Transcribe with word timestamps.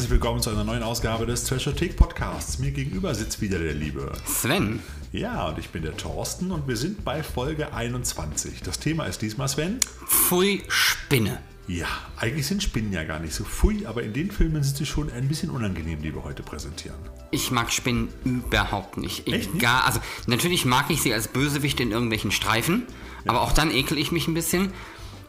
herzlich 0.00 0.12
willkommen 0.12 0.40
zu 0.40 0.48
einer 0.48 0.64
neuen 0.64 0.82
Ausgabe 0.82 1.26
des 1.26 1.44
Trashothek 1.44 1.94
Podcasts. 1.94 2.58
Mir 2.58 2.70
gegenüber 2.70 3.14
sitzt 3.14 3.42
wieder 3.42 3.58
der 3.58 3.74
liebe 3.74 4.10
Sven. 4.24 4.80
Ja, 5.12 5.48
und 5.48 5.58
ich 5.58 5.68
bin 5.68 5.82
der 5.82 5.94
Thorsten 5.94 6.52
und 6.52 6.66
wir 6.66 6.78
sind 6.78 7.04
bei 7.04 7.22
Folge 7.22 7.74
21. 7.74 8.62
Das 8.62 8.78
Thema 8.78 9.04
ist 9.04 9.20
diesmal, 9.20 9.46
Sven? 9.48 9.78
Pfui 10.06 10.62
Spinne. 10.68 11.42
Ja, 11.66 11.86
eigentlich 12.16 12.46
sind 12.46 12.62
Spinnen 12.62 12.94
ja 12.94 13.04
gar 13.04 13.18
nicht 13.18 13.34
so 13.34 13.44
pfui, 13.44 13.84
aber 13.84 14.02
in 14.02 14.14
den 14.14 14.30
Filmen 14.30 14.62
sind 14.62 14.78
sie 14.78 14.86
schon 14.86 15.12
ein 15.12 15.28
bisschen 15.28 15.50
unangenehm, 15.50 16.00
die 16.00 16.14
wir 16.14 16.24
heute 16.24 16.42
präsentieren. 16.42 16.96
Ich 17.30 17.50
mag 17.50 17.70
Spinnen 17.70 18.08
überhaupt 18.24 18.96
nicht. 18.96 19.26
Echt 19.26 19.52
nicht? 19.52 19.66
Also 19.66 20.00
natürlich 20.26 20.64
mag 20.64 20.88
ich 20.88 21.02
sie 21.02 21.12
als 21.12 21.28
Bösewicht 21.28 21.78
in 21.78 21.90
irgendwelchen 21.90 22.30
Streifen, 22.30 22.86
aber 23.26 23.42
auch 23.42 23.52
dann 23.52 23.70
ekel 23.70 23.98
ich 23.98 24.12
mich 24.12 24.28
ein 24.28 24.34
bisschen. 24.34 24.72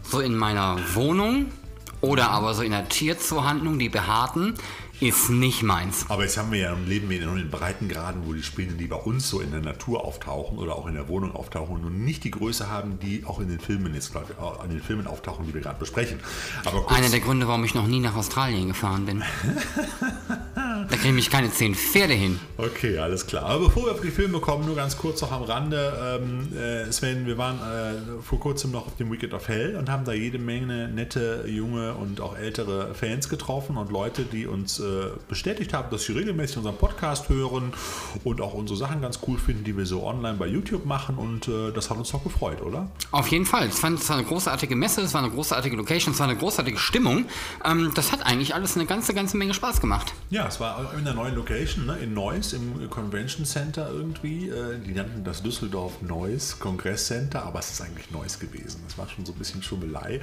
So 0.02 0.22
in 0.22 0.38
meiner 0.38 0.80
Wohnung 0.96 1.48
oder 2.02 2.30
aber 2.32 2.54
so 2.54 2.64
in 2.64 2.72
der 2.72 2.90
Tierzoohandlung, 2.90 3.80
die 3.80 3.90
behaarten, 3.90 4.56
ist 5.02 5.30
nicht 5.32 5.64
meins. 5.64 6.06
Aber 6.10 6.24
jetzt 6.24 6.38
haben 6.38 6.52
wir 6.52 6.60
ja, 6.60 6.78
leben 6.86 7.10
wir 7.10 7.22
in 7.22 7.36
den 7.36 7.50
Breitengraden, 7.50 8.22
wo 8.26 8.34
die 8.34 8.44
Spinnen, 8.44 8.78
die 8.78 8.86
bei 8.86 8.96
uns 8.96 9.30
so 9.30 9.40
in 9.40 9.52
der 9.52 9.62
Natur 9.62 10.06
auftauchen 10.06 10.60
oder 10.60 10.76
auch 10.76 10.86
in 10.86 10.94
der 10.94 11.08
Wohnung 11.08 11.36
auftauchen, 11.36 11.82
nun 11.82 12.06
nicht 12.06 12.24
die 12.24 12.30
Größe 12.30 12.70
haben, 12.70 13.00
die 13.00 13.24
auch 13.26 13.40
in 13.40 13.48
den 13.48 13.60
Filmen 13.60 13.96
jetzt, 13.96 14.12
ich, 14.12 14.38
auch 14.38 14.64
in 14.64 14.70
den 14.70 14.82
Filmen 14.82 15.08
auftauchen, 15.08 15.48
die 15.48 15.54
wir 15.56 15.62
gerade 15.62 15.80
besprechen. 15.80 16.20
Aber 16.66 16.90
Einer 16.92 17.10
der 17.10 17.20
Gründe, 17.20 17.48
warum 17.48 17.64
ich 17.64 17.74
noch 17.74 17.88
nie 17.88 18.00
nach 18.00 18.16
Australien 18.16 18.68
gefahren 18.68 19.08
bin. 19.08 19.24
da 20.56 20.96
kriege 20.98 21.18
ich 21.18 21.32
keine 21.32 21.52
zehn 21.52 21.74
Pferde 21.74 22.14
hin. 22.14 22.40
Okay, 22.58 23.00
alles 23.00 23.26
klar. 23.26 23.46
Aber 23.46 23.66
bevor 23.66 23.86
wir 23.86 23.94
auf 23.94 24.02
die 24.02 24.12
Filme 24.12 24.40
kommen, 24.40 24.68
nur 24.68 24.76
ganz 24.76 24.98
kurz 24.98 25.22
noch 25.22 25.32
am 25.32 25.44
Rande. 25.44 26.20
Ähm, 26.22 26.56
äh, 26.56 26.92
Sven, 26.92 27.26
wir 27.26 27.40
waren 27.40 27.58
äh, 27.58 28.22
vor 28.22 28.40
kurzem 28.40 28.72
noch 28.72 28.86
auf 28.86 28.98
dem 28.98 29.12
Weekend 29.12 29.34
of 29.34 29.48
Hell 29.48 29.76
und 29.78 29.90
haben 29.90 30.06
da 30.06 30.14
jede 30.14 30.38
Menge 30.38 30.90
nette, 30.90 31.46
junge 31.48 31.96
und 31.96 32.22
auch 32.22 32.38
ältere 32.38 32.94
Fans 32.94 33.30
getroffen 33.30 33.78
und 33.78 33.92
Leute, 33.92 34.26
die 34.26 34.46
uns 34.46 34.80
äh, 34.80 34.91
bestätigt 35.28 35.74
haben, 35.74 35.90
dass 35.92 36.04
sie 36.04 36.14
regelmäßig 36.14 36.58
unseren 36.58 36.78
Podcast 36.78 37.30
hören 37.30 37.74
und 38.24 38.42
auch 38.42 38.54
unsere 38.54 38.78
Sachen 38.78 39.02
ganz 39.02 39.20
cool 39.28 39.38
finden, 39.38 39.64
die 39.64 39.76
wir 39.76 39.86
so 39.86 40.04
online 40.06 40.38
bei 40.38 40.48
YouTube 40.48 40.86
machen. 40.86 41.18
Und 41.18 41.48
äh, 41.48 41.72
das 41.72 41.90
hat 41.90 41.98
uns 41.98 42.12
doch 42.12 42.24
gefreut, 42.24 42.62
oder? 42.62 42.90
Auf 43.12 43.28
jeden 43.28 43.46
Fall. 43.46 43.68
Ich 43.68 43.74
fand, 43.74 44.00
es 44.00 44.10
war 44.10 44.18
eine 44.18 44.26
großartige 44.26 44.76
Messe, 44.76 45.02
es 45.02 45.14
war 45.14 45.24
eine 45.24 45.32
großartige 45.32 45.76
Location, 45.76 46.14
es 46.14 46.20
war 46.20 46.28
eine 46.28 46.38
großartige 46.38 46.78
Stimmung. 46.78 47.26
Ähm, 47.64 47.92
das 47.96 48.12
hat 48.12 48.26
eigentlich 48.26 48.56
alles 48.56 48.76
eine 48.76 48.86
ganze, 48.86 49.14
ganze 49.14 49.38
Menge 49.38 49.54
Spaß 49.54 49.82
gemacht. 49.82 50.14
Ja, 50.30 50.48
es 50.48 50.60
war 50.60 50.94
in 50.98 51.04
der 51.04 51.14
neuen 51.14 51.36
Location, 51.36 51.86
ne, 51.86 51.98
in 51.98 52.14
Neuss, 52.14 52.54
im 52.54 52.90
Convention 52.90 53.46
Center 53.46 53.90
irgendwie. 53.92 54.50
Äh, 54.50 54.80
die 54.86 54.94
nannten 54.94 55.24
das 55.24 55.44
Düsseldorf 55.44 56.02
Neuss 56.02 56.60
Kongress 56.60 57.08
Center, 57.08 57.44
aber 57.44 57.60
es 57.60 57.72
ist 57.72 57.82
eigentlich 57.82 58.12
Neuss 58.12 58.40
gewesen. 58.40 58.82
Das 58.88 58.98
war 58.98 59.08
schon 59.10 59.26
so 59.26 59.34
ein 59.34 59.38
bisschen 59.38 59.64
Schummelei. 59.64 60.22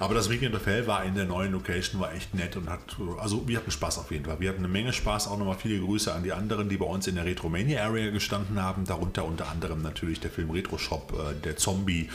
Aber 0.00 0.14
das 0.14 0.30
Weekend 0.30 0.54
of 0.54 0.66
Hell 0.66 0.86
war 0.86 1.04
in 1.04 1.14
der 1.14 1.24
neuen 1.24 1.52
Location, 1.52 2.00
war 2.00 2.12
echt 2.12 2.34
nett 2.34 2.56
und 2.56 2.68
hat, 2.68 2.80
also 3.18 3.46
wir 3.46 3.58
hatten 3.58 3.70
Spaß 3.70 3.98
auf 4.04 4.10
jeden 4.10 4.24
Fall. 4.26 4.38
Wir 4.38 4.50
hatten 4.50 4.58
eine 4.58 4.68
Menge 4.68 4.92
Spaß, 4.92 5.28
auch 5.28 5.38
nochmal 5.38 5.56
viele 5.56 5.80
Grüße 5.80 6.12
an 6.12 6.22
die 6.22 6.32
anderen, 6.32 6.68
die 6.68 6.76
bei 6.76 6.84
uns 6.84 7.06
in 7.06 7.14
der 7.14 7.24
Retromania 7.24 7.82
Area 7.84 8.10
gestanden 8.10 8.60
haben. 8.60 8.84
Darunter 8.84 9.24
unter 9.24 9.48
anderem 9.48 9.80
natürlich 9.80 10.20
der 10.20 10.30
Film 10.30 10.50
Retro 10.50 10.76
Shop, 10.76 11.12
äh, 11.12 11.34
der 11.42 11.56
Zombie, 11.56 12.10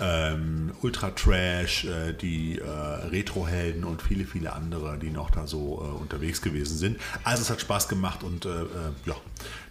ähm, 0.00 0.72
Ultra 0.82 1.10
Trash, 1.12 1.84
äh, 1.84 2.12
die 2.12 2.58
äh, 2.58 2.64
Retro-Helden 2.64 3.84
und 3.84 4.02
viele, 4.02 4.24
viele 4.24 4.52
andere, 4.52 4.98
die 4.98 5.10
noch 5.10 5.30
da 5.30 5.46
so 5.46 5.80
äh, 5.80 6.00
unterwegs 6.00 6.42
gewesen 6.42 6.76
sind. 6.76 7.00
Also 7.22 7.42
es 7.42 7.50
hat 7.50 7.60
Spaß 7.60 7.88
gemacht 7.88 8.24
und 8.24 8.44
äh, 8.44 8.48
äh, 8.48 8.64
ja, 9.06 9.14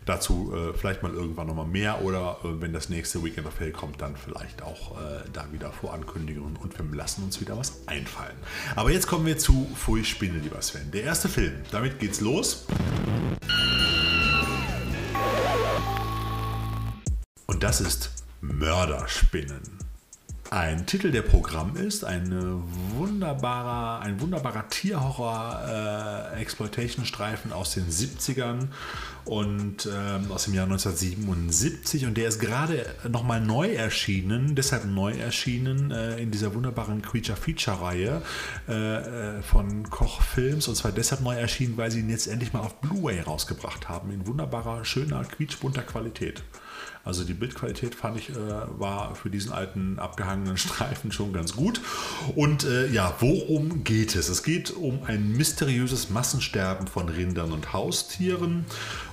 dazu 0.08 0.53
äh, 0.55 0.73
vielleicht 0.73 1.03
mal 1.03 1.13
irgendwann 1.13 1.47
nochmal 1.47 1.66
mehr 1.66 2.02
oder 2.02 2.38
äh, 2.44 2.61
wenn 2.61 2.73
das 2.73 2.89
nächste 2.89 3.23
Weekend 3.23 3.47
of 3.47 3.59
Hell 3.59 3.72
kommt, 3.72 4.02
dann 4.02 4.16
vielleicht 4.16 4.64
auch 4.64 4.98
äh, 4.98 5.21
da 5.33 5.52
wieder 5.52 5.71
Vorankündigungen 5.71 6.55
und 6.58 6.77
wir 6.77 6.86
lassen 6.95 7.23
uns 7.23 7.39
wieder 7.42 7.58
was 7.58 7.87
einfallen. 7.87 8.36
Aber 8.76 8.92
jetzt 8.92 9.08
kommen 9.08 9.26
wir 9.26 9.37
zu 9.37 9.67
Pfui 9.76 10.04
Spinne, 10.04 10.39
lieber 10.39 10.61
Sven. 10.61 10.92
Der 10.92 11.04
erste 11.04 11.30
Film, 11.30 11.54
damit 11.71 11.99
geht's 11.99 12.21
los. 12.21 12.65
Und 17.45 17.64
das 17.64 17.81
ist 17.81 18.11
Mörderspinnen. 18.42 19.86
Ein 20.49 20.85
Titel 20.85 21.11
der 21.11 21.23
Programm 21.23 21.75
ist 21.75 22.05
ein 22.05 22.31
wunderbarer, 22.95 23.99
ein 23.99 24.21
wunderbarer 24.21 24.69
Tierhorror-Exploitation-Streifen 24.69 27.52
aus 27.52 27.73
den 27.73 27.89
70ern 27.89 28.69
und 29.25 29.89
ähm, 29.91 30.31
aus 30.31 30.45
dem 30.45 30.53
Jahr 30.53 30.63
1977 30.63 32.05
und 32.05 32.15
der 32.15 32.30
ist 32.30 32.39
gerade 32.39 32.86
nochmal 33.09 33.41
neu 33.41 33.73
erschienen, 33.73 34.55
deshalb 34.55 34.86
neu 34.86 35.11
erschienen 35.11 35.91
äh, 35.91 36.17
in 36.17 36.31
dieser 36.31 36.55
wunderbaren 36.55 37.02
Creature-Feature-Reihe 37.02 38.21
äh, 38.69 38.73
äh, 38.73 39.41
von 39.41 39.89
Koch 39.89 40.21
Films 40.21 40.69
und 40.69 40.75
zwar 40.75 40.93
deshalb 40.93 41.19
neu 41.21 41.36
erschienen, 41.36 41.75
weil 41.75 41.91
sie 41.91 41.99
ihn 41.99 42.09
jetzt 42.09 42.27
endlich 42.27 42.53
mal 42.53 42.61
auf 42.61 42.80
Blu-ray 42.80 43.19
rausgebracht 43.19 43.89
haben 43.89 44.11
in 44.11 44.25
wunderbarer, 44.25 44.86
schöner, 44.86 45.25
quietschbunter 45.25 45.81
Qualität. 45.81 46.41
Also 47.07 47.23
die 47.23 47.33
Bildqualität 47.33 47.95
fand 47.95 48.17
ich 48.17 48.31
äh, 48.31 48.35
war 48.35 49.15
für 49.15 49.29
diesen 49.29 49.53
alten 49.53 49.97
abgehangenen 49.97 50.57
Streifen 50.57 51.13
schon 51.13 51.31
ganz 51.31 51.55
gut. 51.55 51.79
Und 52.35 52.65
äh, 52.65 52.87
ja, 52.87 53.15
worum 53.19 53.85
geht 53.85 54.15
es? 54.15 54.27
Es 54.27 54.43
geht 54.43 54.71
um 54.71 55.03
ein 55.05 55.31
mysteriöses 55.31 56.09
Massensterben 56.09 56.87
von 56.87 57.07
Rindern 57.07 57.53
und 57.53 57.71
Haustieren 57.71 58.65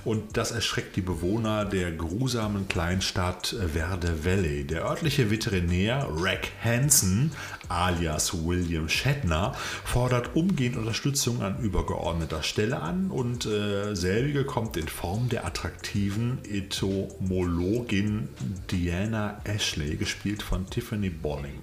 und 0.03 0.35
das 0.35 0.51
erschreckt 0.51 0.97
die 0.97 1.01
Bewohner 1.01 1.63
der 1.63 1.91
grusamen 1.93 2.67
Kleinstadt 2.67 3.55
Verde 3.73 4.25
Valley. 4.25 4.65
Der 4.65 4.83
örtliche 4.83 5.31
Veterinär 5.31 6.05
Rack 6.11 6.49
Hansen 6.61 7.31
alias 7.69 8.33
William 8.45 8.89
Shatner 8.89 9.53
fordert 9.85 10.35
umgehend 10.35 10.75
Unterstützung 10.75 11.41
an 11.41 11.59
übergeordneter 11.59 12.43
Stelle 12.43 12.81
an 12.81 13.09
und 13.09 13.45
äh, 13.45 13.95
selbige 13.95 14.43
kommt 14.43 14.75
in 14.77 14.87
Form 14.87 15.29
der 15.29 15.45
attraktiven 15.45 16.39
Entomologin 16.43 17.84
Diana 17.89 19.41
Ashley, 19.43 19.95
gespielt 19.95 20.43
von 20.43 20.69
Tiffany 20.69 21.09
Bolling. 21.09 21.61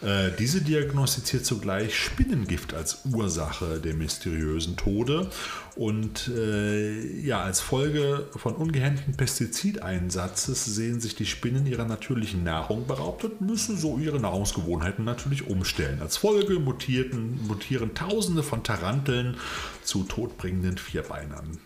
Äh, 0.00 0.30
diese 0.38 0.60
diagnostiziert 0.60 1.44
zugleich 1.44 1.98
Spinnengift 1.98 2.72
als 2.72 3.00
Ursache 3.12 3.80
der 3.80 3.94
mysteriösen 3.94 4.76
Tode 4.76 5.28
und 5.74 6.28
äh, 6.28 7.20
ja, 7.20 7.42
als 7.42 7.60
Folge 7.60 8.26
von 8.36 8.54
ungehemmten 8.54 9.16
Pestizideinsatzes 9.16 10.64
sehen 10.64 11.00
sich 11.00 11.16
die 11.16 11.26
Spinnen 11.26 11.66
ihrer 11.66 11.84
natürlichen 11.84 12.44
Nahrung 12.44 12.86
beraubt 12.86 13.24
und 13.24 13.40
müssen 13.40 13.76
so 13.76 13.98
ihre 13.98 14.20
Nahrungsgewohnheiten 14.20 15.04
natürlich 15.04 15.48
umstellen. 15.48 16.00
Als 16.00 16.16
Folge 16.16 16.60
mutierten, 16.60 17.44
mutieren 17.48 17.94
Tausende 17.94 18.44
von 18.44 18.62
Taranteln 18.62 19.36
zu 19.82 20.04
todbringenden 20.04 20.78
Vierbeinern. 20.78 21.58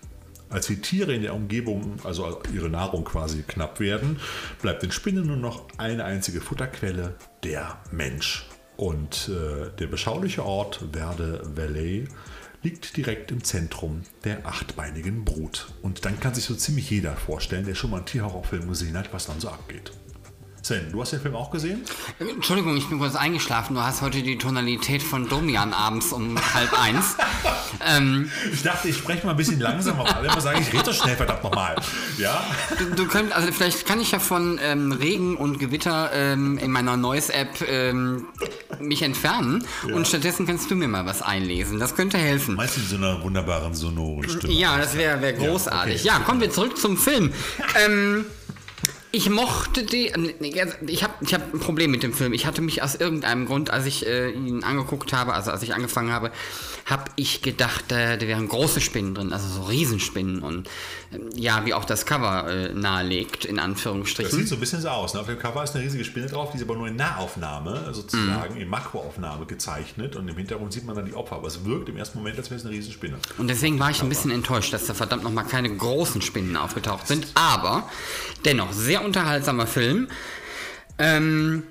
Als 0.53 0.67
die 0.67 0.83
Tiere 0.83 1.15
in 1.15 1.23
der 1.23 1.35
Umgebung, 1.35 1.97
also 2.05 2.41
ihre 2.53 2.69
Nahrung 2.69 3.05
quasi 3.05 3.43
knapp 3.43 3.81
werden, 3.81 4.21
bleibt 4.61 4.83
den 4.83 4.93
Spinnen 4.93 5.27
nur 5.27 5.39
noch 5.39 5.67
eine 5.79 6.05
einzige 6.05 6.43
Futterquelle, 6.43 7.15
der 7.43 7.79
Mensch. 7.91 8.47
Und 8.77 9.31
äh, 9.31 9.71
der 9.79 9.87
beschauliche 9.87 10.45
Ort 10.45 10.85
Verde 10.93 11.41
Valley 11.55 12.07
liegt 12.63 12.97
direkt 12.99 13.31
im 13.31 13.43
Zentrum 13.43 14.03
der 14.25 14.47
achtbeinigen 14.47 15.25
Brut. 15.25 15.69
Und 15.81 16.05
dann 16.05 16.21
kann 16.21 16.35
sich 16.35 16.45
so 16.45 16.55
ziemlich 16.55 16.91
jeder 16.91 17.17
vorstellen, 17.17 17.65
der 17.65 17.75
schon 17.75 17.91
mal 17.91 17.99
einen 17.99 18.07
Tierhorrorfilm 18.07 18.69
gesehen 18.69 18.97
hat, 18.99 19.13
was 19.13 19.27
dann 19.27 19.41
so 19.41 19.49
abgeht. 19.49 19.93
Sven, 20.65 20.93
du 20.93 21.01
hast 21.01 21.13
den 21.13 21.21
Film 21.21 21.35
auch 21.35 21.51
gesehen? 21.51 21.83
Entschuldigung, 22.21 22.77
ich 22.77 22.89
bin 22.89 23.01
kurz 23.01 23.17
eingeschlafen. 23.17 23.75
Du 23.75 23.83
hast 23.83 24.01
heute 24.01 24.23
die 24.23 24.39
Tonalität 24.39 25.03
von 25.03 25.29
Domian 25.29 25.73
abends 25.73 26.13
um 26.13 26.39
halb 26.55 26.73
eins. 26.81 27.17
ähm, 27.85 28.31
ich 28.53 28.63
dachte, 28.63 28.89
ich 28.89 28.97
spreche 28.97 29.27
mal 29.27 29.33
ein 29.33 29.37
bisschen 29.37 29.59
langsamer, 29.59 30.03
aber 30.03 30.19
alle 30.19 30.29
immer 30.29 30.41
sagen, 30.41 30.61
ich 30.63 30.73
rede 30.73 30.85
so 30.85 30.93
schnell, 30.93 31.17
verdammt 31.17 31.43
nochmal. 31.43 31.75
Ja? 32.17 32.45
Du, 32.79 32.95
du 32.95 33.07
könnt, 33.09 33.33
also 33.33 33.51
vielleicht 33.51 33.87
kann 33.87 34.01
ich 34.01 34.13
ja 34.13 34.21
von 34.21 34.61
ähm, 34.63 34.93
Regen 34.93 35.37
und 35.37 35.59
Gewitter 35.59 36.13
ähm, 36.15 36.59
in 36.59 36.71
meiner 36.71 36.97
Noise-App 36.97 37.69
ähm, 37.69 38.27
mich 38.79 39.03
entfernen 39.03 39.67
ja. 39.89 39.97
und 39.97 40.07
stattdessen 40.07 40.47
kannst 40.47 40.71
du 40.71 40.77
mir 40.77 40.87
mal 40.87 41.07
was 41.07 41.23
einlesen. 41.23 41.81
Das 41.81 41.97
könnte 41.97 42.19
helfen. 42.19 42.55
Meinst 42.55 42.77
du 42.77 42.83
in 42.83 42.87
so 42.87 42.97
einer 42.99 43.21
wunderbaren 43.21 43.75
sonoren 43.75 44.29
Stimme? 44.29 44.53
Ja, 44.53 44.79
das 44.79 44.97
wäre 44.97 45.21
wär 45.21 45.33
großartig. 45.33 46.05
Ja, 46.05 46.13
okay. 46.13 46.21
ja, 46.21 46.25
kommen 46.25 46.41
wir 46.41 46.53
zurück 46.53 46.79
zum 46.79 46.97
Film. 46.97 47.33
ähm, 47.85 48.27
ich 49.15 49.29
mochte 49.29 49.85
die. 49.85 50.11
Ich 50.41 51.03
habe 51.03 51.13
ich 51.21 51.35
hab 51.35 51.55
ein 51.55 51.61
Problem 51.61 51.91
mit 51.91 52.03
dem 52.03 52.15
Film. 52.15 52.33
Ich 52.33 52.47
hatte 52.47 52.63
mich 52.63 52.83
aus 52.83 52.95
irgendeinem 52.95 53.45
Grund, 53.45 53.71
als 53.71 53.85
ich 53.85 54.07
äh, 54.07 54.31
ihn 54.31 54.65
angeguckt 54.65 55.13
habe, 55.13 55.35
also 55.35 55.51
als 55.51 55.63
ich 55.63 55.75
angefangen 55.75 56.11
habe, 56.11 56.33
habe 56.87 57.05
ich 57.17 57.43
gedacht, 57.43 57.85
da, 57.89 58.17
da 58.17 58.27
wären 58.27 58.49
große 58.49 58.81
Spinnen 58.81 59.15
drin, 59.15 59.33
also 59.35 59.47
so 59.49 59.63
Riesenspinnen 59.65 60.43
und 60.43 60.67
äh, 61.13 61.19
ja, 61.35 61.67
wie 61.67 61.75
auch 61.75 61.85
das 61.85 62.07
Cover 62.07 62.51
äh, 62.51 62.73
nahelegt, 62.73 63.45
in 63.45 63.59
Anführungsstrichen. 63.59 64.31
Das 64.31 64.39
sieht 64.39 64.49
so 64.49 64.55
ein 64.55 64.61
bisschen 64.61 64.81
so 64.81 64.89
aus. 64.89 65.13
Ne? 65.13 65.21
Auf 65.21 65.27
dem 65.27 65.39
Cover 65.39 65.63
ist 65.63 65.75
eine 65.77 65.85
riesige 65.85 66.05
Spinne 66.05 66.27
drauf, 66.27 66.51
die 66.53 66.57
ist 66.57 66.65
aber 66.65 66.77
nur 66.77 66.89
in 66.89 66.97
Nahaufnahme, 66.97 67.91
sozusagen, 67.93 68.55
mm. 68.55 68.63
in 68.63 68.69
Makroaufnahme 68.69 69.45
gezeichnet 69.45 70.17
und 70.17 70.27
im 70.27 70.37
Hintergrund 70.37 70.73
sieht 70.73 70.87
man 70.87 70.97
dann 70.97 71.05
die 71.05 71.15
Opfer. 71.15 71.37
Aber 71.37 71.49
es 71.49 71.65
wirkt 71.67 71.91
im 71.91 71.99
ersten 71.99 72.17
Moment, 72.17 72.39
als 72.39 72.51
wäre 72.51 72.59
es 72.59 72.67
eine 72.67 72.75
Riesenspinne. 72.75 73.19
Und 73.37 73.49
deswegen 73.49 73.79
war 73.79 73.91
ich 73.91 74.03
ein 74.03 74.09
bisschen 74.09 74.31
enttäuscht, 74.31 74.73
dass 74.73 74.87
da 74.87 74.95
verdammt 74.95 75.23
nochmal 75.23 75.45
keine 75.45 75.75
großen 75.75 76.23
Spinnen 76.23 76.57
aufgetaucht 76.57 77.07
sind, 77.07 77.27
aber 77.35 77.91
dennoch 78.47 78.73
sehr 78.73 79.02
unterhaltsamer 79.05 79.67
Film. 79.67 80.09
Ähm, 80.99 81.65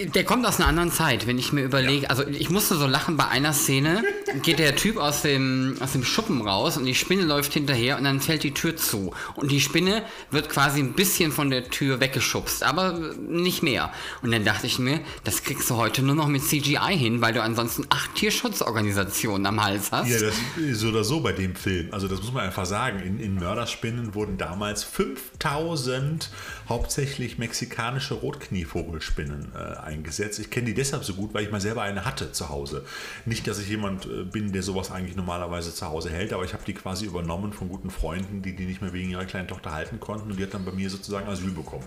Der 0.00 0.24
kommt 0.24 0.44
aus 0.44 0.58
einer 0.58 0.68
anderen 0.68 0.90
Zeit, 0.90 1.28
wenn 1.28 1.38
ich 1.38 1.52
mir 1.52 1.62
überlege. 1.62 2.02
Ja. 2.02 2.10
Also 2.10 2.26
ich 2.26 2.50
musste 2.50 2.74
so 2.74 2.86
lachen 2.88 3.16
bei 3.16 3.28
einer 3.28 3.52
Szene, 3.52 4.02
geht 4.42 4.58
der 4.58 4.74
Typ 4.74 4.96
aus 4.96 5.22
dem, 5.22 5.76
aus 5.78 5.92
dem 5.92 6.02
Schuppen 6.02 6.42
raus 6.42 6.76
und 6.76 6.84
die 6.84 6.96
Spinne 6.96 7.22
läuft 7.22 7.52
hinterher 7.52 7.96
und 7.96 8.02
dann 8.02 8.20
fällt 8.20 8.42
die 8.42 8.52
Tür 8.52 8.76
zu. 8.76 9.12
Und 9.36 9.52
die 9.52 9.60
Spinne 9.60 10.02
wird 10.32 10.48
quasi 10.48 10.80
ein 10.80 10.94
bisschen 10.94 11.30
von 11.30 11.48
der 11.48 11.70
Tür 11.70 12.00
weggeschubst, 12.00 12.64
aber 12.64 12.98
nicht 13.20 13.62
mehr. 13.62 13.92
Und 14.22 14.32
dann 14.32 14.44
dachte 14.44 14.66
ich 14.66 14.80
mir, 14.80 14.98
das 15.22 15.44
kriegst 15.44 15.70
du 15.70 15.76
heute 15.76 16.02
nur 16.02 16.16
noch 16.16 16.26
mit 16.26 16.42
CGI 16.42 16.98
hin, 16.98 17.20
weil 17.20 17.32
du 17.32 17.40
ansonsten 17.40 17.86
acht 17.88 18.16
Tierschutzorganisationen 18.16 19.46
am 19.46 19.62
Hals 19.62 19.92
hast. 19.92 20.08
Ja, 20.08 20.18
das 20.18 20.34
ist 20.56 20.80
so 20.80 20.88
oder 20.88 21.04
so 21.04 21.20
bei 21.20 21.32
dem 21.32 21.54
Film. 21.54 21.90
Also 21.92 22.08
das 22.08 22.20
muss 22.20 22.32
man 22.32 22.44
einfach 22.44 22.66
sagen. 22.66 22.98
In, 22.98 23.20
in 23.20 23.36
Mörderspinnen 23.36 24.16
wurden 24.16 24.38
damals 24.38 24.82
5000 24.82 26.30
hauptsächlich 26.68 27.38
mexikanische 27.38 28.14
Rotknievogelspinnen 28.14 29.52
äh, 29.54 29.83
eingesetzt. 29.84 30.38
Ich 30.38 30.50
kenne 30.50 30.66
die 30.66 30.74
deshalb 30.74 31.04
so 31.04 31.14
gut, 31.14 31.34
weil 31.34 31.44
ich 31.44 31.50
mal 31.50 31.60
selber 31.60 31.82
eine 31.82 32.04
hatte 32.04 32.32
zu 32.32 32.48
Hause. 32.48 32.84
Nicht, 33.24 33.46
dass 33.46 33.58
ich 33.58 33.68
jemand 33.68 34.06
äh, 34.06 34.24
bin, 34.24 34.52
der 34.52 34.62
sowas 34.62 34.90
eigentlich 34.90 35.16
normalerweise 35.16 35.74
zu 35.74 35.86
Hause 35.86 36.10
hält, 36.10 36.32
aber 36.32 36.44
ich 36.44 36.52
habe 36.52 36.64
die 36.66 36.74
quasi 36.74 37.06
übernommen 37.06 37.52
von 37.52 37.68
guten 37.68 37.90
Freunden, 37.90 38.42
die 38.42 38.54
die 38.54 38.66
nicht 38.66 38.82
mehr 38.82 38.92
wegen 38.92 39.10
ihrer 39.10 39.24
kleinen 39.24 39.48
Tochter 39.48 39.72
halten 39.72 40.00
konnten 40.00 40.30
und 40.30 40.38
die 40.38 40.42
hat 40.42 40.54
dann 40.54 40.64
bei 40.64 40.72
mir 40.72 40.90
sozusagen 40.90 41.28
Asyl 41.28 41.50
bekommen. 41.50 41.84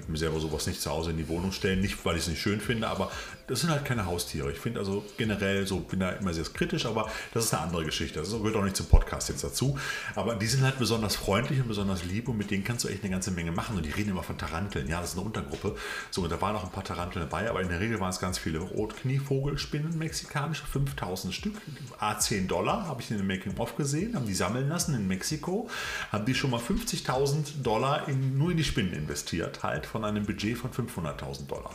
Würde 0.00 0.12
mir 0.12 0.18
selber 0.18 0.40
sowas 0.40 0.66
nicht 0.66 0.80
zu 0.80 0.90
Hause 0.90 1.10
in 1.10 1.18
die 1.18 1.28
Wohnung 1.28 1.52
stellen, 1.52 1.80
nicht 1.80 2.04
weil 2.06 2.16
ich 2.16 2.22
es 2.22 2.28
nicht 2.28 2.40
schön 2.40 2.60
finde, 2.60 2.88
aber 2.88 3.10
das 3.50 3.60
sind 3.60 3.70
halt 3.70 3.84
keine 3.84 4.06
Haustiere. 4.06 4.50
Ich 4.52 4.58
finde 4.58 4.78
also 4.78 5.04
generell 5.18 5.66
so, 5.66 5.80
bin 5.80 6.00
da 6.00 6.10
immer 6.10 6.32
sehr 6.32 6.44
kritisch, 6.44 6.86
aber 6.86 7.10
das 7.34 7.46
ist 7.46 7.54
eine 7.54 7.64
andere 7.64 7.84
Geschichte. 7.84 8.20
Das 8.20 8.30
gehört 8.30 8.56
auch 8.56 8.62
nicht 8.62 8.76
zum 8.76 8.86
Podcast 8.86 9.28
jetzt 9.28 9.42
dazu. 9.42 9.76
Aber 10.14 10.36
die 10.36 10.46
sind 10.46 10.62
halt 10.62 10.78
besonders 10.78 11.16
freundlich 11.16 11.58
und 11.60 11.68
besonders 11.68 12.04
lieb 12.04 12.28
und 12.28 12.38
mit 12.38 12.50
denen 12.50 12.62
kannst 12.62 12.84
du 12.84 12.88
echt 12.88 13.02
eine 13.02 13.10
ganze 13.10 13.32
Menge 13.32 13.50
machen. 13.50 13.76
Und 13.76 13.84
die 13.84 13.90
reden 13.90 14.10
immer 14.10 14.22
von 14.22 14.38
Taranteln. 14.38 14.88
Ja, 14.88 15.00
das 15.00 15.10
ist 15.10 15.16
eine 15.16 15.26
Untergruppe. 15.26 15.76
So, 16.12 16.28
da 16.28 16.40
waren 16.40 16.54
auch 16.54 16.62
ein 16.62 16.70
paar 16.70 16.84
Taranteln 16.84 17.28
dabei, 17.28 17.50
aber 17.50 17.60
in 17.60 17.68
der 17.68 17.80
Regel 17.80 17.98
waren 17.98 18.10
es 18.10 18.20
ganz 18.20 18.38
viele 18.38 18.60
Rotknievogelspinnen, 18.60 19.98
mexikanische, 19.98 20.64
5000 20.64 21.34
Stück, 21.34 21.54
A10 22.00 22.46
Dollar, 22.46 22.86
habe 22.86 23.02
ich 23.02 23.10
in 23.10 23.18
dem 23.18 23.26
Making-of 23.26 23.76
gesehen, 23.76 24.14
haben 24.14 24.26
die 24.26 24.34
sammeln 24.34 24.68
lassen 24.68 24.94
in 24.94 25.08
Mexiko, 25.08 25.68
haben 26.12 26.24
die 26.24 26.36
schon 26.36 26.50
mal 26.50 26.60
50.000 26.60 27.62
Dollar 27.62 28.08
in, 28.08 28.38
nur 28.38 28.52
in 28.52 28.56
die 28.56 28.64
Spinnen 28.64 28.92
investiert, 28.92 29.64
halt 29.64 29.86
von 29.90 30.04
einem 30.04 30.24
Budget 30.24 30.56
von 30.56 30.70
500.000 30.70 31.46
Dollar. 31.46 31.74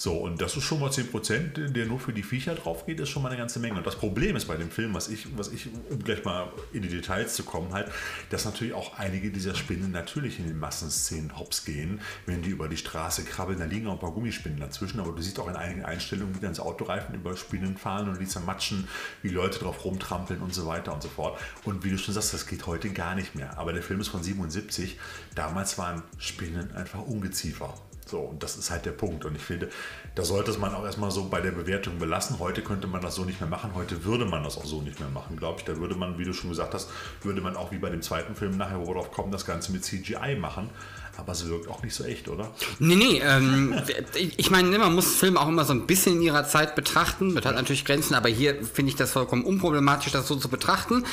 So, 0.00 0.14
und 0.14 0.40
das 0.40 0.56
ist 0.56 0.62
schon 0.62 0.78
mal 0.78 0.90
10%, 0.90 1.72
der 1.72 1.86
nur 1.86 1.98
für 1.98 2.12
die 2.12 2.22
Viecher 2.22 2.54
drauf 2.54 2.86
geht, 2.86 3.00
ist 3.00 3.08
schon 3.08 3.20
mal 3.20 3.30
eine 3.30 3.38
ganze 3.38 3.58
Menge. 3.58 3.78
Und 3.78 3.84
das 3.84 3.96
Problem 3.96 4.36
ist 4.36 4.44
bei 4.44 4.56
dem 4.56 4.70
Film, 4.70 4.94
was 4.94 5.08
ich, 5.08 5.36
was 5.36 5.48
ich, 5.48 5.70
um 5.90 6.04
gleich 6.04 6.24
mal 6.24 6.52
in 6.72 6.82
die 6.82 6.88
Details 6.88 7.34
zu 7.34 7.42
kommen, 7.42 7.72
halt, 7.72 7.90
dass 8.30 8.44
natürlich 8.44 8.74
auch 8.74 8.96
einige 8.96 9.32
dieser 9.32 9.56
Spinnen 9.56 9.90
natürlich 9.90 10.38
in 10.38 10.46
den 10.46 10.56
Massenszenen 10.56 11.36
hops 11.36 11.64
gehen, 11.64 12.00
wenn 12.26 12.42
die 12.42 12.50
über 12.50 12.68
die 12.68 12.76
Straße 12.76 13.24
krabbeln, 13.24 13.58
da 13.58 13.64
liegen 13.64 13.88
auch 13.88 13.94
ein 13.94 13.98
paar 13.98 14.12
Gummispinnen 14.12 14.60
dazwischen, 14.60 15.00
aber 15.00 15.10
du 15.10 15.20
siehst 15.20 15.40
auch 15.40 15.48
in 15.48 15.56
einigen 15.56 15.84
Einstellungen, 15.84 16.32
wie 16.36 16.40
dann 16.40 16.50
das 16.50 16.60
Autoreifen 16.60 17.16
über 17.16 17.36
Spinnen 17.36 17.76
fahren 17.76 18.08
und 18.08 18.20
die 18.20 18.26
zermatschen, 18.26 18.86
wie 19.22 19.30
Leute 19.30 19.58
drauf 19.58 19.84
rumtrampeln 19.84 20.40
und 20.40 20.54
so 20.54 20.68
weiter 20.68 20.94
und 20.94 21.02
so 21.02 21.08
fort. 21.08 21.40
Und 21.64 21.82
wie 21.82 21.90
du 21.90 21.98
schon 21.98 22.14
sagst, 22.14 22.32
das 22.32 22.46
geht 22.46 22.68
heute 22.68 22.90
gar 22.90 23.16
nicht 23.16 23.34
mehr. 23.34 23.58
Aber 23.58 23.72
der 23.72 23.82
Film 23.82 24.00
ist 24.00 24.08
von 24.08 24.22
77. 24.22 24.96
Damals 25.34 25.76
waren 25.76 26.04
Spinnen 26.18 26.70
einfach 26.76 27.04
Ungeziefer. 27.04 27.74
So, 28.08 28.20
und 28.20 28.42
das 28.42 28.56
ist 28.56 28.70
halt 28.70 28.86
der 28.86 28.92
Punkt. 28.92 29.26
Und 29.26 29.36
ich 29.36 29.42
finde, 29.42 29.68
da 30.14 30.24
sollte 30.24 30.56
man 30.58 30.74
auch 30.74 30.84
erstmal 30.84 31.10
so 31.10 31.28
bei 31.28 31.42
der 31.42 31.50
Bewertung 31.50 31.98
belassen. 31.98 32.38
Heute 32.38 32.62
könnte 32.62 32.86
man 32.86 33.02
das 33.02 33.14
so 33.16 33.24
nicht 33.24 33.40
mehr 33.40 33.50
machen. 33.50 33.72
Heute 33.74 34.04
würde 34.04 34.24
man 34.24 34.42
das 34.42 34.56
auch 34.56 34.64
so 34.64 34.80
nicht 34.80 34.98
mehr 34.98 35.10
machen, 35.10 35.36
glaube 35.36 35.58
ich. 35.58 35.64
Da 35.64 35.76
würde 35.76 35.94
man, 35.94 36.18
wie 36.18 36.24
du 36.24 36.32
schon 36.32 36.48
gesagt 36.48 36.72
hast, 36.72 36.88
würde 37.22 37.42
man 37.42 37.54
auch 37.54 37.70
wie 37.70 37.78
bei 37.78 37.90
dem 37.90 38.00
zweiten 38.00 38.34
Film 38.34 38.56
nachher, 38.56 38.80
wo 38.80 38.86
wir 38.86 38.94
drauf 38.94 39.10
kommen, 39.10 39.30
das 39.30 39.44
Ganze 39.44 39.72
mit 39.72 39.84
CGI 39.84 40.36
machen. 40.40 40.70
Aber 41.18 41.32
es 41.32 41.48
wirkt 41.48 41.68
auch 41.68 41.82
nicht 41.82 41.94
so 41.94 42.04
echt, 42.04 42.28
oder? 42.28 42.52
Nee, 42.78 42.94
nee. 42.94 43.20
Ähm, 43.24 43.74
ich 44.14 44.52
meine, 44.52 44.78
man 44.78 44.94
muss 44.94 45.16
Filme 45.16 45.40
auch 45.40 45.48
immer 45.48 45.64
so 45.64 45.72
ein 45.72 45.84
bisschen 45.84 46.14
in 46.14 46.22
ihrer 46.22 46.46
Zeit 46.46 46.76
betrachten. 46.76 47.34
Das 47.34 47.44
hat 47.44 47.56
natürlich 47.56 47.84
Grenzen, 47.84 48.14
aber 48.14 48.28
hier 48.28 48.54
finde 48.64 48.90
ich 48.90 48.96
das 48.96 49.10
vollkommen 49.10 49.42
unproblematisch, 49.42 50.12
das 50.12 50.28
so 50.28 50.36
zu 50.36 50.48
betrachten. 50.48 51.04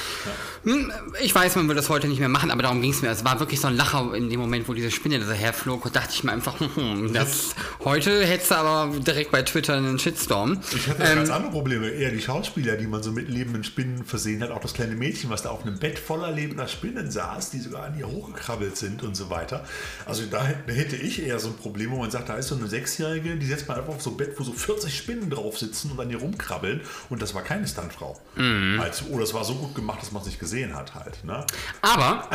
Ja. 0.64 0.72
Hm, 0.72 0.92
ich 1.24 1.34
weiß, 1.34 1.56
man 1.56 1.68
würde 1.68 1.82
das 1.82 1.90
heute 1.90 2.08
nicht 2.08 2.20
mehr 2.20 2.30
machen, 2.30 2.52
aber 2.52 2.62
darum 2.62 2.84
ging 2.84 2.92
es 2.92 3.02
mir. 3.02 3.10
Es 3.10 3.26
war 3.26 3.40
wirklich 3.40 3.60
so 3.60 3.68
ein 3.68 3.76
Lacher 3.76 4.14
in 4.14 4.30
dem 4.30 4.40
Moment, 4.40 4.68
wo 4.70 4.74
diese 4.76 4.92
Spinne 4.92 5.18
da 5.18 5.32
herflog. 5.32 5.86
Und 5.86 5.96
dachte 5.96 6.12
ich 6.14 6.24
mir 6.24 6.34
einfach, 6.34 6.60
hm, 6.60 6.70
hm 6.76 7.14
das, 7.14 7.56
heute 7.84 8.24
hättest 8.28 8.52
du 8.52 8.56
aber 8.56 9.00
direkt 9.00 9.32
bei 9.32 9.42
Twitter 9.42 9.74
einen 9.74 9.98
Shitstorm. 9.98 10.62
Ich 10.76 10.88
hatte 10.88 11.02
ähm, 11.02 11.16
ganz 11.16 11.32
andere 11.32 11.52
Probleme. 11.52 11.90
Eher 11.90 12.12
die 12.12 12.22
Schauspieler, 12.22 12.78
die 12.78 12.86
man 12.86 13.02
so 13.02 13.12
mit 13.12 13.28
lebenden 13.28 13.64
Spinnen 13.64 14.06
versehen 14.06 14.44
hat. 14.44 14.52
Auch 14.52 14.62
das 14.62 14.76
kleine 14.76 14.94
Mädchen, 14.94 15.32
was 15.32 15.42
da 15.42 15.50
auf 15.50 15.64
einem 15.64 15.80
Bett 15.80 15.98
voller 15.98 16.32
lebender 16.32 16.68
Spinnen 16.68 17.10
saß, 17.10 17.50
die 17.50 17.60
sogar 17.60 17.86
an 17.86 17.98
ihr 17.98 18.08
hochgekrabbelt 18.08 18.78
sind 18.78 19.02
und 19.02 19.18
so 19.18 19.32
weiter. 19.32 19.66
Also 20.06 20.24
da, 20.26 20.46
hätte 20.46 20.96
ich 20.96 21.22
eher 21.22 21.40
so 21.40 21.50
ein 21.50 21.58
Problem, 21.58 21.92
wo 21.92 21.98
man 21.98 22.12
sagt, 22.12 22.30
da 22.30 22.36
ist 22.36 22.48
so 22.48 22.56
eine 22.56 22.68
Sechsjährige, 22.68 23.36
die 23.36 23.46
setzt 23.46 23.68
man 23.68 23.78
einfach 23.78 23.96
auf 23.96 24.02
so 24.02 24.12
ein 24.12 24.18
Bett, 24.18 24.34
wo 24.38 24.44
so 24.44 24.54
40 24.54 24.96
Spinnen 24.96 25.30
drauf 25.30 25.58
sitzen 25.58 25.92
und 25.92 26.00
an 26.00 26.10
ihr 26.10 26.20
rumkrabbeln 26.20 26.82
und 27.10 27.22
das 27.22 27.34
war 27.34 27.44
keine 27.44 27.68
Stuntfrau. 27.68 28.20
Mhm. 28.36 28.80
Also, 28.82 29.06
oh, 29.12 29.20
das 29.20 29.34
war 29.34 29.44
so 29.44 29.56
gut 29.56 29.76
gemacht, 29.76 30.02
dass 30.02 30.12
man 30.12 30.22
es 30.22 30.28
nicht 30.28 30.40
gesehen 30.40 30.76
hat 30.76 30.96
halt. 30.96 31.24
Ne? 31.24 31.46
Aber... 31.82 32.30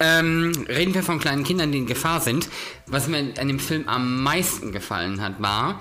Ähm, 0.00 0.66
reden 0.68 0.94
wir 0.94 1.04
von 1.04 1.20
kleinen 1.20 1.44
Kindern, 1.44 1.70
die 1.70 1.78
in 1.78 1.86
Gefahr 1.86 2.20
sind. 2.20 2.48
Was 2.86 3.06
mir 3.06 3.34
an 3.38 3.46
dem 3.46 3.60
Film 3.60 3.88
am 3.88 4.22
meisten 4.24 4.72
gefallen 4.72 5.20
hat, 5.20 5.40
war, 5.40 5.80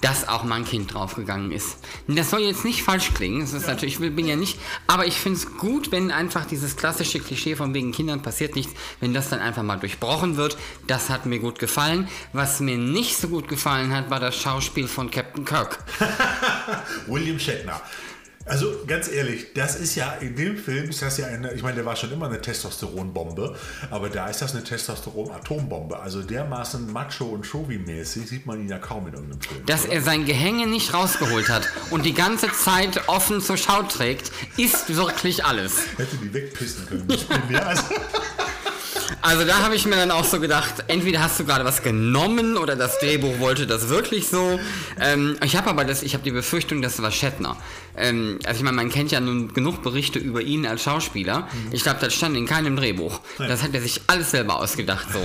dass 0.00 0.28
auch 0.28 0.44
mein 0.44 0.64
Kind 0.64 0.94
draufgegangen 0.94 1.50
ist. 1.50 1.78
Das 2.06 2.30
soll 2.30 2.40
jetzt 2.40 2.64
nicht 2.64 2.82
falsch 2.82 3.12
klingen, 3.14 3.40
das 3.40 3.52
ist 3.52 3.62
ja. 3.62 3.74
natürlich, 3.74 4.00
ich 4.00 4.14
bin 4.14 4.26
ja 4.26 4.36
nicht, 4.36 4.58
aber 4.86 5.06
ich 5.06 5.14
finde 5.14 5.38
es 5.38 5.56
gut, 5.56 5.90
wenn 5.90 6.10
einfach 6.10 6.44
dieses 6.44 6.76
klassische 6.76 7.20
Klischee 7.20 7.56
von 7.56 7.74
wegen 7.74 7.92
Kindern 7.92 8.22
passiert 8.22 8.54
nichts, 8.54 8.72
wenn 9.00 9.12
das 9.12 9.28
dann 9.28 9.40
einfach 9.40 9.62
mal 9.62 9.78
durchbrochen 9.78 10.36
wird. 10.36 10.56
Das 10.86 11.10
hat 11.10 11.26
mir 11.26 11.38
gut 11.38 11.58
gefallen. 11.58 12.08
Was 12.32 12.60
mir 12.60 12.78
nicht 12.78 13.16
so 13.16 13.28
gut 13.28 13.48
gefallen 13.48 13.92
hat, 13.94 14.10
war 14.10 14.20
das 14.20 14.36
Schauspiel 14.36 14.88
von 14.88 15.10
Captain 15.10 15.44
Kirk. 15.44 15.78
William 17.06 17.38
Shatner. 17.38 17.80
Also 18.48 18.74
ganz 18.86 19.08
ehrlich, 19.08 19.52
das 19.54 19.76
ist 19.76 19.94
ja 19.94 20.14
in 20.20 20.34
dem 20.34 20.56
Film 20.56 20.88
ist 20.88 21.02
das 21.02 21.18
ja 21.18 21.26
eine, 21.26 21.52
ich 21.52 21.62
meine, 21.62 21.76
der 21.76 21.84
war 21.84 21.96
schon 21.96 22.10
immer 22.12 22.26
eine 22.26 22.40
Testosteronbombe, 22.40 23.54
aber 23.90 24.08
da 24.08 24.28
ist 24.28 24.40
das 24.40 24.54
eine 24.54 24.64
Testosteron-Atombombe. 24.64 25.98
Also 25.98 26.22
dermaßen 26.22 26.90
macho 26.92 27.26
und 27.26 27.44
Shovi-mäßig 27.44 28.26
sieht 28.26 28.46
man 28.46 28.60
ihn 28.60 28.68
ja 28.68 28.78
kaum 28.78 29.06
in 29.08 29.14
irgendeinem 29.14 29.40
Film. 29.42 29.66
Dass 29.66 29.84
oder? 29.84 29.94
er 29.94 30.02
sein 30.02 30.24
Gehänge 30.24 30.66
nicht 30.66 30.94
rausgeholt 30.94 31.48
hat 31.48 31.68
und 31.90 32.06
die 32.06 32.14
ganze 32.14 32.50
Zeit 32.52 33.08
offen 33.08 33.40
zur 33.40 33.56
Schau 33.56 33.82
trägt, 33.82 34.32
ist 34.56 34.96
wirklich 34.96 35.44
alles. 35.44 35.74
Hätte 35.96 36.16
die 36.16 36.32
wegpissen 36.32 36.86
können. 36.86 37.06
Ja, 37.50 37.60
also 37.60 37.82
also 39.22 39.44
da 39.44 39.58
habe 39.62 39.74
ich 39.74 39.86
mir 39.86 39.96
dann 39.96 40.10
auch 40.10 40.24
so 40.24 40.40
gedacht, 40.40 40.84
entweder 40.88 41.20
hast 41.20 41.38
du 41.38 41.44
gerade 41.44 41.64
was 41.64 41.82
genommen 41.82 42.56
oder 42.56 42.76
das 42.76 42.98
Drehbuch 42.98 43.38
wollte 43.38 43.66
das 43.66 43.88
wirklich 43.88 44.28
so. 44.28 44.58
Ähm, 45.00 45.36
ich 45.44 45.56
habe 45.56 45.68
aber 45.70 45.84
das, 45.84 46.02
ich 46.02 46.14
habe 46.14 46.24
die 46.24 46.30
Befürchtung, 46.30 46.82
das 46.82 47.00
war 47.02 47.10
Shatner. 47.10 47.56
Ähm, 47.98 48.38
also 48.44 48.58
ich 48.58 48.64
meine, 48.64 48.76
man 48.76 48.88
kennt 48.88 49.10
ja 49.10 49.20
nun 49.20 49.52
genug 49.52 49.82
Berichte 49.82 50.18
über 50.18 50.40
ihn 50.40 50.66
als 50.66 50.82
Schauspieler. 50.82 51.40
Mhm. 51.40 51.72
Ich 51.72 51.82
glaube, 51.82 51.98
das 52.00 52.14
stand 52.14 52.36
in 52.36 52.46
keinem 52.46 52.76
Drehbuch. 52.76 53.20
Nein. 53.38 53.48
Das 53.48 53.62
hat 53.62 53.74
er 53.74 53.80
sich 53.80 54.00
alles 54.06 54.30
selber 54.30 54.58
ausgedacht 54.58 55.08
so. 55.12 55.18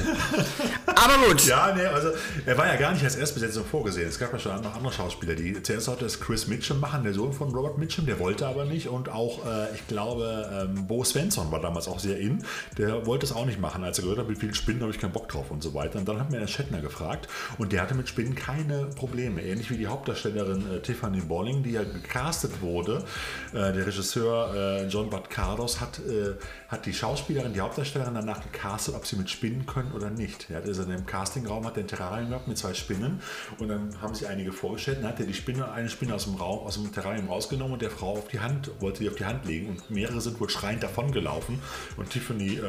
aber 0.85 1.27
gut. 1.27 1.43
Ja, 1.53 1.73
nee, 1.75 1.85
also 1.85 2.09
er 2.45 2.57
war 2.57 2.67
ja 2.67 2.77
gar 2.77 2.93
nicht 2.93 3.03
als 3.03 3.15
Erstbesetzung 3.15 3.65
vorgesehen. 3.65 4.07
Es 4.07 4.17
gab 4.17 4.33
ja 4.33 4.39
schon 4.39 4.61
noch 4.61 4.75
andere 4.75 4.93
Schauspieler, 4.93 5.35
die 5.35 5.61
zuerst 5.61 5.85
sollte 5.85 6.05
es 6.05 6.19
Chris 6.19 6.47
Mitchum 6.47 6.79
machen, 6.79 7.03
der 7.03 7.13
Sohn 7.13 7.33
von 7.33 7.53
Robert 7.53 7.77
Mitchum, 7.77 8.05
der 8.05 8.19
wollte 8.19 8.47
aber 8.47 8.65
nicht. 8.65 8.87
Und 8.87 9.09
auch, 9.09 9.45
äh, 9.45 9.75
ich 9.75 9.85
glaube, 9.87 10.67
ähm, 10.75 10.87
Bo 10.87 11.03
Svensson 11.03 11.51
war 11.51 11.61
damals 11.61 11.87
auch 11.87 11.99
sehr 11.99 12.17
in. 12.17 12.43
Der 12.77 13.05
wollte 13.05 13.25
es 13.25 13.33
auch 13.33 13.45
nicht 13.45 13.59
machen. 13.59 13.83
Als 13.83 13.99
er 13.99 14.03
gehört 14.03 14.19
hat, 14.19 14.29
mit 14.29 14.39
vielen 14.39 14.53
Spinnen 14.53 14.81
habe 14.81 14.91
ich 14.91 14.99
keinen 14.99 15.11
Bock 15.11 15.29
drauf 15.29 15.51
und 15.51 15.61
so 15.61 15.73
weiter. 15.73 15.99
Und 15.99 16.07
dann 16.07 16.19
hat 16.19 16.31
mir 16.31 16.39
der 16.39 16.47
Shatner 16.47 16.81
gefragt 16.81 17.27
und 17.57 17.71
der 17.71 17.81
hatte 17.81 17.93
mit 17.93 18.07
Spinnen 18.07 18.35
keine 18.35 18.85
Probleme. 18.95 19.43
Ähnlich 19.43 19.69
wie 19.69 19.77
die 19.77 19.87
Hauptdarstellerin 19.87 20.63
äh, 20.71 20.79
Tiffany 20.79 21.21
Bolling, 21.21 21.63
die 21.63 21.71
ja 21.71 21.83
gecastet 21.83 22.61
wurde. 22.63 23.03
Äh, 23.51 23.73
der 23.73 23.85
Regisseur 23.85 24.53
äh, 24.55 24.87
John 24.87 25.09
Bud 25.09 25.29
Cardos 25.29 25.79
hat, 25.79 25.99
äh, 25.99 26.33
hat 26.67 26.85
die 26.85 26.93
Schauspielerin, 26.93 27.53
die 27.53 27.61
Hauptdarstellerin 27.61 28.15
danach 28.15 28.41
gecastet, 28.41 28.95
ob 28.95 29.05
sie 29.05 29.15
mit 29.15 29.29
Spinnen 29.29 29.65
können 29.65 29.91
oder 29.91 30.09
nicht. 30.09 30.49
Er 30.49 30.57
hat 30.57 30.65
also 30.65 30.83
in 30.83 30.89
dem 30.89 31.05
Castingraum 31.05 31.65
hat 31.65 31.75
den 31.75 31.87
Terrarium 31.87 32.29
gehabt 32.29 32.47
mit 32.47 32.57
zwei 32.57 32.73
Spinnen 32.73 33.21
und 33.59 33.67
dann 33.67 34.01
haben 34.01 34.15
sie 34.15 34.25
einige 34.25 34.51
vorgestellt. 34.51 34.99
Dann 35.01 35.09
hat 35.09 35.19
er 35.19 35.25
die 35.25 35.33
Spinne, 35.33 35.71
eine 35.71 35.89
Spinne 35.89 36.15
aus 36.15 36.23
dem 36.23 36.35
Raum, 36.35 36.65
aus 36.65 36.75
dem 36.75 36.91
Terrarium 36.91 37.27
rausgenommen 37.27 37.73
und 37.73 37.81
der 37.81 37.91
Frau 37.91 38.13
auf 38.13 38.27
die 38.29 38.39
Hand, 38.39 38.71
wollte 38.79 38.99
sie 38.99 39.09
auf 39.09 39.15
die 39.15 39.25
Hand 39.25 39.45
legen 39.45 39.69
und 39.69 39.91
mehrere 39.91 40.21
sind 40.21 40.39
wohl 40.39 40.49
schreiend 40.49 40.81
davon 40.81 41.11
gelaufen. 41.11 41.61
Und 41.97 42.09
Tiffany 42.09 42.59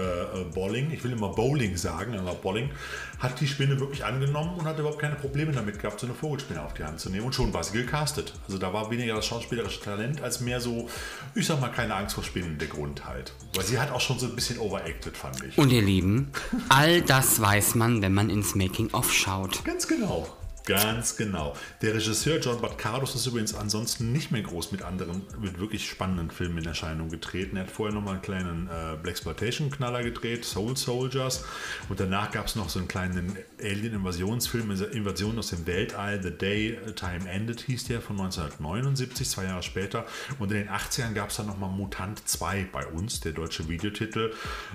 Bolling, 0.55 0.91
ich 0.91 1.03
will 1.05 1.13
immer 1.13 1.29
Bowling 1.29 1.77
sagen, 1.77 2.19
aber 2.19 2.35
Bolling 2.35 2.71
hat 3.19 3.41
die 3.41 3.47
Spinne 3.47 3.79
wirklich 3.81 4.05
angenommen 4.05 4.59
und 4.59 4.65
hat 4.65 4.79
überhaupt 4.79 4.99
keine 4.99 5.15
Probleme 5.15 5.53
damit 5.53 5.79
gehabt, 5.79 6.01
so 6.01 6.07
eine 6.07 6.15
Vogelspinne 6.15 6.63
auf 6.63 6.75
die 6.75 6.85
Hand 6.85 7.01
zu 7.01 7.11
nehmen. 7.11 7.25
Und 7.27 7.35
schon 7.35 7.53
war 7.53 7.63
sie 7.65 7.77
gecastet. 7.77 8.35
Also 8.47 8.59
da 8.59 8.73
war 8.73 8.91
weniger 8.91 9.15
das 9.15 9.27
schauspielerische 9.27 9.81
Talent 9.85 10.23
als 10.23 10.41
mehr 10.41 10.61
so, 10.61 10.89
ich 11.35 11.47
sag 11.47 11.61
mal, 11.61 11.69
keine 11.69 11.95
Angst 11.95 12.15
vor 12.15 12.25
Spinnen 12.25 12.59
der 12.59 12.69
Grund 12.69 13.05
halt. 13.05 13.33
Weil 13.55 13.65
sie 13.65 13.79
hat 13.79 13.91
auch 13.91 14.01
schon 14.01 14.19
so 14.19 14.27
ein 14.27 14.35
bisschen 14.35 14.59
overacted, 14.59 15.17
fand 15.17 15.43
ich. 15.45 15.59
Und 15.59 15.71
ihr 15.71 15.83
Lieben, 15.83 16.33
all 16.69 17.03
das 17.03 17.41
weiß 17.41 17.75
man, 17.75 18.03
wenn 18.03 18.15
man 18.15 18.31
ins 18.31 18.55
Making-of 18.55 19.13
schaut. 19.13 19.65
Ganz 19.65 19.87
genau. 19.87 20.29
Ganz 20.67 21.17
genau. 21.17 21.55
Der 21.83 21.95
Regisseur 21.95 22.39
John 22.39 22.59
Batkados 22.59 23.15
ist 23.15 23.27
übrigens 23.27 23.55
ansonsten 23.55 24.13
nicht 24.13 24.31
mehr 24.31 24.41
groß 24.41 24.73
mit 24.73 24.81
anderen, 24.81 25.23
mit 25.39 25.59
wirklich 25.59 25.87
spannenden 25.87 26.31
Filmen 26.31 26.57
in 26.57 26.65
Erscheinung 26.65 27.11
getreten. 27.11 27.57
Er 27.57 27.65
hat 27.65 27.71
vorher 27.71 27.95
nochmal 27.95 28.15
einen 28.15 28.23
kleinen 28.23 28.69
äh, 28.69 28.97
Blaxploitation-Knaller 29.03 30.03
gedreht, 30.03 30.47
Soul 30.47 30.75
Soldiers. 30.75 31.45
Und 31.91 32.01
danach 32.01 32.31
gab 32.31 32.47
es 32.47 32.57
noch 32.57 32.71
so 32.71 32.79
einen 32.79 32.89
kleinen 32.89 33.37
Alien-Invasionsfilm, 33.63 34.71
Invasion 34.71 35.39
aus 35.39 35.51
dem 35.51 35.67
Weltall, 35.67 36.23
The 36.23 36.31
Day 36.31 36.79
Time 36.97 37.29
Ended 37.29 37.61
hieß 37.61 37.85
der, 37.85 38.01
von 38.01 38.17
1979, 38.19 39.29
zwei 39.29 39.45
Jahre 39.45 39.63
später. 39.63 40.07
Und 40.39 40.51
in 40.51 40.59
den 40.59 40.71
80ern 40.71 41.13
gab 41.13 41.29
es 41.29 41.37
dann 41.37 41.47
nochmal 41.47 41.71
Mutant 41.71 42.27
2 42.27 42.69
bei 42.73 42.87
uns, 42.87 43.21
der 43.21 43.33
deutsche 43.33 43.69
Videotitel. 43.69 44.33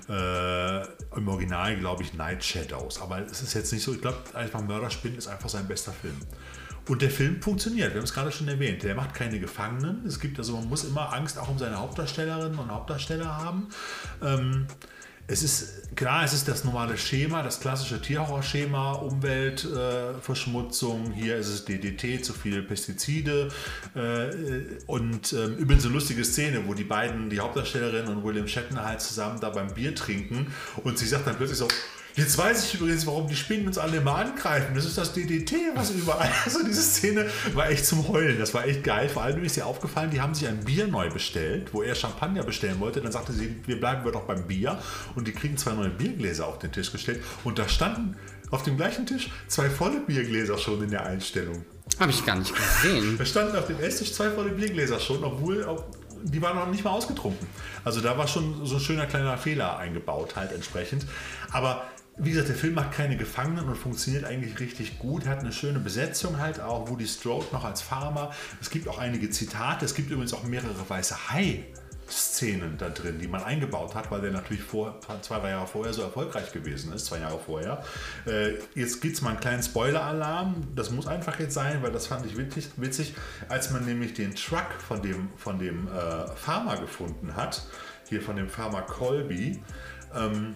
Äh, 0.07 0.83
Im 1.17 1.27
Original, 1.27 1.77
glaube 1.77 2.03
ich, 2.03 2.13
Night 2.13 2.43
Shadows. 2.43 3.01
Aber 3.01 3.25
es 3.25 3.41
ist 3.41 3.55
jetzt 3.55 3.73
nicht 3.73 3.81
so, 3.81 3.91
ich 3.91 4.01
glaube, 4.01 4.19
einfach 4.35 4.61
Mörderspinnen 4.61 5.17
ist 5.17 5.27
einfach 5.27 5.49
sein 5.49 5.67
bester 5.79 5.93
Film. 5.93 6.17
Und 6.87 7.01
der 7.01 7.09
Film 7.09 7.41
funktioniert, 7.41 7.89
wir 7.91 7.97
haben 7.97 8.05
es 8.05 8.13
gerade 8.13 8.31
schon 8.31 8.47
erwähnt. 8.47 8.83
Der 8.83 8.95
macht 8.95 9.13
keine 9.13 9.37
Gefangenen. 9.39 10.05
Es 10.07 10.19
gibt 10.19 10.39
also, 10.39 10.57
man 10.57 10.67
muss 10.67 10.83
immer 10.83 11.13
Angst 11.13 11.37
auch 11.37 11.47
um 11.47 11.59
seine 11.59 11.79
Hauptdarstellerinnen 11.79 12.57
und 12.57 12.71
Hauptdarsteller 12.71 13.37
haben. 13.37 13.67
Ähm, 14.23 14.65
es 15.27 15.43
ist 15.43 15.95
klar, 15.95 16.23
es 16.23 16.33
ist 16.33 16.47
das 16.47 16.63
normale 16.63 16.97
Schema, 16.97 17.43
das 17.43 17.59
klassische 17.59 18.01
Tierhorror-Schema, 18.01 18.93
Umweltverschmutzung, 18.93 21.11
äh, 21.11 21.15
hier 21.15 21.37
ist 21.37 21.49
es 21.49 21.65
DDT, 21.65 22.25
zu 22.25 22.33
viele 22.33 22.63
Pestizide 22.63 23.49
äh, 23.93 24.29
und 24.87 25.31
äh, 25.31 25.45
übrigens 25.45 25.85
eine 25.85 25.93
lustige 25.93 26.25
Szene, 26.25 26.63
wo 26.65 26.73
die 26.73 26.83
beiden, 26.83 27.29
die 27.29 27.39
Hauptdarstellerin 27.39 28.07
und 28.07 28.23
William 28.23 28.47
Shatner 28.47 28.83
halt 28.83 29.01
zusammen 29.01 29.39
da 29.39 29.51
beim 29.51 29.71
Bier 29.71 29.93
trinken 29.93 30.47
und 30.83 30.97
sie 30.97 31.05
sagt 31.05 31.27
dann 31.27 31.35
plötzlich 31.35 31.59
so, 31.59 31.67
Jetzt 32.19 32.37
weiß 32.37 32.65
ich 32.65 32.73
übrigens, 32.75 33.07
warum 33.07 33.27
die 33.27 33.35
Spinnen 33.35 33.65
uns 33.65 33.77
alle 33.77 33.97
immer 33.97 34.15
angreifen. 34.15 34.75
Das 34.75 34.85
ist 34.85 34.97
das 34.97 35.13
DDT, 35.13 35.55
was 35.75 35.91
überall. 35.95 36.29
Also 36.43 36.63
diese 36.63 36.81
Szene 36.81 37.25
war 37.53 37.69
echt 37.69 37.85
zum 37.85 38.07
Heulen. 38.07 38.37
Das 38.37 38.53
war 38.53 38.67
echt 38.67 38.83
geil. 38.83 39.07
Vor 39.07 39.23
allem 39.23 39.43
ist 39.43 39.55
ihr 39.57 39.65
aufgefallen, 39.65 40.11
die 40.11 40.19
haben 40.19 40.33
sich 40.33 40.47
ein 40.47 40.63
Bier 40.65 40.87
neu 40.87 41.09
bestellt, 41.09 41.73
wo 41.73 41.81
er 41.81 41.95
Champagner 41.95 42.43
bestellen 42.43 42.79
wollte. 42.79 43.01
Dann 43.01 43.11
sagte 43.11 43.31
sie, 43.31 43.55
wir 43.65 43.79
bleiben 43.79 44.03
wir 44.03 44.11
doch 44.11 44.23
beim 44.23 44.45
Bier. 44.47 44.79
Und 45.15 45.27
die 45.27 45.31
kriegen 45.31 45.57
zwei 45.57 45.73
neue 45.73 45.89
Biergläser 45.89 46.47
auf 46.47 46.59
den 46.59 46.71
Tisch 46.71 46.91
gestellt. 46.91 47.23
Und 47.43 47.57
da 47.57 47.69
standen 47.69 48.17
auf 48.51 48.63
dem 48.63 48.75
gleichen 48.75 49.05
Tisch 49.05 49.29
zwei 49.47 49.69
volle 49.69 50.01
Biergläser 50.01 50.57
schon 50.57 50.83
in 50.83 50.89
der 50.89 51.05
Einstellung. 51.05 51.63
Habe 51.99 52.11
ich 52.11 52.25
gar 52.25 52.35
nicht 52.35 52.53
gesehen. 52.53 53.17
Da 53.17 53.25
standen 53.25 53.55
auf 53.57 53.67
dem 53.67 53.79
Esstisch 53.79 54.13
zwei 54.13 54.29
volle 54.29 54.51
Biergläser 54.51 54.99
schon, 54.99 55.23
obwohl 55.23 55.65
die 56.23 56.41
waren 56.41 56.55
noch 56.55 56.67
nicht 56.67 56.83
mal 56.83 56.91
ausgetrunken. 56.91 57.47
Also 57.83 58.01
da 58.01 58.17
war 58.17 58.27
schon 58.27 58.65
so 58.65 58.75
ein 58.75 58.81
schöner 58.81 59.05
kleiner 59.05 59.37
Fehler 59.37 59.77
eingebaut, 59.77 60.35
halt 60.35 60.51
entsprechend. 60.51 61.05
Aber 61.51 61.83
wie 62.19 62.31
gesagt, 62.31 62.49
der 62.49 62.55
Film 62.55 62.73
macht 62.73 62.91
keine 62.91 63.17
Gefangenen 63.17 63.67
und 63.67 63.75
funktioniert 63.75 64.25
eigentlich 64.25 64.59
richtig 64.59 64.99
gut. 64.99 65.25
Hat 65.25 65.39
eine 65.39 65.51
schöne 65.51 65.79
Besetzung 65.79 66.37
halt 66.37 66.59
auch. 66.59 66.89
Woody 66.89 67.07
Strode 67.07 67.47
noch 67.51 67.63
als 67.63 67.81
Farmer. 67.81 68.31
Es 68.61 68.69
gibt 68.69 68.87
auch 68.87 68.99
einige 68.99 69.29
Zitate. 69.29 69.85
Es 69.85 69.95
gibt 69.95 70.11
übrigens 70.11 70.33
auch 70.33 70.43
mehrere 70.43 70.89
weiße 70.89 71.31
Hai. 71.31 71.65
Szenen 72.11 72.77
da 72.77 72.89
drin, 72.89 73.19
die 73.19 73.27
man 73.27 73.43
eingebaut 73.43 73.95
hat, 73.95 74.09
weil 74.11 74.21
der 74.21 74.31
natürlich 74.31 74.63
vor, 74.63 74.99
zwei, 75.21 75.39
drei 75.39 75.51
Jahre 75.51 75.67
vorher 75.67 75.93
so 75.93 76.01
erfolgreich 76.01 76.51
gewesen 76.51 76.91
ist, 76.93 77.05
zwei 77.05 77.19
Jahre 77.19 77.39
vorher. 77.39 77.83
Äh, 78.25 78.55
jetzt 78.75 79.01
gibt 79.01 79.15
es 79.15 79.21
mal 79.21 79.31
einen 79.31 79.39
kleinen 79.39 79.63
Spoiler-Alarm. 79.63 80.67
Das 80.75 80.89
muss 80.89 81.07
einfach 81.07 81.39
jetzt 81.39 81.53
sein, 81.53 81.81
weil 81.83 81.91
das 81.91 82.07
fand 82.07 82.25
ich 82.25 82.37
witzig, 82.37 82.69
witzig 82.77 83.13
als 83.47 83.71
man 83.71 83.85
nämlich 83.85 84.13
den 84.13 84.35
Truck 84.35 84.71
von 84.87 85.01
dem, 85.01 85.29
von 85.37 85.59
dem 85.59 85.87
äh, 85.87 86.27
Farmer 86.35 86.77
gefunden 86.77 87.35
hat, 87.35 87.63
hier 88.07 88.21
von 88.21 88.35
dem 88.35 88.49
Farmer 88.49 88.81
Colby. 88.81 89.61
Ähm, 90.15 90.55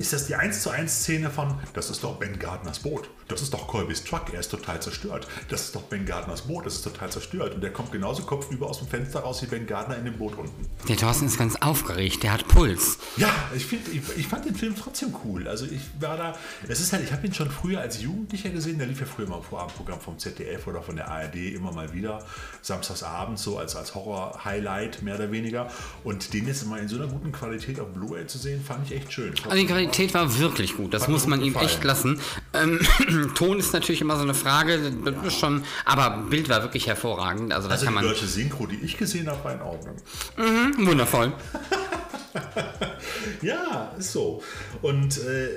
ist 0.00 0.14
das 0.14 0.26
die 0.26 0.34
1 0.34 0.62
zu 0.62 0.70
1 0.70 0.90
Szene 0.90 1.28
von, 1.28 1.60
das 1.74 1.90
ist 1.90 2.02
doch 2.02 2.18
Ben 2.18 2.38
Gardners 2.38 2.78
Boot. 2.78 3.10
Das 3.30 3.42
ist 3.42 3.54
doch 3.54 3.66
Colbys 3.66 4.04
Truck, 4.04 4.32
er 4.32 4.40
ist 4.40 4.50
total 4.50 4.80
zerstört. 4.82 5.26
Das 5.48 5.62
ist 5.62 5.74
doch 5.74 5.82
Ben 5.82 6.04
Gardners 6.04 6.42
Boot, 6.42 6.66
das 6.66 6.76
ist 6.76 6.82
total 6.82 7.10
zerstört. 7.10 7.54
Und 7.54 7.62
der 7.62 7.72
kommt 7.72 7.92
genauso 7.92 8.22
kopfüber 8.22 8.66
aus 8.66 8.78
dem 8.78 8.88
Fenster 8.88 9.20
raus 9.20 9.42
wie 9.42 9.46
Ben 9.46 9.66
Gardner 9.66 9.96
in 9.96 10.04
dem 10.04 10.18
Boot 10.18 10.36
unten. 10.36 10.66
Der 10.88 10.96
Thorsten 10.96 11.26
ist 11.26 11.38
ganz 11.38 11.56
aufgeregt, 11.56 12.22
der 12.22 12.32
hat 12.32 12.48
Puls. 12.48 12.98
Ja, 13.16 13.32
ich, 13.54 13.64
find, 13.64 13.86
ich, 13.88 14.02
ich 14.16 14.26
fand 14.26 14.44
den 14.44 14.54
Film 14.54 14.74
trotzdem 14.76 15.14
cool. 15.24 15.46
Also 15.46 15.66
ich 15.66 15.80
war 16.00 16.16
da, 16.16 16.36
es 16.68 16.80
ist 16.80 16.92
halt, 16.92 17.04
ich 17.04 17.12
habe 17.12 17.26
ihn 17.26 17.34
schon 17.34 17.50
früher 17.50 17.80
als 17.80 18.00
Jugendlicher 18.02 18.50
gesehen, 18.50 18.78
der 18.78 18.86
lief 18.86 19.00
ja 19.00 19.06
früher 19.06 19.28
mal 19.28 19.38
im 19.38 19.42
Vorabendprogramm 19.42 20.00
vom 20.00 20.18
ZDF 20.18 20.66
oder 20.66 20.82
von 20.82 20.96
der 20.96 21.08
ARD 21.08 21.36
immer 21.36 21.72
mal 21.72 21.92
wieder, 21.92 22.24
samstagsabends 22.62 23.42
so 23.42 23.58
als, 23.58 23.76
als 23.76 23.94
Horror-Highlight 23.94 25.02
mehr 25.02 25.14
oder 25.14 25.30
weniger. 25.30 25.70
Und 26.04 26.32
den 26.32 26.46
jetzt 26.46 26.66
mal 26.66 26.80
in 26.80 26.88
so 26.88 26.96
einer 26.96 27.06
guten 27.06 27.32
Qualität 27.32 27.78
auf 27.80 27.88
Blu-ray 27.92 28.26
zu 28.26 28.38
sehen, 28.38 28.62
fand 28.62 28.86
ich 28.86 28.96
echt 28.96 29.12
schön. 29.12 29.34
Also 29.44 29.56
die 29.56 29.66
Qualität 29.66 30.14
war 30.14 30.38
wirklich 30.38 30.76
gut, 30.76 30.94
das 30.94 31.08
muss 31.08 31.26
man 31.26 31.42
ihm 31.42 31.54
echt 31.56 31.84
lassen. 31.84 32.20
Ähm, 32.52 32.80
Ton 33.34 33.58
ist 33.58 33.72
natürlich 33.72 34.00
immer 34.00 34.16
so 34.16 34.22
eine 34.22 34.34
Frage, 34.34 34.92
ja. 35.04 35.30
schon, 35.30 35.64
aber 35.84 36.24
Bild 36.28 36.48
war 36.48 36.62
wirklich 36.62 36.86
hervorragend. 36.86 37.52
Also, 37.52 37.68
also 37.68 37.84
kann 37.84 37.96
die 37.96 38.02
deutsche 38.02 38.26
Synchro, 38.26 38.66
die 38.66 38.76
ich 38.76 38.96
gesehen 38.96 39.28
habe, 39.28 39.42
war 39.44 39.52
in 39.54 39.62
Ordnung. 39.62 39.96
Mhm, 40.36 40.86
wundervoll. 40.86 41.32
ja, 43.42 43.92
ist 43.98 44.12
so. 44.12 44.42
Und 44.82 45.18
äh, 45.18 45.48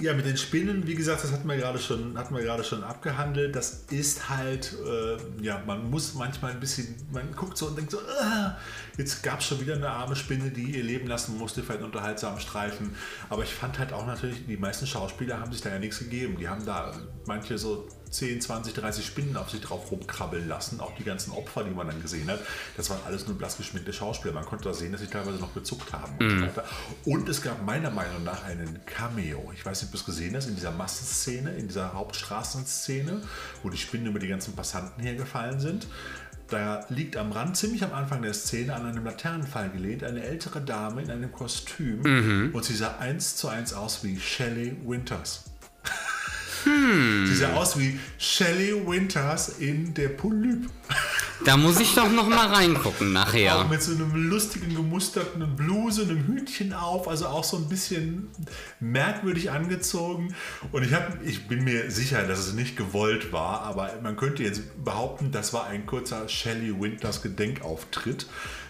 ja, 0.00 0.14
mit 0.14 0.26
den 0.26 0.36
Spinnen, 0.36 0.86
wie 0.86 0.94
gesagt, 0.94 1.24
das 1.24 1.32
hatten 1.32 1.48
wir 1.48 1.56
gerade 1.56 1.78
schon, 1.78 2.18
hatten 2.18 2.34
wir 2.34 2.42
gerade 2.42 2.64
schon 2.64 2.84
abgehandelt. 2.84 3.56
Das 3.56 3.84
ist 3.90 4.28
halt, 4.28 4.74
äh, 4.86 5.16
ja, 5.42 5.62
man 5.66 5.90
muss 5.90 6.14
manchmal 6.14 6.52
ein 6.52 6.60
bisschen, 6.60 6.94
man 7.12 7.32
guckt 7.32 7.56
so 7.56 7.66
und 7.66 7.78
denkt 7.78 7.90
so, 7.90 7.98
äh, 7.98 8.50
jetzt 8.98 9.22
gab 9.22 9.40
es 9.40 9.46
schon 9.46 9.60
wieder 9.60 9.74
eine 9.74 9.88
arme 9.88 10.14
Spinne, 10.14 10.50
die 10.50 10.76
ihr 10.76 10.84
Leben 10.84 11.06
lassen 11.06 11.38
musste 11.38 11.62
für 11.62 11.74
einen 11.74 11.84
unterhaltsamen 11.84 12.40
Streifen. 12.40 12.94
Aber 13.30 13.42
ich 13.42 13.54
fand 13.54 13.78
halt 13.78 13.92
auch 13.92 14.06
natürlich, 14.06 14.46
die 14.46 14.56
meisten 14.56 14.86
Schauspieler 14.86 15.40
haben 15.40 15.52
sich 15.52 15.62
da 15.62 15.70
ja 15.70 15.78
nichts 15.78 15.98
gegeben. 15.98 16.36
Die 16.38 16.48
haben 16.48 16.64
da 16.66 16.92
manche 17.26 17.56
so 17.56 17.88
10, 18.10 18.40
20, 18.40 18.74
30 18.74 19.04
Spinnen 19.04 19.36
auf 19.36 19.50
sich 19.50 19.60
drauf 19.60 19.90
rumkrabbeln 19.90 20.48
lassen. 20.48 20.80
Auch 20.80 20.94
die 20.96 21.04
ganzen 21.04 21.32
Opfer, 21.32 21.64
die 21.64 21.70
man 21.70 21.86
dann 21.88 22.00
gesehen 22.00 22.28
hat, 22.30 22.40
das 22.76 22.90
waren 22.90 23.00
alles 23.06 23.26
nur 23.26 23.36
blass 23.36 23.56
geschminkte 23.56 23.92
Schauspieler. 23.92 24.34
Man 24.34 24.44
konnte 24.44 24.64
da 24.64 24.74
sehen, 24.74 24.92
dass 24.92 25.00
sie 25.00 25.06
teilweise 25.08 25.38
noch 25.38 25.54
gezuckt 25.54 25.92
haben 25.92 26.12
und 26.18 26.36
mhm. 26.36 26.42
weiter. 26.42 26.64
Und 27.04 27.28
es 27.28 27.42
gab 27.42 27.64
meiner 27.64 27.90
Meinung 27.90 28.24
nach 28.24 28.44
einen 28.44 28.80
Cameo. 28.86 29.52
Ich 29.54 29.64
weiß 29.64 29.82
nicht, 29.82 29.88
ob 29.88 29.92
du 29.92 29.98
es 29.98 30.04
gesehen 30.04 30.36
hast, 30.36 30.46
in 30.46 30.54
dieser 30.54 30.72
Massenszene, 30.72 31.52
in 31.54 31.68
dieser 31.68 31.92
Hauptstraßenszene, 31.94 33.22
wo 33.62 33.70
die 33.70 33.78
Spinnen 33.78 34.06
über 34.06 34.18
die 34.18 34.28
ganzen 34.28 34.54
Passanten 34.54 35.02
hergefallen 35.02 35.60
sind. 35.60 35.86
Da 36.48 36.86
liegt 36.90 37.16
am 37.16 37.32
Rand, 37.32 37.56
ziemlich 37.56 37.82
am 37.82 37.92
Anfang 37.92 38.22
der 38.22 38.32
Szene, 38.32 38.74
an 38.74 38.86
einem 38.86 39.04
Laternenfall 39.04 39.70
gelehnt, 39.70 40.04
eine 40.04 40.22
ältere 40.22 40.60
Dame 40.60 41.02
in 41.02 41.10
einem 41.10 41.32
Kostüm. 41.32 42.02
Mhm. 42.02 42.50
Und 42.54 42.64
sie 42.64 42.74
sah 42.74 42.98
eins 42.98 43.34
zu 43.34 43.48
eins 43.48 43.72
aus 43.72 44.04
wie 44.04 44.18
Shelley 44.20 44.76
Winters. 44.84 45.45
Hm. 46.66 47.26
Sie 47.26 47.36
sah 47.36 47.52
aus 47.54 47.78
wie 47.78 47.98
Shelley 48.18 48.74
Winters 48.86 49.60
in 49.60 49.94
der 49.94 50.08
Polyp. 50.08 50.68
Da 51.44 51.56
muss 51.56 51.78
ich 51.78 51.94
doch 51.94 52.10
noch 52.10 52.28
mal 52.28 52.48
reingucken 52.48 53.12
nachher. 53.12 53.60
Auch 53.60 53.68
mit 53.68 53.80
so 53.80 53.92
einem 53.92 54.28
lustigen 54.28 54.74
gemusterten 54.74 55.54
Bluse, 55.54 56.02
einem 56.02 56.26
Hütchen 56.26 56.72
auf, 56.72 57.06
also 57.06 57.26
auch 57.26 57.44
so 57.44 57.58
ein 57.58 57.68
bisschen 57.68 58.28
merkwürdig 58.80 59.50
angezogen. 59.52 60.34
Und 60.72 60.82
ich, 60.82 60.92
hab, 60.92 61.22
ich 61.24 61.46
bin 61.46 61.62
mir 61.62 61.90
sicher, 61.90 62.22
dass 62.24 62.40
es 62.40 62.54
nicht 62.54 62.76
gewollt 62.76 63.32
war, 63.32 63.62
aber 63.62 63.92
man 64.02 64.16
könnte 64.16 64.42
jetzt 64.42 64.84
behaupten, 64.84 65.30
das 65.30 65.52
war 65.52 65.66
ein 65.66 65.86
kurzer 65.86 66.28
Shelley 66.28 66.80
Winters 66.80 67.22
Gedenkauftritt 67.22 68.26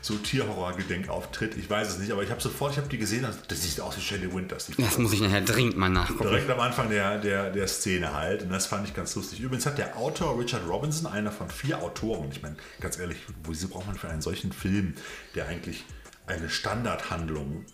so 0.07 0.15
Tierhorror-Gedenkauftritt. 0.15 1.57
Ich 1.57 1.69
weiß 1.69 1.89
es 1.89 1.99
nicht, 1.99 2.13
aber 2.13 2.23
ich 2.23 2.31
habe 2.31 2.41
sofort, 2.41 2.73
ich 2.73 2.79
habe 2.79 2.89
die 2.89 2.99
gesehen, 2.99 3.27
das 3.49 3.63
sieht 3.63 3.81
aus 3.81 3.97
wie 3.97 4.01
Shelley 4.01 4.33
Winters. 4.33 4.71
Das 4.79 4.99
muss 4.99 5.13
ich 5.13 5.21
nachher 5.21 5.41
dringend 5.41 5.77
mal 5.77 5.89
nachgucken. 5.89 6.23
Direkt 6.23 6.49
am 6.49 6.61
Anfang 6.61 6.89
der, 6.91 7.19
der, 7.19 7.51
der 7.51 7.67
Szene 7.67 8.13
halt. 8.13 8.43
Und 8.43 8.51
das 8.51 8.67
fand 8.67 8.87
ich 8.87 8.95
ganz 8.95 9.15
lustig. 9.17 9.41
Übrigens 9.41 9.67
hat 9.67 9.79
der 9.79 9.97
Autor 9.97 10.39
Richard 10.39 10.69
Robinson, 10.69 11.11
einer 11.11 11.33
von 11.33 11.51
vier 11.51 11.83
Autoren, 11.83 12.31
ich 12.31 12.41
meine, 12.41 12.57
ganz 12.81 12.99
ehrlich, 12.99 13.19
wieso 13.49 13.69
braucht 13.69 13.89
man 13.89 13.97
für 13.97 14.09
einen 14.09 14.23
solchen 14.23 14.53
Film, 14.53 14.95
der 15.35 15.49
eigentlich 15.49 15.85
eine 16.27 16.49
Standardhandlung 16.49 17.65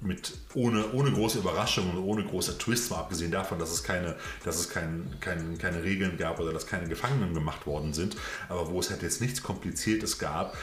mit 0.00 0.32
ohne, 0.54 0.92
ohne 0.92 1.12
große 1.12 1.38
Überraschung 1.38 1.90
und 1.90 1.98
ohne 1.98 2.24
große 2.24 2.58
Twist, 2.58 2.90
mal 2.90 2.98
abgesehen 2.98 3.30
davon, 3.30 3.58
dass 3.58 3.70
es 3.70 3.82
keine, 3.82 4.16
dass 4.44 4.58
es 4.58 4.70
kein, 4.70 5.14
kein, 5.20 5.58
keine 5.58 5.82
Regeln 5.82 6.16
gab 6.16 6.40
oder 6.40 6.52
dass 6.52 6.66
keine 6.66 6.88
Gefangenen 6.88 7.34
gemacht 7.34 7.66
worden 7.66 7.92
sind, 7.92 8.16
aber 8.48 8.70
wo 8.70 8.80
es 8.80 8.90
halt 8.90 9.02
jetzt 9.02 9.20
nichts 9.20 9.42
Kompliziertes 9.42 10.18
gab, 10.18 10.56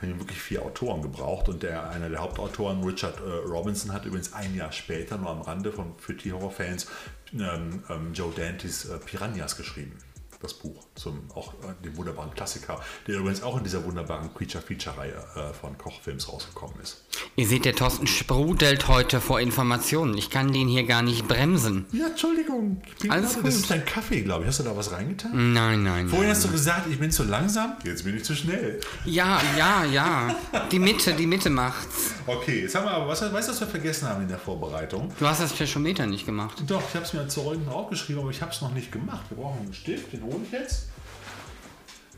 haben 0.00 0.18
wirklich 0.18 0.40
vier 0.40 0.62
Autoren 0.62 1.02
gebraucht. 1.02 1.48
Und 1.48 1.62
der, 1.62 1.90
einer 1.90 2.08
der 2.08 2.20
Hauptautoren, 2.20 2.82
Richard 2.84 3.18
äh, 3.18 3.48
Robinson, 3.48 3.92
hat 3.92 4.04
übrigens 4.06 4.32
ein 4.32 4.54
Jahr 4.54 4.72
später, 4.72 5.18
nur 5.18 5.30
am 5.30 5.42
Rande 5.42 5.72
von, 5.72 5.94
für 5.98 6.16
T-Horror-Fans, 6.16 6.86
ähm, 7.32 7.82
ähm, 7.88 8.12
Joe 8.12 8.32
Dantes 8.34 8.86
äh, 8.86 8.98
Piranhas 8.98 9.56
geschrieben. 9.56 9.96
Das 10.40 10.54
Buch, 10.54 10.86
zum 10.94 11.30
auch 11.34 11.52
äh, 11.54 11.84
dem 11.84 11.96
wunderbaren 11.98 12.32
Klassiker, 12.32 12.80
der 13.06 13.16
übrigens 13.16 13.42
auch 13.42 13.58
in 13.58 13.64
dieser 13.64 13.84
wunderbaren 13.84 14.32
Creature-Feature-Reihe 14.32 15.12
äh, 15.36 15.52
von 15.52 15.76
Kochfilms 15.76 16.32
rausgekommen 16.32 16.80
ist. 16.80 17.04
Ihr 17.36 17.46
seht, 17.46 17.64
der 17.64 17.74
Thorsten 17.74 18.06
sprudelt 18.06 18.88
heute 18.88 19.20
vor 19.20 19.40
Informationen. 19.40 20.16
Ich 20.16 20.30
kann 20.30 20.52
den 20.52 20.68
hier 20.68 20.84
gar 20.84 21.02
nicht 21.02 21.26
bremsen. 21.26 21.86
Ja, 21.92 22.08
Entschuldigung. 22.08 22.82
Alles 23.08 23.34
gut. 23.34 23.46
Das 23.46 23.56
ist 23.56 23.70
dein 23.70 23.84
Kaffee, 23.84 24.20
glaube 24.22 24.42
ich. 24.42 24.48
Hast 24.48 24.60
du 24.60 24.64
da 24.64 24.76
was 24.76 24.92
reingetan? 24.92 25.52
Nein, 25.52 25.82
nein. 25.82 26.08
Vorhin 26.08 26.28
nein. 26.28 26.36
hast 26.36 26.44
du 26.44 26.50
gesagt, 26.50 26.86
ich 26.90 26.98
bin 26.98 27.10
zu 27.10 27.24
langsam. 27.24 27.74
Jetzt 27.84 28.04
bin 28.04 28.16
ich 28.16 28.24
zu 28.24 28.34
schnell. 28.34 28.80
Ja, 29.04 29.40
ja, 29.56 29.84
ja. 29.84 30.36
Die 30.70 30.78
Mitte, 30.78 31.14
die 31.14 31.26
Mitte 31.26 31.50
macht's. 31.50 32.14
Okay, 32.26 32.62
jetzt 32.62 32.74
haben 32.74 32.84
wir 32.84 32.92
aber, 32.92 33.08
was, 33.08 33.20
weißt 33.22 33.48
du, 33.48 33.52
was 33.52 33.60
wir 33.60 33.68
vergessen 33.68 34.08
haben 34.08 34.22
in 34.22 34.28
der 34.28 34.38
Vorbereitung? 34.38 35.12
Du 35.18 35.26
hast 35.26 35.40
das 35.40 35.52
Flaschometer 35.52 36.06
nicht 36.06 36.26
gemacht. 36.26 36.62
Doch, 36.66 36.82
ich 36.88 36.94
habe 36.94 37.04
es 37.04 37.12
mir 37.12 37.26
zu 37.28 37.40
unten 37.42 37.68
aufgeschrieben, 37.68 38.22
aber 38.22 38.30
ich 38.30 38.42
habe 38.42 38.52
es 38.52 38.60
noch 38.60 38.72
nicht 38.72 38.92
gemacht. 38.92 39.22
Wir 39.30 39.38
brauchen 39.38 39.60
einen 39.60 39.74
Stift, 39.74 40.12
den 40.12 40.22
hole 40.22 40.40
ich 40.44 40.52
jetzt. 40.52 40.88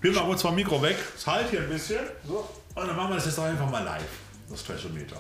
Wir 0.00 0.12
machen 0.12 0.30
uns 0.30 0.42
mal 0.42 0.52
Mikro 0.52 0.82
weg. 0.82 0.96
Das 1.14 1.26
halt 1.26 1.50
hier 1.50 1.60
ein 1.60 1.68
bisschen. 1.68 2.00
So. 2.26 2.48
Und 2.74 2.86
dann 2.88 2.96
machen 2.96 3.10
wir 3.10 3.16
das 3.16 3.26
jetzt 3.26 3.38
doch 3.38 3.44
einfach 3.44 3.70
mal 3.70 3.84
live. 3.84 4.02
Das 4.52 4.64
Trashometer. 4.64 5.16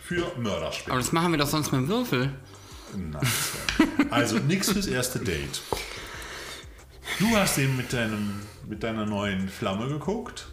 Für 0.00 0.32
Mörderspiel. 0.36 0.90
Aber 0.90 1.00
das 1.00 1.12
machen 1.12 1.30
wir 1.30 1.38
doch 1.38 1.48
sonst 1.48 1.70
mit 1.70 1.82
dem 1.82 1.88
Würfel. 1.88 2.32
Nein. 2.96 3.22
Also 4.10 4.38
nichts 4.38 4.72
fürs 4.72 4.88
erste 4.88 5.20
Date. 5.20 5.62
Du 7.20 7.36
hast 7.36 7.56
den 7.56 7.76
mit, 7.76 7.92
deinem, 7.92 8.40
mit 8.68 8.82
deiner 8.82 9.06
neuen 9.06 9.48
Flamme 9.48 9.86
geguckt 9.88 10.48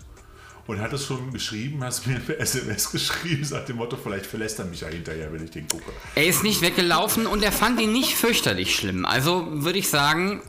und 0.67 0.79
hattest 0.79 1.07
schon 1.07 1.33
geschrieben, 1.33 1.83
hast 1.83 2.05
mir 2.05 2.19
per 2.19 2.39
SMS 2.39 2.91
geschrieben, 2.91 3.43
sagt 3.43 3.69
dem 3.69 3.77
Motto, 3.77 3.97
vielleicht 3.97 4.27
verlässt 4.27 4.59
er 4.59 4.65
mich 4.65 4.81
ja 4.81 4.87
hinterher, 4.87 5.33
wenn 5.33 5.43
ich 5.43 5.51
den 5.51 5.67
gucke. 5.67 5.91
Er 6.13 6.27
ist 6.27 6.43
nicht 6.43 6.61
weggelaufen 6.61 7.25
und 7.25 7.43
er 7.43 7.51
fand 7.51 7.81
ihn 7.81 7.91
nicht 7.91 8.13
fürchterlich 8.13 8.75
schlimm. 8.75 9.05
Also 9.05 9.47
würde 9.63 9.79
ich 9.79 9.89
sagen, 9.89 10.43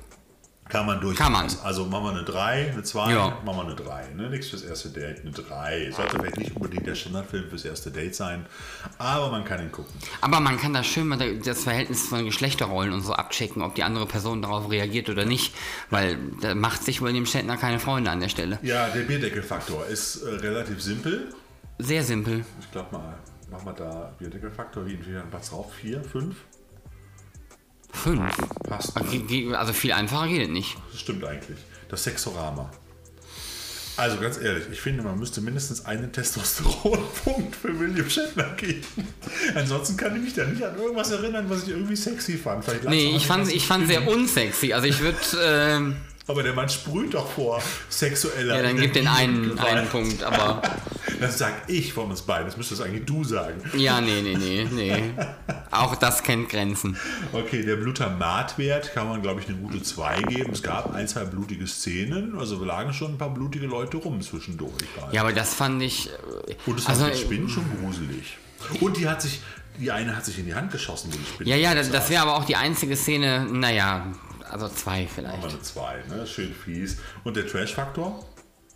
Kann 0.70 0.86
man 0.86 1.00
durch. 1.00 1.16
Kann 1.18 1.32
man. 1.32 1.46
Also 1.64 1.84
machen 1.84 2.04
wir 2.04 2.10
eine 2.12 2.24
3, 2.24 2.70
eine 2.72 2.82
2, 2.82 3.12
Ja. 3.12 3.38
machen 3.44 3.56
wir 3.58 3.64
eine 3.64 3.74
3. 3.74 4.08
Ne? 4.14 4.30
Nichts 4.30 4.48
fürs 4.48 4.62
erste 4.62 4.88
Date, 4.88 5.20
eine 5.20 5.30
3. 5.32 5.90
Sollte 5.90 6.16
vielleicht 6.18 6.38
nicht 6.38 6.56
unbedingt 6.56 6.86
der 6.86 6.94
Standardfilm 6.94 7.48
fürs 7.50 7.64
erste 7.64 7.90
Date 7.90 8.14
sein, 8.14 8.46
aber 8.98 9.30
man 9.30 9.44
kann 9.44 9.60
ihn 9.60 9.72
gucken. 9.72 9.92
aber 10.20 10.40
man 10.40 10.58
kann 10.58 10.72
da 10.72 10.82
schön 10.82 11.08
mal 11.08 11.18
das 11.40 11.64
Verhältnis 11.64 12.06
von 12.08 12.24
Geschlechterrollen 12.24 12.92
und 12.92 13.02
so 13.02 13.12
abchecken, 13.12 13.62
ob 13.62 13.74
die 13.74 13.82
andere 13.82 14.06
Person 14.06 14.40
darauf 14.42 14.70
reagiert 14.70 15.10
oder 15.10 15.24
nicht. 15.24 15.54
Weil 15.90 16.18
da 16.40 16.54
macht 16.54 16.84
sich 16.84 17.02
William 17.02 17.26
Shatner 17.26 17.56
keine 17.56 17.78
Freunde 17.80 18.10
an 18.10 18.20
der 18.20 18.28
Stelle. 18.28 18.58
Ja, 18.62 18.88
der 18.88 19.02
Bierdeckelfaktor 19.02 19.86
ist 19.86 20.22
äh, 20.22 20.30
relativ 20.36 20.80
simpel. 20.80 21.32
Sehr 21.78 22.04
simpel. 22.04 22.44
Ich 22.60 22.70
glaube 22.70 22.92
mal, 22.96 23.14
machen 23.50 23.66
wir 23.66 23.72
da 23.72 24.12
Bierdeckelfaktor, 24.18 24.86
wie 24.86 24.94
entweder 24.94 25.22
ein 25.22 25.30
Platz 25.30 25.50
drauf, 25.50 25.72
4, 25.80 26.02
5. 26.04 26.36
Fünf. 27.92 28.36
Passt. 28.68 28.96
Also 28.96 29.72
viel 29.72 29.92
einfacher 29.92 30.28
geht 30.28 30.42
es 30.42 30.48
nicht. 30.48 30.76
Das 30.92 31.00
stimmt 31.00 31.24
eigentlich. 31.24 31.58
Das 31.88 32.04
Sexorama. 32.04 32.70
Also 33.96 34.16
ganz 34.16 34.38
ehrlich, 34.38 34.64
ich 34.72 34.80
finde, 34.80 35.02
man 35.02 35.18
müsste 35.18 35.42
mindestens 35.42 35.84
einen 35.84 36.10
Testosteronpunkt 36.10 37.54
für 37.54 37.78
William 37.78 38.08
Shatner 38.08 38.54
geben. 38.56 38.82
Ansonsten 39.54 39.96
kann 39.98 40.16
ich 40.16 40.22
mich 40.22 40.32
da 40.34 40.46
nicht 40.46 40.62
an 40.62 40.78
irgendwas 40.78 41.10
erinnern, 41.10 41.44
was 41.50 41.64
ich 41.64 41.70
irgendwie 41.70 41.96
sexy 41.96 42.38
fand. 42.38 42.64
Vielleicht 42.64 42.84
Nee, 42.84 43.10
ich 43.14 43.24
an 43.24 43.44
fand, 43.44 43.52
ich 43.52 43.66
fand 43.66 43.88
sehr 43.88 44.08
unsexy. 44.08 44.72
Also 44.72 44.86
ich 44.86 45.00
würde, 45.00 45.18
ähm, 45.44 45.96
Aber 46.30 46.42
der 46.42 46.52
Mann 46.54 46.68
sprüht 46.68 47.14
doch 47.14 47.28
vor 47.28 47.60
sexueller 47.88 48.56
ja, 48.56 48.62
dann 48.62 48.76
gib 48.76 48.92
den 48.92 49.08
einen, 49.08 49.50
Gewalt. 49.50 49.66
einen 49.66 49.88
Punkt, 49.88 50.22
aber 50.22 50.62
Das 51.20 51.38
sag 51.38 51.68
ich 51.68 51.92
von 51.92 52.10
uns 52.10 52.22
beiden. 52.22 52.46
Das 52.46 52.56
müsstest 52.56 52.80
eigentlich 52.80 53.04
du 53.04 53.24
sagen. 53.24 53.60
ja, 53.76 54.00
nee, 54.00 54.22
nee, 54.22 54.36
nee, 54.36 54.68
nee. 54.70 55.12
Auch 55.70 55.94
das 55.96 56.22
kennt 56.22 56.48
Grenzen. 56.48 56.96
Okay, 57.32 57.62
der 57.62 57.76
Blutamatwert 57.76 58.94
kann 58.94 59.06
man, 59.08 59.20
glaube 59.20 59.40
ich, 59.40 59.48
eine 59.48 59.58
gute 59.58 59.82
2 59.82 60.22
geben. 60.22 60.52
Es 60.52 60.62
gab 60.62 60.94
ein, 60.94 61.06
zwei 61.06 61.24
blutige 61.24 61.66
Szenen. 61.66 62.38
Also 62.38 62.64
lagen 62.64 62.94
schon 62.94 63.12
ein 63.12 63.18
paar 63.18 63.34
blutige 63.34 63.66
Leute 63.66 63.98
rum 63.98 64.20
zwischendurch. 64.22 64.72
Ja, 65.12 65.20
aber 65.20 65.32
das 65.32 65.54
fand 65.54 65.82
ich. 65.82 66.08
äh, 66.08 66.54
Und 66.66 66.78
es 66.78 66.86
also, 66.86 67.04
hat 67.04 67.14
die 67.14 67.18
Spinnen 67.18 67.48
schon 67.48 67.64
gruselig. 67.82 68.38
Und 68.80 68.96
die 68.96 69.06
hat 69.08 69.20
sich, 69.20 69.40
die 69.78 69.90
eine 69.90 70.16
hat 70.16 70.24
sich 70.24 70.38
in 70.38 70.46
die 70.46 70.54
Hand 70.54 70.72
geschossen, 70.72 71.10
die 71.10 71.18
Spinne 71.24 71.50
Ja, 71.50 71.56
ja, 71.56 71.74
das, 71.74 71.90
das 71.90 72.08
wäre 72.08 72.22
aber 72.22 72.36
auch 72.36 72.44
die 72.44 72.56
einzige 72.56 72.96
Szene, 72.96 73.46
naja, 73.50 74.06
also 74.50 74.68
zwei 74.68 75.06
vielleicht. 75.06 75.42
Eine 75.42 75.62
2, 75.62 76.04
ne? 76.08 76.26
Schön 76.26 76.54
fies. 76.54 76.98
Und 77.24 77.36
der 77.36 77.46
Trash-Faktor, 77.46 78.24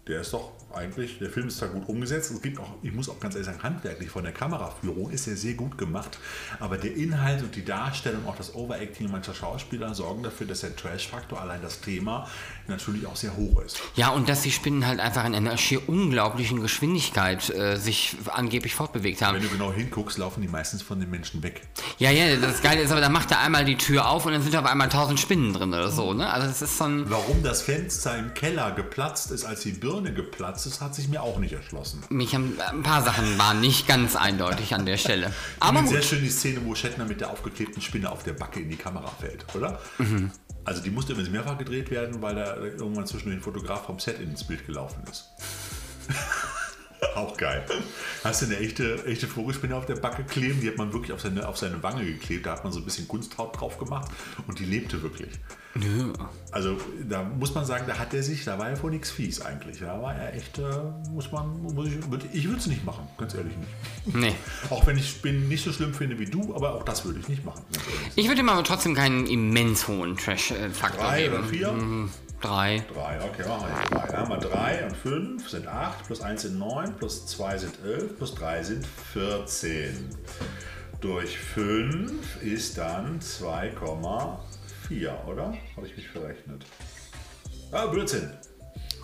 der 0.07 0.21
ist 0.21 0.33
doch 0.33 0.53
eigentlich, 0.77 1.19
der 1.19 1.31
Film 1.31 1.49
ist 1.49 1.61
da 1.61 1.67
gut 1.67 1.89
umgesetzt. 1.89 2.31
Es 2.31 2.43
gibt 2.43 2.59
auch, 2.59 2.75
ich 2.83 2.93
muss 2.93 3.09
auch 3.09 3.21
ganz 3.21 3.35
ehrlich 3.35 3.47
sagen, 3.47 3.63
handwerklich 3.63 4.11
von 4.11 4.25
der 4.25 4.33
Kameraführung 4.33 5.11
ist 5.11 5.27
er 5.27 5.37
sehr 5.37 5.55
gut 5.55 5.79
gemacht. 5.79 6.19
Aber 6.61 6.77
der 6.77 6.95
Inhalt 6.97 7.43
und 7.43 7.55
die 7.55 7.65
Darstellung, 7.65 8.27
auch 8.27 8.37
das 8.37 8.55
Overacting 8.55 9.11
mancher 9.11 9.35
Schauspieler 9.35 9.95
sorgen 9.95 10.23
dafür, 10.23 10.47
dass 10.47 10.61
der 10.61 10.75
Trash-Faktor, 10.77 11.41
allein 11.41 11.63
das 11.63 11.81
Thema, 11.81 12.29
natürlich 12.67 13.07
auch 13.07 13.17
sehr 13.17 13.37
hoch 13.37 13.61
ist. 13.63 13.81
Ja, 13.97 14.11
und 14.11 14.29
dass 14.29 14.43
die 14.43 14.51
Spinnen 14.51 14.87
halt 14.87 15.01
einfach 15.01 15.25
in 15.25 15.35
einer 15.35 15.57
schier 15.57 15.89
unglaublichen 15.89 16.61
Geschwindigkeit 16.61 17.51
äh, 17.51 17.77
sich 17.77 18.17
angeblich 18.33 18.75
fortbewegt 18.75 19.23
haben. 19.23 19.37
Wenn 19.37 19.43
du 19.43 19.49
genau 19.49 19.73
hinguckst, 19.73 20.19
laufen 20.19 20.41
die 20.41 20.49
meistens 20.49 20.83
von 20.83 21.01
den 21.01 21.11
Menschen 21.11 21.43
weg. 21.43 21.63
Ja, 21.99 22.11
ja, 22.11 22.37
das 22.37 22.63
Geile 22.63 22.83
ist 22.83 22.91
aber, 22.91 23.01
da 23.01 23.09
macht 23.09 23.31
er 23.31 23.41
einmal 23.41 23.65
die 23.65 23.77
Tür 23.77 24.09
auf 24.09 24.27
und 24.27 24.33
dann 24.33 24.43
sind 24.43 24.57
auf 24.57 24.65
einmal 24.65 24.89
tausend 24.89 25.21
Spinnen 25.21 25.53
drin 25.53 25.73
oder 25.73 25.91
so, 25.91 26.13
ne? 26.13 26.31
Also 26.31 26.49
das 26.49 26.63
ist 26.63 26.79
so 26.79 26.85
ein. 26.85 27.11
Warum 27.11 27.43
das 27.43 27.63
Fenster 27.63 28.17
im 28.19 28.35
Keller 28.35 28.73
geplatzt 28.73 29.31
ist, 29.31 29.45
als 29.45 29.61
die 29.61 29.73
Birne 29.73 30.13
geplatzt 30.13 30.64
ist, 30.67 30.81
hat 30.81 30.95
sich 30.95 31.09
mir 31.09 31.23
auch 31.23 31.39
nicht 31.39 31.53
erschlossen. 31.53 32.03
Mich 32.11 32.35
haben, 32.35 32.59
ein 32.61 32.83
paar 32.83 33.03
Sachen 33.03 33.39
waren 33.39 33.61
nicht 33.61 33.87
ganz 33.87 34.17
eindeutig 34.17 34.75
an 34.75 34.87
der 34.87 34.97
Stelle. 34.97 35.33
Aber 35.61 35.79
Aber 35.81 35.89
sehr 35.89 35.99
gut. 36.01 36.09
schön 36.09 36.23
die 36.23 36.31
Szene, 36.31 36.61
wo 36.65 36.75
Shatner 36.75 37.05
mit 37.05 37.21
der 37.21 37.31
aufgeklebten 37.31 37.81
Spinne 37.83 38.11
auf 38.11 38.23
der 38.23 38.33
Backe 38.35 38.61
in 38.61 38.69
die 38.71 38.77
Kamera 38.77 39.09
fällt, 39.21 39.45
oder? 39.55 39.81
Mhm. 39.99 40.31
Also 40.65 40.81
die 40.83 40.91
musste 40.91 41.13
übrigens 41.13 41.31
mehrfach 41.31 41.59
gedreht 41.59 41.91
werden, 41.91 42.23
weil 42.23 42.35
da 42.37 42.57
irgendwann 42.57 43.07
zwischen 43.07 43.31
den 43.31 43.41
Fotograf 43.41 43.85
vom 43.87 43.99
Set 43.99 44.19
ins 44.21 44.45
Bild 44.45 44.67
gelaufen 44.67 45.03
ist. 45.11 45.27
Auch 47.17 47.37
geil. 47.37 47.65
Hast 48.23 48.43
du 48.43 48.47
eine 48.47 48.59
echte, 48.59 49.05
echte 49.07 49.27
Vogelspinne 49.27 49.77
auf 49.77 49.87
der 49.87 49.97
Backe 49.97 50.25
kleben? 50.25 50.61
Die 50.61 50.69
hat 50.69 50.77
man 50.79 50.93
wirklich 50.93 51.13
auf 51.13 51.21
seine, 51.21 51.47
auf 51.49 51.57
seine 51.59 51.83
Wange 51.83 52.05
geklebt. 52.05 52.47
Da 52.47 52.53
hat 52.53 52.65
man 52.65 52.73
so 52.73 52.81
ein 52.81 52.85
bisschen 52.85 53.07
Kunsthaut 53.09 53.59
drauf 53.61 53.79
gemacht 53.79 54.11
und 54.47 54.59
die 54.59 54.65
lebte 54.65 55.03
wirklich. 55.03 55.31
Also 56.53 56.77
da 57.09 57.25
muss 57.25 57.53
man 57.55 57.65
sagen, 57.65 57.85
da 57.89 57.99
hat 57.99 58.15
er 58.15 58.23
sich, 58.23 58.45
da 58.45 58.59
war 58.61 58.69
er 58.71 58.77
vor 58.77 58.91
nichts 58.91 59.11
fies 59.11 59.41
eigentlich. 59.41 59.81
Da 59.81 60.01
war 60.01 60.15
er 60.15 60.33
echt, 60.35 60.59
äh, 60.59 60.63
muss 61.11 61.33
man, 61.33 61.61
muss 61.63 61.89
ich, 61.89 61.95
würd- 61.95 62.27
ich 62.33 62.45
würde 62.47 62.59
es 62.61 62.67
nicht 62.69 62.85
machen, 62.85 63.09
ganz 63.19 63.35
ehrlich 63.35 63.55
nicht. 63.57 64.15
Nee. 64.15 64.35
Auch 64.71 64.87
wenn 64.87 64.97
ich 64.97 65.11
Spinnen 65.11 65.49
nicht 65.49 65.65
so 65.65 65.73
schlimm 65.73 65.93
finde 65.93 66.17
wie 66.21 66.27
du, 66.27 66.55
aber 66.55 66.75
auch 66.75 66.85
das 66.85 67.05
würde 67.05 67.19
ich 67.19 67.29
nicht 67.29 67.45
machen. 67.45 67.63
Ich 68.15 68.29
würde 68.29 68.41
ihm 68.41 68.49
aber 68.49 68.63
trotzdem 68.63 68.95
keinen 68.95 69.27
immens 69.27 69.89
hohen 69.89 70.17
Trash-Faktor 70.17 71.05
Drei 71.07 71.23
geben. 71.23 71.35
oder 71.35 71.45
vier? 71.45 72.09
Drei. 72.41 72.85
Drei, 72.93 73.21
okay, 73.23 73.49
machen 73.49 73.67
wir 73.69 73.81
jetzt 73.81 73.93
drei. 73.93 74.07
Dann 74.07 74.17
haben 74.17 74.29
wir 74.31 74.37
drei 74.39 74.85
und 74.85 74.97
fünf 74.97 75.49
sind 75.49 75.67
acht, 75.67 76.05
plus 76.07 76.21
eins 76.21 76.43
sind 76.43 76.59
neun, 76.59 76.95
plus 76.97 77.27
zwei 77.27 77.57
sind 77.57 77.79
elf, 77.85 78.17
plus 78.17 78.35
drei 78.35 78.63
sind 78.63 78.87
14. 79.13 80.11
Durch 81.01 81.39
fünf 81.39 82.43
ist 82.43 82.79
dann 82.79 83.21
2,4, 83.21 85.25
oder? 85.27 85.55
Habe 85.77 85.87
ich 85.87 85.97
mich 85.97 86.09
verrechnet? 86.09 86.65
Ah, 87.73 87.87
Blödsinn. 87.87 88.31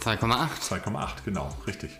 2,8. 0.03 0.83
2,8, 0.83 1.09
genau, 1.25 1.55
richtig. 1.67 1.91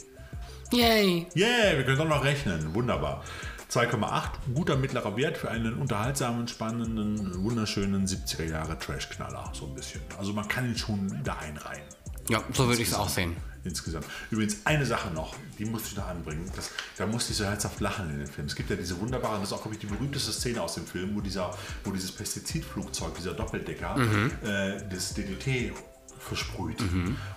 Yay. 0.73 1.27
Yeah, 1.35 1.77
wir 1.77 1.85
können 1.85 1.99
doch 1.99 2.09
noch 2.09 2.25
rechnen. 2.25 2.75
Wunderbar. 2.75 3.25
2,8, 3.71 4.31
guter 4.53 4.77
mittlerer 4.77 5.17
Wert 5.17 5.39
für 5.39 5.51
einen 5.51 5.75
unterhaltsamen, 5.75 6.49
spannenden, 6.49 7.43
wunderschönen 7.43 8.05
70er 8.07 8.45
Jahre 8.45 8.77
Trash-Knaller, 8.77 9.53
so 9.55 9.67
ein 9.67 9.75
bisschen. 9.75 10.01
Also 10.19 10.33
man 10.33 10.49
kann 10.49 10.67
ihn 10.67 10.77
schon 10.77 11.21
da 11.23 11.37
einreihen. 11.39 11.85
Ja, 12.29 12.43
so 12.53 12.67
würde 12.67 12.83
ich 12.83 12.89
es 12.89 12.95
auch 12.95 13.09
sehen. 13.09 13.37
Insgesamt. 13.63 14.07
Übrigens, 14.31 14.59
eine 14.65 14.87
Sache 14.87 15.11
noch, 15.11 15.37
die 15.59 15.67
musste 15.67 15.91
ich 15.91 15.97
noch 15.97 16.09
anbringen. 16.09 16.51
Das, 16.57 16.71
da 16.97 17.07
musste 17.07 17.33
ich 17.33 17.39
so 17.39 17.45
herzhaft 17.45 17.79
lachen 17.81 18.11
in 18.11 18.19
dem 18.19 18.27
Film. 18.27 18.47
Es 18.47 18.57
gibt 18.57 18.71
ja 18.71 18.77
diese 18.77 18.99
wunderbare, 18.99 19.39
das 19.39 19.49
ist 19.49 19.53
auch, 19.53 19.63
glaube 19.63 19.75
ich, 19.75 19.81
die 19.81 19.87
berühmteste 19.87 20.33
Szene 20.33 20.63
aus 20.63 20.75
dem 20.75 20.87
Film, 20.87 21.15
wo, 21.15 21.21
dieser, 21.21 21.57
wo 21.85 21.93
dieses 21.93 22.11
Pestizidflugzeug, 22.11 23.15
dieser 23.17 23.35
Doppeldecker, 23.35 23.97
äh, 24.43 24.83
das 24.89 25.15
DDT 25.15 25.73
versprüht 26.21 26.81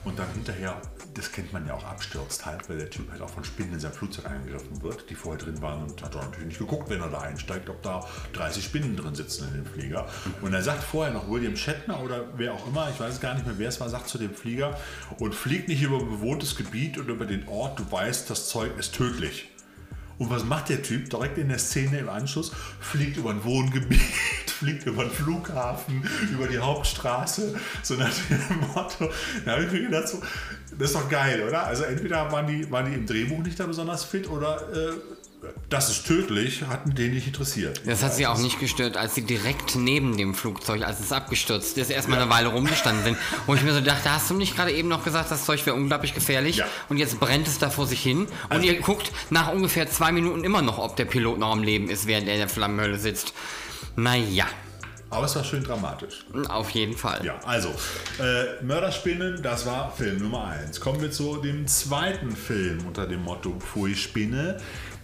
und 0.03 0.19
dann 0.19 0.29
hinterher, 0.33 0.81
das 1.13 1.31
kennt 1.31 1.53
man 1.53 1.65
ja 1.65 1.73
auch, 1.73 1.83
abstürzt 1.85 2.45
halt, 2.45 2.67
weil 2.69 2.77
der 2.77 2.89
Typ 2.89 3.09
halt 3.11 3.21
auch 3.21 3.29
von 3.29 3.43
Spinnen 3.43 3.73
in 3.73 3.79
sein 3.79 3.93
Flugzeug 3.93 4.25
angegriffen 4.25 4.81
wird, 4.81 5.09
die 5.09 5.15
vorher 5.15 5.41
drin 5.41 5.61
waren 5.61 5.83
und 5.83 6.01
hat 6.03 6.15
auch 6.15 6.23
natürlich 6.23 6.47
nicht 6.47 6.59
geguckt, 6.59 6.89
wenn 6.89 7.01
er 7.01 7.09
da 7.09 7.21
einsteigt, 7.21 7.69
ob 7.69 7.81
da 7.81 8.05
30 8.33 8.63
Spinnen 8.63 8.95
drin 8.95 9.15
sitzen 9.15 9.47
in 9.47 9.63
dem 9.63 9.65
Flieger. 9.65 10.07
Und 10.41 10.53
er 10.53 10.61
sagt 10.61 10.83
vorher 10.83 11.13
noch 11.13 11.29
William 11.29 11.55
Shatner 11.55 12.01
oder 12.01 12.25
wer 12.35 12.53
auch 12.53 12.67
immer, 12.67 12.89
ich 12.89 12.99
weiß 12.99 13.19
gar 13.19 13.33
nicht 13.35 13.45
mehr, 13.45 13.57
wer 13.57 13.69
es 13.69 13.79
war, 13.79 13.89
sagt 13.89 14.09
zu 14.09 14.17
dem 14.17 14.33
Flieger 14.33 14.77
und 15.19 15.33
fliegt 15.33 15.69
nicht 15.69 15.81
über 15.81 15.99
bewohntes 15.99 16.55
Gebiet 16.55 16.97
und 16.97 17.07
über 17.07 17.25
den 17.25 17.47
Ort, 17.47 17.79
du 17.79 17.89
weißt, 17.89 18.29
das 18.29 18.49
Zeug 18.49 18.77
ist 18.77 18.93
tödlich. 18.95 19.49
Und 20.23 20.29
was 20.29 20.45
macht 20.45 20.69
der 20.69 20.81
Typ 20.81 21.09
direkt 21.09 21.37
in 21.37 21.49
der 21.49 21.57
Szene 21.57 21.99
im 21.99 22.07
Anschluss? 22.07 22.53
Fliegt 22.79 23.17
über 23.17 23.31
ein 23.31 23.43
Wohngebiet, 23.43 23.99
fliegt 24.47 24.85
über 24.85 25.03
den 25.03 25.11
Flughafen, 25.11 26.01
über 26.31 26.47
die 26.47 26.59
Hauptstraße, 26.59 27.59
so 27.81 27.95
nach 27.95 28.09
dem 28.29 28.59
Motto. 28.73 29.09
Da 29.43 29.51
habe 29.51 29.65
ich 29.65 29.71
mir 29.73 29.81
gedacht, 29.81 30.07
so, 30.07 30.21
das 30.79 30.91
ist 30.91 30.95
doch 30.95 31.09
geil, 31.09 31.45
oder? 31.45 31.65
Also 31.65 31.83
entweder 31.83 32.31
waren 32.31 32.47
die, 32.47 32.71
waren 32.71 32.85
die 32.85 32.93
im 32.93 33.05
Drehbuch 33.05 33.39
nicht 33.39 33.59
da 33.59 33.65
besonders 33.65 34.05
fit 34.05 34.29
oder 34.29 34.61
äh, 34.71 34.93
das 35.69 35.89
ist 35.89 36.05
tödlich, 36.07 36.63
hatten 36.67 36.93
den 36.95 37.13
nicht 37.13 37.27
interessiert. 37.27 37.81
Das 37.85 38.03
hat 38.03 38.13
sie 38.15 38.27
auch 38.27 38.37
nicht 38.37 38.59
gestört, 38.59 38.97
als 38.97 39.15
sie 39.15 39.23
direkt 39.23 39.75
neben 39.75 40.15
dem 40.17 40.33
Flugzeug, 40.35 40.83
als 40.83 40.99
es 40.99 41.11
abgestürzt 41.11 41.77
ist, 41.77 41.89
erstmal 41.89 42.19
eine 42.21 42.29
Weile 42.29 42.49
rumgestanden 42.49 43.03
sind. 43.03 43.17
Wo 43.47 43.55
ich 43.55 43.61
mir 43.63 43.73
so 43.73 43.81
dachte, 43.81 44.11
hast 44.13 44.29
du 44.29 44.33
nicht 44.35 44.55
gerade 44.55 44.71
eben 44.71 44.87
noch 44.89 45.03
gesagt, 45.03 45.31
das 45.31 45.45
Zeug 45.45 45.65
wäre 45.65 45.75
unglaublich 45.75 46.13
gefährlich? 46.13 46.57
Ja. 46.57 46.65
Und 46.89 46.97
jetzt 46.97 47.19
brennt 47.19 47.47
es 47.47 47.59
da 47.59 47.69
vor 47.69 47.87
sich 47.87 48.01
hin. 48.01 48.21
Und 48.21 48.29
Also- 48.49 48.65
ihr 48.65 48.79
guckt 48.81 49.11
nach 49.29 49.51
ungefähr 49.51 49.89
zwei 49.89 50.11
Minuten 50.11 50.43
immer 50.43 50.61
noch, 50.61 50.77
ob 50.77 50.95
der 50.95 51.05
Pilot 51.05 51.39
noch 51.39 51.51
am 51.51 51.63
Leben 51.63 51.89
ist, 51.89 52.07
während 52.07 52.27
er 52.27 52.33
in 52.33 52.39
der 52.39 52.49
Flammenhöhle 52.49 52.97
sitzt. 52.97 53.33
Naja, 53.95 54.45
Aber 55.09 55.25
es 55.27 55.35
war 55.35 55.43
schön 55.43 55.63
dramatisch. 55.63 56.25
auf 56.49 56.71
jeden 56.71 56.97
Fall. 56.97 57.23
Ja, 57.23 57.39
also, 57.45 57.69
äh, 58.19 58.63
Mörderspinnen, 58.63 59.43
das 59.43 59.65
war 59.67 59.91
Film 59.95 60.17
Nummer 60.19 60.45
1. 60.47 60.79
Kommen 60.79 61.01
wir 61.01 61.11
zu 61.11 61.37
dem 61.37 61.67
zweiten 61.67 62.35
Film 62.35 62.85
unter 62.87 63.05
dem 63.05 63.21
Motto 63.23 63.51
Pfui 63.59 63.95
Spinne. 63.95 64.59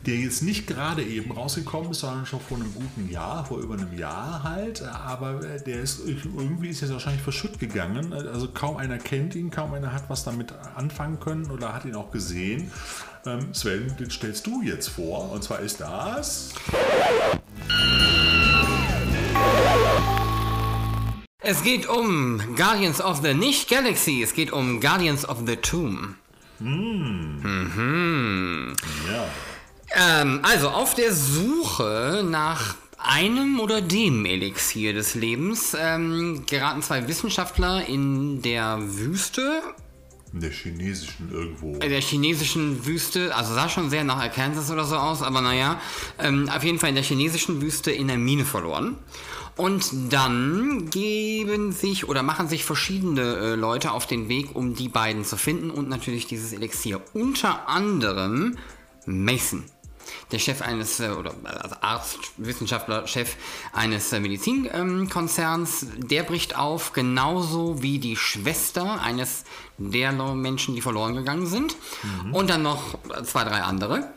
Der 0.09 0.17
jetzt 0.17 0.41
nicht 0.41 0.65
gerade 0.65 1.03
eben 1.03 1.31
rausgekommen 1.31 1.91
ist, 1.91 1.99
sondern 1.99 2.25
schon 2.25 2.39
vor 2.39 2.57
einem 2.57 2.73
guten 2.73 3.11
Jahr, 3.11 3.45
vor 3.45 3.59
über 3.59 3.75
einem 3.75 3.95
Jahr 3.95 4.41
halt. 4.41 4.81
Aber 4.81 5.33
der 5.35 5.81
ist 5.81 6.01
irgendwie 6.03 6.69
ist 6.69 6.81
jetzt 6.81 6.91
wahrscheinlich 6.91 7.21
verschütt 7.21 7.59
gegangen. 7.59 8.11
Also 8.11 8.47
kaum 8.47 8.77
einer 8.77 8.97
kennt 8.97 9.35
ihn, 9.35 9.51
kaum 9.51 9.71
einer 9.75 9.93
hat 9.93 10.09
was 10.09 10.23
damit 10.23 10.51
anfangen 10.75 11.19
können 11.19 11.51
oder 11.51 11.75
hat 11.75 11.85
ihn 11.85 11.93
auch 11.93 12.09
gesehen. 12.09 12.71
Ähm, 13.27 13.53
Sven, 13.53 13.95
den 13.97 14.09
stellst 14.09 14.47
du 14.47 14.63
jetzt 14.63 14.87
vor. 14.89 15.31
Und 15.31 15.43
zwar 15.43 15.59
ist 15.59 15.79
das. 15.79 16.55
Es 21.41 21.61
geht 21.61 21.87
um 21.87 22.55
Guardians 22.55 22.99
of 22.99 23.21
the 23.21 23.35
nicht 23.35 23.69
Galaxy, 23.69 24.23
es 24.23 24.33
geht 24.33 24.51
um 24.51 24.81
Guardians 24.81 25.29
of 25.29 25.37
the 25.45 25.55
Tomb. 25.55 26.15
Mhm. 26.59 27.43
Ja. 29.07 29.25
Ähm, 29.95 30.39
also 30.43 30.69
auf 30.69 30.95
der 30.95 31.13
Suche 31.13 32.23
nach 32.27 32.75
einem 32.97 33.59
oder 33.59 33.81
dem 33.81 34.25
Elixier 34.25 34.93
des 34.93 35.15
Lebens 35.15 35.75
ähm, 35.79 36.43
geraten 36.45 36.81
zwei 36.81 37.07
Wissenschaftler 37.07 37.85
in 37.87 38.41
der 38.41 38.77
Wüste, 38.81 39.61
In 40.33 40.41
der 40.41 40.51
chinesischen 40.51 41.31
irgendwo. 41.31 41.73
in 41.75 41.89
der 41.89 42.01
chinesischen 42.01 42.85
Wüste, 42.85 43.33
also 43.35 43.53
sah 43.53 43.69
schon 43.69 43.89
sehr 43.89 44.03
nach 44.03 44.17
Arkansas 44.17 44.69
oder 44.69 44.83
so 44.83 44.97
aus, 44.97 45.21
aber 45.21 45.41
naja, 45.41 45.79
ähm, 46.19 46.49
auf 46.49 46.63
jeden 46.63 46.77
Fall 46.77 46.89
in 46.89 46.95
der 46.95 47.03
chinesischen 47.03 47.61
Wüste 47.61 47.91
in 47.91 48.07
der 48.07 48.17
Mine 48.17 48.45
verloren. 48.45 48.97
Und 49.55 50.13
dann 50.13 50.89
geben 50.89 51.71
sich 51.73 52.07
oder 52.07 52.23
machen 52.23 52.47
sich 52.47 52.63
verschiedene 52.63 53.21
äh, 53.21 53.55
Leute 53.55 53.91
auf 53.91 54.07
den 54.07 54.29
Weg, 54.29 54.55
um 54.55 54.73
die 54.73 54.87
beiden 54.87 55.25
zu 55.25 55.35
finden 55.35 55.69
und 55.69 55.89
natürlich 55.89 56.27
dieses 56.27 56.53
Elixier. 56.53 57.01
Unter 57.13 57.67
anderem 57.67 58.57
Mason, 59.05 59.63
der 60.31 60.39
Chef 60.39 60.61
eines, 60.61 60.99
äh, 60.99 61.09
oder 61.09 61.33
also 61.43 61.75
Arzt, 61.81 62.19
Wissenschaftler, 62.37 63.07
Chef 63.07 63.35
eines 63.73 64.11
äh, 64.13 64.19
Medizinkonzerns, 64.19 65.87
der 65.97 66.23
bricht 66.23 66.57
auf, 66.57 66.93
genauso 66.93 67.81
wie 67.81 67.99
die 67.99 68.15
Schwester 68.15 69.01
eines 69.01 69.43
der 69.77 70.11
Menschen, 70.11 70.75
die 70.75 70.81
verloren 70.81 71.15
gegangen 71.15 71.45
sind. 71.45 71.75
Und 72.33 72.49
dann 72.49 72.63
noch 72.63 72.99
zwei, 73.23 73.43
drei 73.43 73.61
andere. 73.61 74.13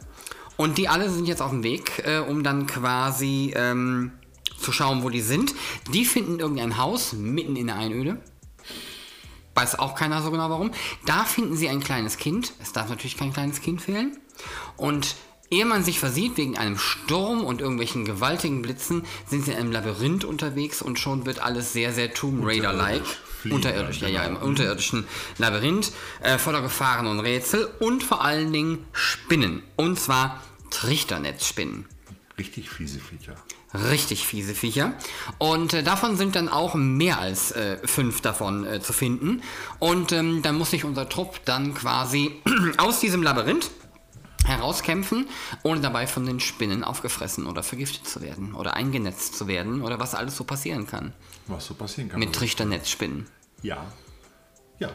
Und 0.56 0.78
die 0.78 0.88
alle 0.88 1.10
sind 1.10 1.26
jetzt 1.26 1.42
auf 1.42 1.50
dem 1.50 1.62
Weg, 1.62 2.02
äh, 2.04 2.18
um 2.18 2.42
dann 2.42 2.66
quasi 2.66 3.52
ähm, 3.56 4.12
zu 4.58 4.72
schauen, 4.72 5.02
wo 5.02 5.10
die 5.10 5.20
sind. 5.20 5.54
Die 5.92 6.04
finden 6.04 6.40
irgendein 6.40 6.78
Haus 6.78 7.12
mitten 7.12 7.56
in 7.56 7.66
der 7.66 7.76
Einöde. 7.76 8.18
Weiß 9.54 9.78
auch 9.78 9.94
keiner 9.94 10.22
so 10.22 10.30
genau 10.30 10.48
warum. 10.48 10.70
Da 11.04 11.24
finden 11.24 11.56
sie 11.56 11.68
ein 11.68 11.80
kleines 11.80 12.16
Kind. 12.16 12.54
Es 12.60 12.72
darf 12.72 12.88
natürlich 12.88 13.16
kein 13.16 13.32
kleines 13.32 13.60
Kind 13.60 13.82
fehlen. 13.82 14.16
Und 14.76 15.16
ehe 15.52 15.66
man 15.66 15.84
sich 15.84 16.00
versieht, 16.00 16.36
wegen 16.38 16.56
einem 16.56 16.78
Sturm 16.78 17.44
und 17.44 17.60
irgendwelchen 17.60 18.04
gewaltigen 18.04 18.62
Blitzen, 18.62 19.04
sind 19.26 19.44
sie 19.44 19.52
in 19.52 19.58
einem 19.58 19.72
Labyrinth 19.72 20.24
unterwegs 20.24 20.80
und 20.80 20.98
schon 20.98 21.26
wird 21.26 21.40
alles 21.40 21.72
sehr, 21.72 21.92
sehr 21.92 22.14
Tomb 22.14 22.44
Raider-like. 22.44 23.02
Unterirdisch, 23.50 24.00
ja, 24.00 24.06
dann, 24.06 24.14
ja, 24.14 24.22
im 24.24 24.34
genau. 24.34 24.46
unterirdischen 24.46 25.04
Labyrinth, 25.38 25.92
äh, 26.20 26.38
voller 26.38 26.62
Gefahren 26.62 27.08
und 27.08 27.20
Rätsel 27.20 27.68
und 27.80 28.04
vor 28.04 28.24
allen 28.24 28.52
Dingen 28.52 28.86
Spinnen. 28.92 29.64
Und 29.74 29.98
zwar 29.98 30.40
Trichternetzspinnen. 30.70 31.86
Richtig 32.38 32.70
fiese 32.70 33.00
Viecher. 33.00 33.34
Richtig 33.74 34.26
fiese 34.26 34.54
Viecher. 34.54 34.92
Und 35.38 35.74
äh, 35.74 35.82
davon 35.82 36.16
sind 36.16 36.36
dann 36.36 36.48
auch 36.48 36.74
mehr 36.74 37.18
als 37.18 37.50
äh, 37.52 37.78
fünf 37.84 38.20
davon 38.20 38.64
äh, 38.64 38.80
zu 38.80 38.92
finden. 38.92 39.42
Und 39.80 40.12
ähm, 40.12 40.42
dann 40.42 40.56
muss 40.56 40.70
sich 40.70 40.84
unser 40.84 41.08
Trupp 41.08 41.40
dann 41.44 41.74
quasi 41.74 42.40
aus 42.78 43.00
diesem 43.00 43.22
Labyrinth 43.22 43.70
herauskämpfen, 44.44 45.28
ohne 45.62 45.80
dabei 45.80 46.06
von 46.06 46.26
den 46.26 46.40
Spinnen 46.40 46.84
aufgefressen 46.84 47.46
oder 47.46 47.62
vergiftet 47.62 48.06
zu 48.06 48.20
werden 48.22 48.54
oder 48.54 48.74
eingenetzt 48.74 49.36
zu 49.36 49.46
werden 49.46 49.82
oder 49.82 50.00
was 50.00 50.14
alles 50.14 50.36
so 50.36 50.44
passieren 50.44 50.86
kann 50.86 51.12
Was 51.46 51.66
so 51.66 51.74
passieren 51.74 52.10
kann. 52.10 52.20
mit 52.20 52.32
Trichternetzspinnen. 52.34 53.26
Ja. 53.62 53.84
Ja. 54.78 54.90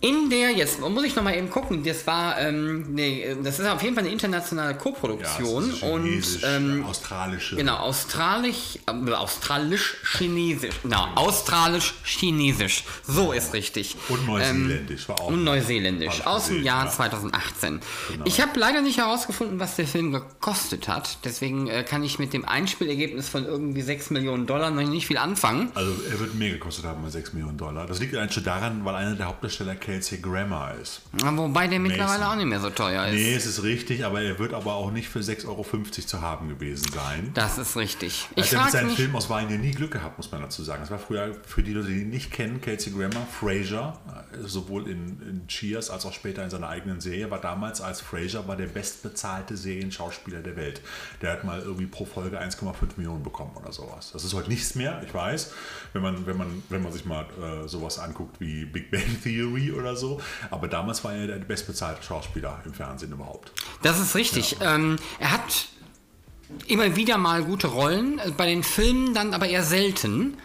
In 0.00 0.28
der, 0.28 0.50
jetzt 0.50 0.80
muss 0.80 1.04
ich 1.04 1.14
nochmal 1.14 1.36
eben 1.36 1.50
gucken, 1.50 1.84
das 1.84 2.04
war, 2.04 2.36
ähm, 2.40 2.94
nee, 2.94 3.36
das 3.44 3.60
ist 3.60 3.66
auf 3.66 3.80
jeden 3.80 3.94
Fall 3.94 4.02
eine 4.02 4.12
internationale 4.12 4.72
Ja, 4.72 4.76
Koproduktion 4.76 5.70
ist 5.70 5.82
und 5.84 6.40
ähm, 6.44 6.84
australische. 6.84 7.54
Genau, 7.54 7.76
australisch, 7.76 8.80
äh, 8.86 9.12
australisch-chinesisch. 9.12 10.74
Na, 10.82 11.14
australisch-chinesisch. 11.14 12.82
So 13.06 13.30
ist 13.30 13.54
richtig. 13.54 13.94
Und 14.08 14.26
neuseeländisch 14.26 15.08
war 15.08 15.20
auch. 15.20 15.28
Und 15.28 15.44
neuseeländisch. 15.44 16.26
Aus 16.26 16.48
dem 16.48 16.64
Jahr 16.64 16.86
ja. 16.86 16.90
2018. 16.90 17.80
Genau. 18.10 18.24
Ich 18.26 18.40
habe 18.40 18.58
leider 18.58 18.80
nicht 18.80 18.98
herausgefunden, 18.98 19.60
was 19.60 19.76
der 19.76 19.86
Film 19.86 20.10
gekostet 20.12 20.88
hat. 20.88 21.18
Deswegen 21.24 21.68
äh, 21.68 21.84
kann 21.84 22.02
ich 22.02 22.18
mit 22.18 22.32
dem 22.32 22.44
Einspielergebnis 22.44 23.28
von 23.28 23.44
irgendwie 23.44 23.82
6 23.82 24.10
Millionen 24.10 24.46
Dollar 24.46 24.72
noch 24.72 24.82
nicht 24.82 25.06
viel 25.06 25.18
anfangen. 25.18 25.70
Also 25.74 25.92
er 26.10 26.18
wird 26.18 26.34
mehr 26.34 26.50
gekostet 26.50 26.84
haben 26.84 27.04
als 27.04 27.12
6 27.12 27.32
Millionen 27.34 27.58
Dollar. 27.58 27.86
Das 27.86 28.00
liegt 28.00 28.16
eigentlich 28.16 28.34
schon 28.34 28.44
daran, 28.44 28.84
weil 28.84 28.96
einer 28.96 29.14
der 29.14 29.26
Hauptdarsteller 29.26 29.67
Kelsey 29.76 30.18
Grammer 30.18 30.74
ist. 30.80 31.02
Wobei 31.12 31.66
der 31.66 31.78
mittlerweile 31.78 32.28
auch 32.28 32.36
nicht 32.36 32.46
mehr 32.46 32.60
so 32.60 32.70
teuer 32.70 33.06
ist. 33.06 33.14
Nee, 33.14 33.34
es 33.34 33.46
ist 33.46 33.62
richtig, 33.62 34.04
aber 34.04 34.20
er 34.22 34.38
wird 34.38 34.54
aber 34.54 34.74
auch 34.74 34.90
nicht 34.90 35.08
für 35.08 35.20
6,50 35.20 35.48
Euro 35.48 35.64
zu 35.90 36.20
haben 36.20 36.48
gewesen 36.48 36.90
sein. 36.92 37.30
Das 37.34 37.58
ist 37.58 37.76
richtig. 37.76 38.28
Er 38.34 38.44
Ich 38.44 38.46
hat 38.46 38.52
ja 38.52 38.62
mit 38.64 38.72
seinen. 38.72 38.90
Filmauswahlen 38.90 39.50
ja 39.50 39.56
nie 39.56 39.70
Glück 39.70 39.92
gehabt, 39.92 40.16
muss 40.18 40.30
man 40.30 40.42
dazu 40.42 40.62
sagen. 40.62 40.80
Das 40.80 40.90
war 40.90 40.98
früher 40.98 41.34
für 41.46 41.62
die 41.62 41.72
Leute, 41.72 41.88
die 41.88 42.02
ihn 42.02 42.10
nicht 42.10 42.30
kennen, 42.30 42.60
Kelsey 42.60 42.92
Grammer, 42.92 43.26
Frasier, 43.38 43.94
äh, 44.32 44.46
sowohl 44.46 44.88
in, 44.88 45.20
in 45.22 45.46
Cheers 45.46 45.90
als 45.90 46.04
auch 46.06 46.12
später 46.12 46.42
in 46.44 46.50
seiner 46.50 46.68
eigenen 46.68 47.00
Serie, 47.00 47.30
war 47.30 47.40
damals 47.40 47.80
als 47.80 48.00
Frasier 48.00 48.46
war 48.46 48.56
der 48.56 48.66
bestbezahlte 48.66 49.56
Serienschauspieler 49.56 50.40
der 50.40 50.56
Welt. 50.56 50.80
Der 51.22 51.32
hat 51.32 51.44
mal 51.44 51.60
irgendwie 51.60 51.86
pro 51.86 52.04
Folge 52.04 52.40
1,5 52.40 52.74
Millionen 52.96 53.22
bekommen 53.22 53.52
oder 53.56 53.72
sowas. 53.72 54.10
Das 54.12 54.24
ist 54.24 54.34
heute 54.34 54.48
nichts 54.48 54.74
mehr, 54.74 55.02
ich 55.04 55.12
weiß, 55.12 55.52
wenn 55.92 56.02
man, 56.02 56.26
wenn 56.26 56.36
man, 56.36 56.62
wenn 56.68 56.82
man 56.82 56.92
sich 56.92 57.04
mal 57.04 57.26
äh, 57.40 57.68
sowas 57.68 57.98
anguckt 57.98 58.40
wie 58.40 58.64
Big 58.64 58.90
Bang 58.90 59.22
Theory 59.22 59.57
oder 59.72 59.96
so. 59.96 60.20
Aber 60.50 60.68
damals 60.68 61.04
war 61.04 61.14
er 61.14 61.26
der 61.26 61.36
bestbezahlte 61.36 62.02
Schauspieler 62.02 62.60
im 62.64 62.74
Fernsehen 62.74 63.12
überhaupt. 63.12 63.52
Das 63.82 64.00
ist 64.00 64.14
richtig. 64.14 64.56
Ähm, 64.60 64.96
er 65.18 65.32
hat 65.32 65.68
immer 66.66 66.96
wieder 66.96 67.18
mal 67.18 67.42
gute 67.42 67.68
Rollen, 67.68 68.18
äh, 68.18 68.30
bei 68.36 68.46
den 68.46 68.62
Filmen 68.62 69.14
dann 69.14 69.34
aber 69.34 69.48
eher 69.48 69.62
selten. 69.62 70.36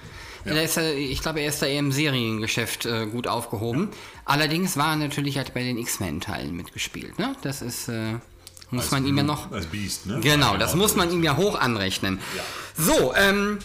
Ist 0.45 0.75
er, 0.75 0.93
ich 0.93 1.21
glaube, 1.21 1.39
er 1.39 1.47
ist 1.47 1.61
da 1.61 1.67
eher 1.67 1.79
im 1.79 1.93
Seriengeschäft 1.93 2.85
äh, 2.85 3.05
gut 3.05 3.27
aufgehoben. 3.27 3.91
Allerdings 4.25 4.75
war 4.75 4.89
er 4.89 4.95
natürlich 4.97 5.37
halt 5.37 5.53
bei 5.53 5.63
den 5.63 5.77
X-Men-Teilen 5.77 6.53
mitgespielt. 6.53 7.17
Ne? 7.17 7.33
Das 7.43 7.61
ist, 7.61 7.87
äh, 7.87 8.15
muss 8.69 8.83
Als 8.83 8.91
man 8.91 9.05
ihm 9.05 9.15
ja 9.15 9.23
noch. 9.23 9.51
Als 9.53 9.67
Beast, 9.67 10.05
ne? 10.05 10.19
Genau, 10.21 10.57
das 10.57 10.75
muss 10.75 10.95
man 10.95 11.11
ihm 11.11 11.23
ja 11.23 11.37
hoch 11.37 11.57
anrechnen. 11.57 12.19
So, 12.75 13.13
ähm, 13.15 13.59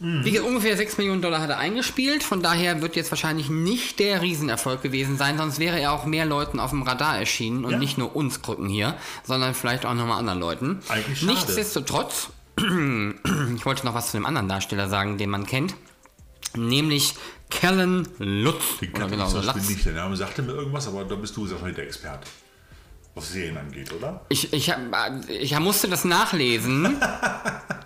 wie 0.00 0.30
gesagt, 0.30 0.46
ungefähr 0.48 0.76
6 0.76 0.96
Millionen 0.98 1.22
Dollar 1.22 1.40
hat 1.40 1.50
er 1.50 1.58
eingespielt, 1.58 2.22
von 2.22 2.40
daher 2.42 2.80
wird 2.82 2.94
jetzt 2.94 3.10
wahrscheinlich 3.10 3.50
nicht 3.50 3.98
der 3.98 4.22
Riesenerfolg 4.22 4.80
gewesen 4.82 5.16
sein, 5.16 5.36
sonst 5.38 5.58
wäre 5.58 5.80
er 5.80 5.92
auch 5.92 6.04
mehr 6.06 6.24
Leuten 6.24 6.60
auf 6.60 6.70
dem 6.70 6.82
Radar 6.82 7.18
erschienen 7.18 7.64
und 7.64 7.72
Ja. 7.72 7.78
nicht 7.78 7.98
nur 7.98 8.14
uns 8.14 8.40
Krücken 8.42 8.68
hier, 8.68 8.94
sondern 9.24 9.54
vielleicht 9.54 9.84
auch 9.86 9.94
nochmal 9.94 10.18
anderen 10.20 10.38
Leuten. 10.40 10.78
Eigentlich 10.88 11.18
schade. 11.20 11.32
Nichtsdestotrotz, 11.32 12.28
ich 12.58 13.66
wollte 13.66 13.84
noch 13.86 13.94
was 13.94 14.10
zu 14.12 14.16
dem 14.16 14.26
anderen 14.26 14.48
Darsteller 14.48 14.88
sagen, 14.88 15.18
den 15.18 15.30
man 15.30 15.46
kennt, 15.46 15.74
nämlich 16.54 17.14
Kellen 17.50 18.06
Lutz. 18.18 18.78
Den 18.80 18.94
Oder 18.94 19.08
genau 19.08 19.30
Lutz. 19.32 19.68
nicht. 19.68 19.84
Der 19.84 19.94
Name 19.94 20.16
sagte 20.16 20.42
mir 20.42 20.52
irgendwas, 20.52 20.86
aber 20.86 21.04
da 21.04 21.14
bist 21.14 21.36
du 21.36 21.50
wahrscheinlich 21.50 21.76
der 21.76 21.84
Experte. 21.86 22.28
Was 23.18 23.32
Serien 23.32 23.56
angeht, 23.56 23.92
oder? 23.92 24.20
Ich, 24.28 24.52
ich, 24.52 24.72
ich 25.28 25.58
musste 25.58 25.88
das 25.88 26.04
nachlesen. 26.04 26.96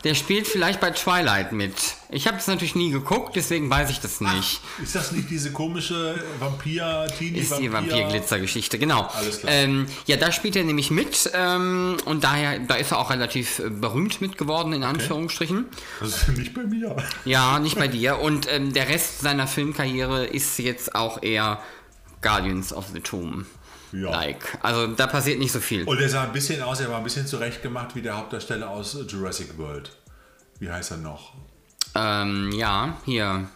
Der 0.04 0.14
spielt 0.16 0.48
vielleicht 0.48 0.80
bei 0.80 0.90
Twilight 0.90 1.52
mit. 1.52 1.74
Ich 2.10 2.26
habe 2.26 2.36
das 2.36 2.48
natürlich 2.48 2.74
nie 2.74 2.90
geguckt, 2.90 3.36
deswegen 3.36 3.70
weiß 3.70 3.88
ich 3.88 4.00
das 4.00 4.20
nicht. 4.20 4.60
Ist 4.82 4.96
das 4.96 5.12
nicht 5.12 5.30
diese 5.30 5.52
komische 5.52 6.20
vampir 6.40 7.06
teenie 7.16 7.38
Ist 7.38 7.56
die 7.56 7.72
Vampir-Glitzer-Geschichte, 7.72 8.80
genau. 8.80 9.08
Alles 9.14 9.40
klar. 9.40 9.52
Ähm, 9.52 9.86
ja, 10.06 10.16
da 10.16 10.32
spielt 10.32 10.56
er 10.56 10.64
nämlich 10.64 10.90
mit 10.90 11.30
ähm, 11.34 11.98
und 12.04 12.24
daher, 12.24 12.58
da 12.58 12.74
ist 12.74 12.90
er 12.90 12.98
auch 12.98 13.10
relativ 13.10 13.60
äh, 13.60 13.70
berühmt 13.70 14.20
mit 14.20 14.36
geworden, 14.36 14.72
in 14.72 14.82
Anführungsstrichen. 14.82 15.66
Das 16.00 16.28
ist 16.28 16.36
nicht 16.36 16.52
bei 16.52 16.64
mir. 16.64 16.96
Ja, 17.24 17.60
nicht 17.60 17.78
bei 17.78 17.86
dir. 17.86 18.18
Und 18.18 18.52
ähm, 18.52 18.72
der 18.72 18.88
Rest 18.88 19.20
seiner 19.20 19.46
Filmkarriere 19.46 20.26
ist 20.26 20.58
jetzt 20.58 20.96
auch 20.96 21.22
eher 21.22 21.62
Guardians 22.22 22.72
of 22.72 22.86
the 22.92 23.00
Tomb. 23.00 23.46
Ja. 23.92 24.10
Like. 24.10 24.58
Also 24.62 24.86
da 24.88 25.06
passiert 25.06 25.38
nicht 25.38 25.52
so 25.52 25.60
viel. 25.60 25.84
Und 25.84 26.00
er 26.00 26.08
sah 26.08 26.24
ein 26.24 26.32
bisschen 26.32 26.62
aus, 26.62 26.80
er 26.80 26.90
war 26.90 26.98
ein 26.98 27.04
bisschen 27.04 27.26
zurechtgemacht 27.26 27.94
wie 27.94 28.02
der 28.02 28.16
Hauptdarsteller 28.16 28.68
aus 28.68 28.96
Jurassic 29.06 29.58
World. 29.58 29.90
Wie 30.58 30.70
heißt 30.70 30.92
er 30.92 30.96
noch? 30.98 31.34
Ähm, 31.94 32.52
ja, 32.52 32.96
hier. 33.04 33.48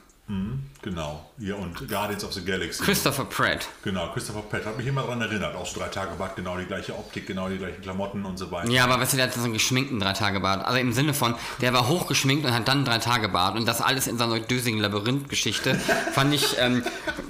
Genau. 0.87 1.29
Hier 1.37 1.59
und 1.59 1.89
Guardians 1.89 2.23
of 2.23 2.33
the 2.33 2.45
Galaxy. 2.45 2.81
Christopher 2.81 3.25
Pratt. 3.25 3.67
genau, 3.83 4.09
Christopher 4.13 4.43
Pratt 4.43 4.65
hat 4.67 4.77
mich 4.79 4.87
immer 4.87 5.03
daran 5.03 5.21
erinnert. 5.21 5.57
Auch 5.57 5.67
so 5.67 5.81
drei 5.81 5.89
Tage 5.89 6.15
Bart, 6.17 6.37
genau 6.37 6.57
die 6.57 6.65
gleiche 6.65 6.95
Optik, 6.95 7.27
genau 7.27 7.49
die 7.49 7.59
gleichen 7.59 7.83
Klamotten 7.83 8.25
und 8.25 8.39
so 8.39 8.53
weiter. 8.53 8.71
Ja, 8.71 8.85
aber 8.85 9.01
weißt 9.01 9.15
du, 9.15 9.17
der 9.17 9.27
hat 9.27 9.35
so 9.35 9.43
einen 9.43 9.53
geschminkten 9.53 9.99
Drei-Tage-Bart. 9.99 10.65
Also 10.65 10.79
im 10.79 10.93
Sinne 10.93 11.13
von, 11.13 11.35
der 11.61 11.73
war 11.73 11.89
hochgeschminkt 11.89 12.47
und 12.47 12.55
hat 12.55 12.69
dann 12.69 12.79
einen 12.79 12.85
Drei-Tage-Bart. 12.85 13.57
Und 13.57 13.67
das 13.67 13.81
alles 13.81 14.07
in 14.07 14.17
so 14.17 14.25
einer 14.25 14.39
dösigen 14.39 14.79
Labyrinth-Geschichte 14.79 15.75
fand 16.13 16.33
ich, 16.33 16.57
ähm, 16.61 16.85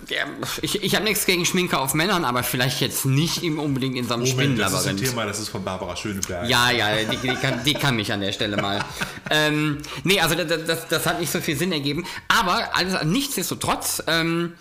Ja, 0.08 0.26
ich 0.60 0.82
ich 0.82 0.94
habe 0.94 1.04
nichts 1.04 1.24
gegen 1.24 1.46
Schminke 1.46 1.78
auf 1.78 1.94
Männern, 1.94 2.26
aber 2.26 2.42
vielleicht 2.42 2.82
jetzt 2.82 3.06
nicht 3.06 3.42
im 3.42 3.58
unbedingt 3.58 3.96
in 3.96 4.06
so 4.06 4.14
einem 4.14 4.24
Moment, 4.24 4.58
das 4.58 4.72
ist 4.72 4.86
ein 4.86 4.98
Spinnenlabyrinth. 4.98 5.10
Thema, 5.10 5.24
das 5.24 5.40
ist 5.40 5.48
von 5.48 5.64
Barbara 5.64 5.96
Schöneberg. 5.96 6.46
Ja, 6.46 6.70
ja, 6.70 6.94
die, 7.10 7.16
die, 7.16 7.34
kann, 7.34 7.64
die 7.64 7.72
kann 7.72 7.96
mich 7.96 8.12
an 8.12 8.20
der 8.20 8.32
Stelle 8.32 8.56
mal. 8.58 8.84
ähm, 9.30 9.78
nee, 10.04 10.20
also 10.20 10.34
das, 10.34 10.64
das, 10.66 10.88
das 10.88 11.06
hat 11.06 11.20
nicht 11.20 11.32
so 11.32 11.40
viel 11.40 11.56
Sinn 11.56 11.72
ergeben. 11.72 12.04
Aber 12.28 12.76
alles, 12.76 13.02
nichtsdestotrotz 13.46 14.02
ähm, 14.06 14.54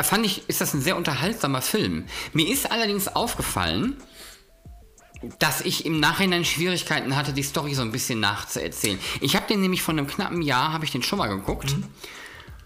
fand 0.00 0.26
ich, 0.26 0.48
ist 0.48 0.60
das 0.60 0.74
ein 0.74 0.80
sehr 0.80 0.96
unterhaltsamer 0.96 1.62
Film. 1.62 2.04
Mir 2.32 2.48
ist 2.48 2.70
allerdings 2.70 3.08
aufgefallen, 3.08 3.96
dass 5.38 5.62
ich 5.62 5.86
im 5.86 5.98
Nachhinein 5.98 6.44
Schwierigkeiten 6.44 7.16
hatte, 7.16 7.32
die 7.32 7.42
Story 7.42 7.74
so 7.74 7.82
ein 7.82 7.90
bisschen 7.90 8.20
nachzuerzählen. 8.20 8.98
Ich 9.20 9.34
habe 9.34 9.46
den 9.48 9.60
nämlich 9.60 9.82
vor 9.82 9.92
einem 9.92 10.06
knappen 10.06 10.42
Jahr, 10.42 10.72
habe 10.72 10.84
ich 10.84 10.92
den 10.92 11.02
schon 11.02 11.18
mal 11.18 11.28
geguckt. 11.28 11.74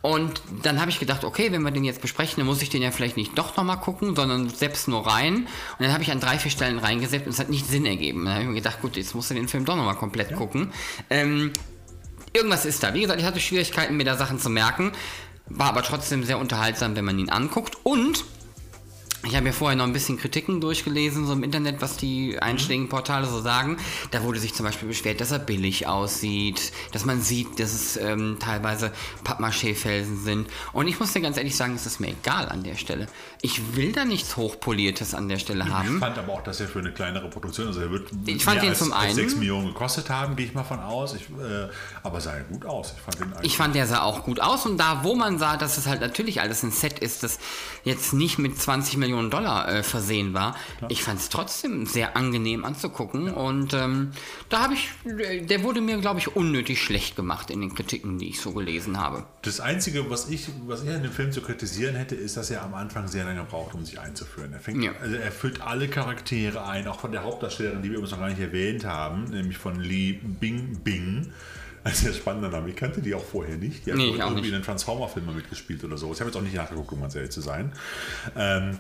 Und 0.03 0.43
dann 0.63 0.81
habe 0.81 0.91
ich 0.91 0.99
gedacht, 0.99 1.25
okay, 1.25 1.53
wenn 1.53 1.63
wir 1.63 1.71
den 1.71 1.85
jetzt 1.85 2.01
besprechen, 2.01 2.37
dann 2.39 2.47
muss 2.47 2.63
ich 2.63 2.71
den 2.71 2.83
ja 2.83 2.91
vielleicht 2.91 3.19
nicht 3.19 3.37
doch 3.37 3.57
nochmal 3.57 3.79
gucken, 3.79 4.17
sondern 4.17 4.49
selbst 4.49 4.89
nur 4.89 5.07
rein. 5.07 5.37
Und 5.37 5.47
dann 5.79 5.93
habe 5.93 6.03
ich 6.03 6.11
an 6.11 6.21
drei, 6.21 6.39
vier 6.39 6.51
Stellen 6.51 6.79
reingesetzt 6.79 7.27
und 7.27 7.33
es 7.33 7.39
hat 7.39 7.51
nicht 7.51 7.67
Sinn 7.67 7.85
ergeben. 7.85 8.25
Dann 8.25 8.35
habe 8.35 8.43
ich 8.45 8.49
mir 8.49 8.55
gedacht, 8.57 8.81
gut, 8.81 8.97
jetzt 8.97 9.15
musst 9.15 9.31
du 9.31 9.35
den 9.35 9.47
Film 9.47 9.65
doch 9.67 9.77
nochmal 9.77 9.97
komplett 9.97 10.35
gucken. 10.35 10.73
Ähm, 11.11 11.53
irgendwas 12.33 12.65
ist 12.65 12.83
da. 12.83 12.95
Wie 12.95 13.03
gesagt, 13.03 13.21
ich 13.21 13.27
hatte 13.27 13.41
Schwierigkeiten, 13.41 13.97
mir 13.97 14.05
da 14.05 14.17
Sachen 14.17 14.39
zu 14.39 14.51
merken. 14.51 14.93
War 15.47 15.69
aber 15.69 15.83
trotzdem 15.83 16.23
sehr 16.25 16.39
unterhaltsam, 16.39 16.95
wenn 16.97 17.05
man 17.05 17.19
ihn 17.19 17.29
anguckt. 17.29 17.77
Und 17.83 18.25
ich 19.27 19.35
habe 19.35 19.43
mir 19.45 19.53
vorher 19.53 19.77
noch 19.77 19.85
ein 19.85 19.93
bisschen 19.93 20.17
Kritiken 20.19 20.61
durchgelesen, 20.61 21.27
so 21.27 21.35
im 21.35 21.43
Internet, 21.45 21.83
was 21.83 21.97
die 21.97 22.39
einschlägigen 22.41 22.89
Portale 22.89 23.27
so 23.27 23.41
sagen. 23.43 23.77
Da 24.13 24.23
wurde 24.23 24.39
sich 24.41 24.55
zum 24.55 24.65
Beispiel 24.65 24.89
beschwert, 24.89 25.21
dass 25.21 25.31
er 25.31 25.39
billig 25.39 25.87
aussieht, 25.87 26.73
dass 26.93 27.05
man 27.05 27.21
sieht, 27.21 27.61
dass 27.61 27.73
es 27.75 27.97
ähm, 27.99 28.39
teilweise 28.41 28.93
Pappmaché-Felsen 29.25 30.23
sind. 30.25 30.49
Und 30.73 30.89
ich 30.89 30.99
muss 30.99 31.13
dir 31.13 31.21
ganz 31.21 31.37
ehrlich 31.37 31.57
sagen, 31.57 31.75
es 31.75 31.87
ist 31.87 32.01
mir 32.01 32.09
egal 32.09 32.49
an 32.49 32.63
der 32.63 32.77
Stelle. 32.77 33.07
Ich 33.43 33.77
will 33.77 33.93
da 33.93 34.05
nichts 34.05 34.37
Hochpoliertes 34.37 35.15
an 35.15 35.29
der 35.29 35.39
Stelle 35.39 35.65
Ich 35.65 35.71
haben. 35.71 35.99
fand 36.01 36.19
aber 36.19 36.33
auch, 36.33 36.43
dass 36.43 36.61
er 36.61 36.69
für 36.69 36.79
eine 36.81 36.93
kleinere 36.93 37.29
Produktion, 37.31 37.67
also 37.69 37.81
er 37.81 37.91
wird 37.91 38.09
Ich 38.27 38.45
fand 38.45 38.63
ihn 38.63 38.71
als, 38.71 38.79
zum 38.79 38.93
einen- 38.93 39.15
6 39.15 39.37
Millionen 39.37 39.67
gekostet 39.69 40.09
haben, 40.11 40.37
gehe 40.37 40.47
ich 40.47 40.55
mal 40.55 40.65
von 40.65 40.81
aus. 40.81 41.15
Ich, 41.15 41.23
äh, 41.31 41.69
aber 42.03 42.21
sah 42.21 42.37
ja 42.37 42.43
gut 42.45 42.65
aus. 42.65 42.95
Ich 42.97 43.03
fand 43.03 43.19
den 43.21 43.33
eigentlich 43.35 43.53
Ich 43.53 43.57
fand, 43.57 43.75
der 43.75 43.87
sah 43.87 44.03
auch 44.03 44.25
gut 44.25 44.41
aus 44.41 44.67
und 44.67 44.79
da, 44.79 45.05
wo 45.05 45.15
man 45.15 45.39
sah, 45.39 45.57
dass 45.57 45.79
es 45.79 45.87
halt 45.87 46.01
natürlich 46.01 46.41
alles 46.41 46.63
ein 46.63 46.71
Set 46.73 46.99
ist, 46.99 47.23
das 47.23 47.39
jetzt 47.85 48.13
nicht 48.13 48.39
mit 48.39 48.59
20 48.59 48.97
Millionen 48.97 49.31
Dollar 49.31 49.69
äh, 49.69 49.83
versehen 49.83 50.35
war, 50.35 50.57
ich 50.89 51.03
fand 51.03 51.21
es 51.21 51.29
trotzdem 51.29 51.87
sehr 51.87 52.17
angenehm 52.17 52.65
anzugucken 52.65 53.33
und 53.33 53.73
ähm, 53.75 54.11
da 54.49 54.61
habe 54.65 54.75
ich, 54.75 54.89
äh, 55.19 55.43
der 55.47 55.63
wurde 55.63 55.81
mir, 55.81 55.99
glaube 55.99 56.19
ich, 56.21 56.35
unnötig 56.37 56.83
schlecht 56.83 57.17
gemacht 57.17 57.51
in 57.51 57.61
den 57.61 57.75
Kritiken, 57.75 58.19
die 58.19 58.29
ich 58.31 58.41
so 58.41 58.53
gelesen 58.53 58.99
habe. 58.99 59.25
Das 59.43 59.61
Einzige, 59.61 60.11
was 60.11 60.29
ich, 60.29 60.49
was 60.67 60.83
ich 60.83 60.91
an 60.91 61.03
dem 61.03 61.13
Film 61.13 61.33
zu 61.33 61.41
kritisieren 61.41 61.95
hätte, 61.97 62.15
ist, 62.15 62.37
dass 62.37 62.51
er 62.51 62.63
am 62.63 62.75
Anfang 62.75 63.09
sehr 63.09 63.25
lange 63.25 63.45
braucht, 63.45 63.75
um 63.75 63.85
sich 63.85 63.99
einzuführen. 64.01 64.53
Er, 64.53 64.61
fängt, 64.61 64.83
Ja. 64.83 64.93
also 65.01 65.17
er 65.17 65.33
füllt 65.33 65.61
alle 65.63 65.89
Charaktere 65.89 66.65
ein, 66.67 66.87
auch 66.87 67.01
von 67.01 67.13
der 67.13 67.25
Hauptdarstellerin, 67.25 67.83
die 67.83 67.89
wir 67.89 67.97
übrigens 67.97 68.13
noch 68.13 68.21
gar 68.21 68.29
nicht 68.29 68.41
erwähnt 68.41 68.85
haben, 68.85 69.25
nämlich 69.25 69.57
von 69.59 69.81
Lee 69.81 70.13
Bing 70.23 70.81
Bing. 70.85 71.33
Ein 71.83 71.95
sehr 71.95 72.13
spannender 72.13 72.51
Name. 72.51 72.69
Ich 72.69 72.77
kannte 72.77 73.01
die 73.01 73.15
auch 73.15 73.25
vorher 73.25 73.57
nicht. 73.57 73.87
Die 73.87 73.91
hat 73.93 73.97
Nee, 73.99 74.11
irgendwie 74.11 74.35
nicht. 74.35 74.47
in 74.49 74.53
den 74.53 74.63
Transformer-Filmen 74.63 75.35
mitgespielt 75.35 75.83
oder 75.83 75.97
so. 75.97 76.13
Ich 76.13 76.21
habe 76.21 76.29
jetzt 76.31 76.37
auch 76.37 76.43
nicht 76.43 76.55
nachgeguckt, 76.55 76.93
um 76.93 77.01
ganz 77.01 77.15
ehrlich 77.15 77.31
zu 77.31 77.41
sein. 77.41 77.73
Ähm, 78.37 78.79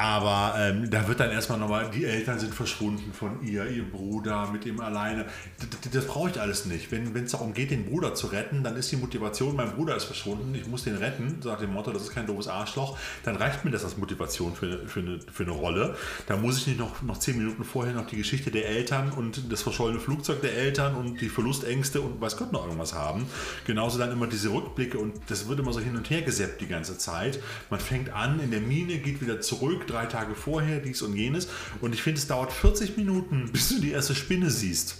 aber 0.00 0.54
ähm, 0.58 0.88
da 0.90 1.06
wird 1.06 1.20
dann 1.20 1.30
erstmal 1.30 1.58
nochmal, 1.58 1.90
die 1.90 2.06
Eltern 2.06 2.38
sind 2.38 2.54
verschwunden 2.54 3.12
von 3.12 3.42
ihr, 3.46 3.66
ihr 3.66 3.84
Bruder 3.84 4.48
mit 4.50 4.64
ihm 4.64 4.80
alleine. 4.80 5.26
D 5.60 5.66
d- 5.66 5.90
das 5.92 6.06
brauche 6.06 6.30
ich 6.30 6.40
alles 6.40 6.64
nicht. 6.64 6.90
Wenn 6.90 7.14
es 7.14 7.32
darum 7.32 7.52
geht, 7.52 7.70
den 7.70 7.84
Bruder 7.84 8.14
zu 8.14 8.28
retten, 8.28 8.64
dann 8.64 8.76
ist 8.76 8.90
die 8.90 8.96
Motivation, 8.96 9.54
mein 9.56 9.72
Bruder 9.72 9.94
ist 9.96 10.04
verschwunden, 10.04 10.54
ich 10.54 10.66
muss 10.66 10.84
den 10.84 10.96
retten, 10.96 11.42
sagt 11.42 11.60
dem 11.60 11.74
Motto, 11.74 11.92
das 11.92 12.02
ist 12.04 12.14
kein 12.14 12.26
doofes 12.26 12.48
Arschloch, 12.48 12.96
dann 13.24 13.36
reicht 13.36 13.64
mir 13.64 13.70
das 13.70 13.84
als 13.84 13.98
Motivation 13.98 14.54
für, 14.54 14.88
für, 14.88 15.00
eine, 15.00 15.20
für 15.30 15.42
eine 15.42 15.52
Rolle. 15.52 15.96
Da 16.26 16.36
muss 16.36 16.56
ich 16.56 16.66
nicht 16.66 16.78
noch, 16.78 17.02
noch 17.02 17.18
zehn 17.18 17.36
Minuten 17.36 17.62
vorher 17.64 17.92
noch 17.94 18.06
die 18.06 18.16
Geschichte 18.16 18.50
der 18.50 18.68
Eltern 18.68 19.10
und 19.12 19.52
das 19.52 19.60
verschollene 19.62 20.00
Flugzeug 20.00 20.40
der 20.40 20.54
Eltern 20.56 20.94
und 20.94 21.20
die 21.20 21.28
Verlustängste 21.28 22.00
und 22.00 22.20
weiß 22.20 22.38
Gott 22.38 22.52
noch 22.52 22.64
irgendwas 22.64 22.94
haben. 22.94 23.26
Genauso 23.66 23.98
dann 23.98 24.10
immer 24.12 24.26
diese 24.26 24.48
Rückblicke 24.50 24.98
und 24.98 25.12
das 25.28 25.46
wird 25.46 25.58
immer 25.60 25.74
so 25.74 25.80
hin 25.80 25.94
und 25.96 26.08
her 26.08 26.22
gesäppt 26.22 26.62
die 26.62 26.68
ganze 26.68 26.96
Zeit. 26.96 27.38
Man 27.68 27.80
fängt 27.80 28.10
an 28.14 28.40
in 28.40 28.50
der 28.50 28.60
Mine, 28.60 28.98
geht 28.98 29.20
wieder 29.20 29.40
zurück, 29.42 29.86
drei 29.90 30.06
Tage 30.06 30.34
vorher, 30.34 30.80
dies 30.80 31.02
und 31.02 31.16
jenes. 31.16 31.48
Und 31.80 31.94
ich 31.94 32.02
finde, 32.02 32.18
es 32.18 32.26
dauert 32.26 32.52
40 32.52 32.96
Minuten, 32.96 33.50
bis 33.52 33.68
du 33.68 33.80
die 33.80 33.92
erste 33.92 34.14
Spinne 34.14 34.50
siehst. 34.50 34.96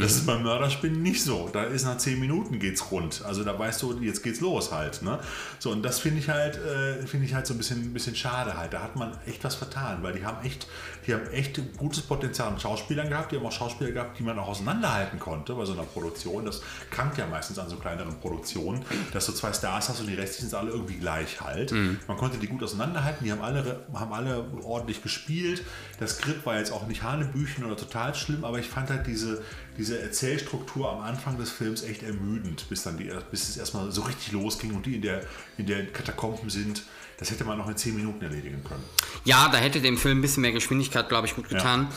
Das 0.00 0.12
ist 0.12 0.26
beim 0.26 0.42
Mörderspinnen 0.42 1.02
nicht 1.02 1.22
so. 1.22 1.48
Da 1.52 1.64
ist 1.64 1.84
nach 1.84 1.98
10 1.98 2.18
Minuten 2.18 2.58
geht's 2.58 2.90
rund. 2.90 3.22
Also 3.24 3.44
da 3.44 3.58
weißt 3.58 3.82
du, 3.82 4.00
jetzt 4.00 4.22
geht's 4.22 4.40
los 4.40 4.72
halt. 4.72 5.02
Ne? 5.02 5.18
So, 5.58 5.70
und 5.70 5.82
das 5.82 6.00
finde 6.00 6.20
ich 6.20 6.28
halt, 6.28 6.56
äh, 6.56 7.06
finde 7.06 7.26
ich 7.26 7.34
halt 7.34 7.46
so 7.46 7.54
ein 7.54 7.58
bisschen, 7.58 7.80
ein 7.82 7.92
bisschen 7.92 8.16
schade 8.16 8.56
halt. 8.56 8.72
Da 8.72 8.82
hat 8.82 8.96
man 8.96 9.12
echt 9.26 9.44
was 9.44 9.54
vertan, 9.54 10.02
weil 10.02 10.14
die 10.14 10.24
haben 10.24 10.44
echt, 10.44 10.66
die 11.06 11.14
haben 11.14 11.26
echt 11.28 11.60
gutes 11.76 12.02
Potenzial 12.02 12.48
an 12.48 12.58
Schauspielern 12.58 13.08
gehabt. 13.08 13.32
Die 13.32 13.36
haben 13.36 13.46
auch 13.46 13.52
Schauspieler 13.52 13.92
gehabt, 13.92 14.18
die 14.18 14.22
man 14.22 14.38
auch 14.38 14.48
auseinanderhalten 14.48 15.18
konnte 15.18 15.54
bei 15.54 15.64
so 15.64 15.72
einer 15.72 15.82
Produktion. 15.84 16.44
Das 16.44 16.62
krankt 16.90 17.18
ja 17.18 17.26
meistens 17.26 17.58
an 17.58 17.68
so 17.68 17.76
kleineren 17.76 18.18
Produktionen, 18.20 18.84
dass 19.12 19.26
du 19.26 19.32
zwei 19.32 19.52
Stars 19.52 19.88
hast 19.88 20.00
und 20.00 20.06
die 20.08 20.14
restlichen 20.14 20.50
sind 20.50 20.58
alle 20.58 20.70
irgendwie 20.70 20.96
gleich 20.96 21.40
halt. 21.40 21.72
Man 22.08 22.16
konnte 22.16 22.38
die 22.38 22.46
gut 22.46 22.62
auseinanderhalten. 22.62 23.24
Die 23.24 23.32
haben 23.32 23.42
alle, 23.42 23.80
haben 23.94 24.12
alle 24.12 24.44
ordentlich 24.62 25.02
gespielt. 25.02 25.62
Das 26.00 26.12
Skript 26.18 26.44
war 26.46 26.58
jetzt 26.58 26.72
auch 26.72 26.86
nicht 26.86 27.02
Hanebüchen 27.02 27.64
oder 27.64 27.76
total 27.76 28.14
schlimm, 28.14 28.44
aber 28.44 28.58
ich 28.58 28.68
fand 28.68 28.90
halt 28.90 29.06
diese, 29.06 29.42
diese 29.78 29.98
Erzählstruktur 30.00 30.90
am 30.90 31.00
Anfang 31.00 31.38
des 31.38 31.50
Films 31.50 31.82
echt 31.82 32.02
ermüdend, 32.02 32.68
bis, 32.68 32.82
dann 32.82 32.96
die, 32.98 33.10
bis 33.30 33.48
es 33.48 33.56
erstmal 33.56 33.90
so 33.90 34.02
richtig 34.02 34.32
losging 34.32 34.74
und 34.74 34.86
die 34.86 34.96
in 34.96 35.02
der, 35.02 35.22
in 35.58 35.66
der 35.66 35.86
Katakomben 35.86 36.50
sind. 36.50 36.82
Das 37.18 37.30
hätte 37.30 37.44
man 37.44 37.56
noch 37.58 37.68
in 37.68 37.76
10 37.76 37.94
Minuten 37.94 38.22
erledigen 38.24 38.62
können. 38.64 38.82
Ja, 39.24 39.48
da 39.48 39.58
hätte 39.58 39.80
dem 39.80 39.96
Film 39.96 40.18
ein 40.18 40.22
bisschen 40.22 40.40
mehr 40.40 40.52
Geschwindigkeit, 40.52 41.08
glaube 41.08 41.26
ich, 41.26 41.36
gut 41.36 41.48
getan. 41.48 41.88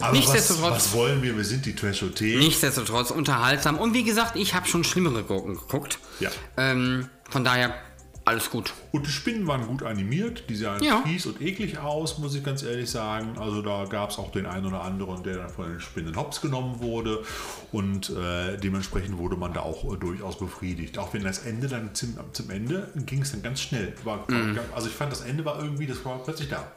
Aber 0.00 0.12
was, 0.12 0.18
Nichtsdestotrotz- 0.18 0.70
was 0.70 0.92
wollen 0.92 1.22
wir? 1.22 1.36
Wir 1.36 1.44
sind 1.44 1.66
die 1.66 1.74
Trashothek. 1.74 2.38
Nichtsdestotrotz 2.38 3.10
unterhaltsam. 3.10 3.78
Und 3.78 3.94
wie 3.94 4.02
gesagt, 4.02 4.34
ich 4.36 4.54
habe 4.54 4.66
schon 4.66 4.82
schlimmere 4.82 5.22
Gurken 5.22 5.54
geguckt. 5.54 5.98
Ja. 6.20 6.30
Ähm, 6.56 7.08
von 7.28 7.44
daher 7.44 7.74
alles 8.24 8.50
gut. 8.50 8.72
Und 8.92 9.06
die 9.06 9.10
Spinnen 9.10 9.46
waren 9.46 9.66
gut 9.66 9.82
animiert, 9.82 10.44
die 10.48 10.54
sahen 10.54 10.82
Ja. 10.84 11.02
fies 11.02 11.26
und 11.26 11.40
eklig 11.40 11.78
aus, 11.78 12.18
muss 12.18 12.34
ich 12.34 12.44
ganz 12.44 12.62
ehrlich 12.62 12.88
sagen. 12.90 13.36
Also 13.38 13.62
da 13.62 13.86
gab 13.86 14.10
es 14.10 14.18
auch 14.18 14.30
den 14.30 14.46
einen 14.46 14.66
oder 14.66 14.82
anderen, 14.82 15.22
der 15.22 15.38
dann 15.38 15.48
von 15.50 15.68
den 15.70 15.80
Spinnen 15.80 16.14
hops 16.16 16.40
genommen 16.40 16.80
wurde 16.80 17.24
und 17.72 18.10
äh, 18.10 18.56
dementsprechend 18.58 19.18
wurde 19.18 19.36
man 19.36 19.52
da 19.52 19.60
auch 19.60 19.92
äh, 19.92 19.96
durchaus 19.96 20.38
befriedigt. 20.38 20.98
Auch 20.98 21.12
wenn 21.14 21.24
das 21.24 21.40
Ende 21.40 21.66
dann 21.68 21.94
zum, 21.94 22.14
zum 22.32 22.50
Ende 22.50 22.88
ging 23.06 23.22
es 23.22 23.32
dann 23.32 23.42
ganz 23.42 23.60
schnell. 23.60 23.94
War, 24.04 24.26
Also 24.74 24.88
ich 24.88 24.94
fand 24.94 25.10
das 25.12 25.22
Ende 25.22 25.44
war 25.44 25.60
irgendwie, 25.62 25.86
das 25.86 26.04
war 26.04 26.18
plötzlich 26.22 26.48
da. 26.48 26.70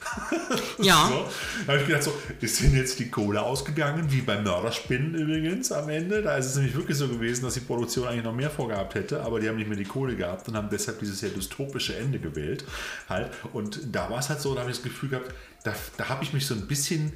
Ja. 0.78 1.08
So, 1.08 1.28
da 1.66 1.72
habe 1.72 1.82
ich 1.82 1.86
gedacht, 1.86 2.04
so, 2.04 2.12
ist 2.40 2.62
denn 2.62 2.74
jetzt 2.74 2.98
die 2.98 3.10
Kohle 3.10 3.42
ausgegangen, 3.42 4.10
wie 4.10 4.22
bei 4.22 4.40
Mörderspinnen 4.40 5.14
übrigens 5.14 5.72
am 5.72 5.88
Ende? 5.88 6.22
Da 6.22 6.36
ist 6.36 6.46
es 6.46 6.56
nämlich 6.56 6.74
wirklich 6.74 6.96
so 6.96 7.08
gewesen, 7.08 7.44
dass 7.44 7.54
die 7.54 7.60
Produktion 7.60 8.08
eigentlich 8.08 8.24
noch 8.24 8.34
mehr 8.34 8.50
vorgehabt 8.50 8.94
hätte, 8.94 9.22
aber 9.22 9.40
die 9.40 9.48
haben 9.48 9.56
nicht 9.56 9.68
mehr 9.68 9.78
die 9.78 9.84
Kohle 9.84 10.16
gehabt 10.16 10.48
und 10.48 10.56
haben 10.56 10.68
deshalb 10.70 10.98
dieses 11.00 11.20
sehr 11.20 11.30
dystopische 11.30 11.96
Ende 11.96 12.18
gewählt. 12.18 12.64
Halt. 13.08 13.30
Und 13.52 13.80
da 13.92 14.10
war 14.10 14.18
es 14.20 14.28
halt 14.28 14.40
so, 14.40 14.54
da 14.54 14.62
habe 14.62 14.70
ich 14.70 14.78
das 14.78 14.84
Gefühl 14.84 15.10
gehabt, 15.10 15.32
da, 15.64 15.74
da 15.96 16.08
habe 16.08 16.24
ich 16.24 16.32
mich 16.32 16.46
so 16.46 16.54
ein 16.54 16.66
bisschen 16.66 17.12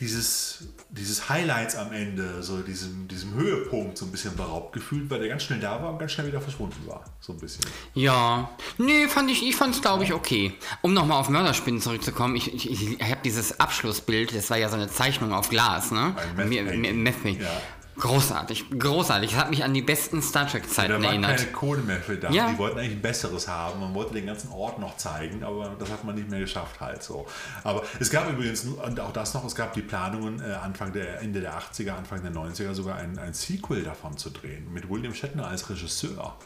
dieses, 0.00 0.64
dieses 0.90 1.28
Highlights 1.28 1.76
am 1.76 1.92
Ende, 1.92 2.42
so 2.42 2.58
diesem, 2.62 3.06
diesem 3.06 3.34
Höhepunkt 3.34 3.96
so 3.96 4.04
ein 4.06 4.10
bisschen 4.10 4.34
beraubt 4.36 4.72
gefühlt, 4.72 5.08
weil 5.08 5.20
der 5.20 5.28
ganz 5.28 5.44
schnell 5.44 5.60
da 5.60 5.80
war 5.80 5.92
und 5.92 5.98
ganz 6.00 6.12
schnell 6.12 6.26
wieder 6.26 6.40
verschwunden 6.40 6.84
war. 6.86 7.04
So 7.20 7.32
ein 7.32 7.38
bisschen. 7.38 7.64
Ja, 7.94 8.50
nee, 8.78 9.06
fand 9.06 9.30
ich, 9.30 9.46
ich 9.46 9.54
fand 9.54 9.74
es 9.74 9.80
glaube 9.80 10.02
ich 10.04 10.12
okay. 10.12 10.52
Um 10.82 10.94
nochmal 10.94 11.20
auf 11.20 11.28
Mörderspinnen 11.28 11.80
zurückzukommen, 11.80 12.34
ich, 12.34 12.52
ich, 12.52 12.70
ich 12.70 13.02
habe 13.02 13.20
dieses 13.24 13.60
Abschlussbild, 13.60 14.34
das 14.34 14.50
war 14.50 14.56
ja 14.56 14.68
so 14.68 14.74
eine 14.76 14.90
Zeichnung 14.90 15.32
auf 15.32 15.48
Glas, 15.48 15.92
ne? 15.92 16.14
Ein 16.16 16.48
Meth 16.48 16.48
mir- 16.48 16.92
Meth 16.94 17.22
Painting. 17.22 17.40
Ja. 17.42 17.60
Großartig, 17.96 18.64
großartig. 18.78 19.30
Das 19.30 19.38
hat 19.40 19.50
mich 19.50 19.62
an 19.62 19.72
die 19.72 19.82
besten 19.82 20.20
Star 20.20 20.44
Da 20.44 20.50
Trek-Zeiten 20.50 21.02
war 21.02 21.10
erinnert. 21.10 21.36
keine 21.38 21.52
Kohle 21.52 21.82
mehr 21.82 22.00
für 22.00 22.16
da. 22.16 22.30
Ja. 22.30 22.50
Die 22.50 22.58
wollten 22.58 22.78
eigentlich 22.78 22.92
ein 22.96 23.02
besseres 23.02 23.46
haben. 23.46 23.80
Man 23.80 23.94
wollte 23.94 24.14
den 24.14 24.26
ganzen 24.26 24.50
Ort 24.50 24.78
noch 24.78 24.96
zeigen, 24.96 25.44
aber 25.44 25.76
das 25.78 25.90
hat 25.90 26.04
man 26.04 26.14
nicht 26.14 26.28
mehr 26.28 26.40
geschafft 26.40 26.80
halt 26.80 27.02
so. 27.02 27.26
Aber 27.62 27.84
es 28.00 28.10
gab 28.10 28.28
übrigens, 28.30 28.64
und 28.64 28.98
auch 29.00 29.12
das 29.12 29.34
noch, 29.34 29.44
es 29.44 29.54
gab 29.54 29.74
die 29.74 29.82
Planungen 29.82 30.40
äh, 30.40 30.54
Anfang 30.54 30.92
der, 30.92 31.20
Ende 31.20 31.40
der 31.40 31.58
80er, 31.58 31.92
Anfang 31.92 32.22
der 32.22 32.32
90er 32.32 32.74
sogar 32.74 32.96
ein, 32.96 33.18
ein 33.18 33.32
Sequel 33.34 33.82
davon 33.84 34.16
zu 34.16 34.30
drehen. 34.30 34.72
Mit 34.72 34.90
William 34.90 35.14
Shatner 35.14 35.46
als 35.46 35.68
Regisseur. 35.70 36.36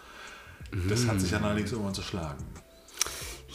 Das 0.88 1.06
hat 1.06 1.20
sich 1.20 1.30
dann 1.30 1.44
allerdings 1.44 1.72
irgendwann 1.72 1.94
zerschlagen. 1.94 2.44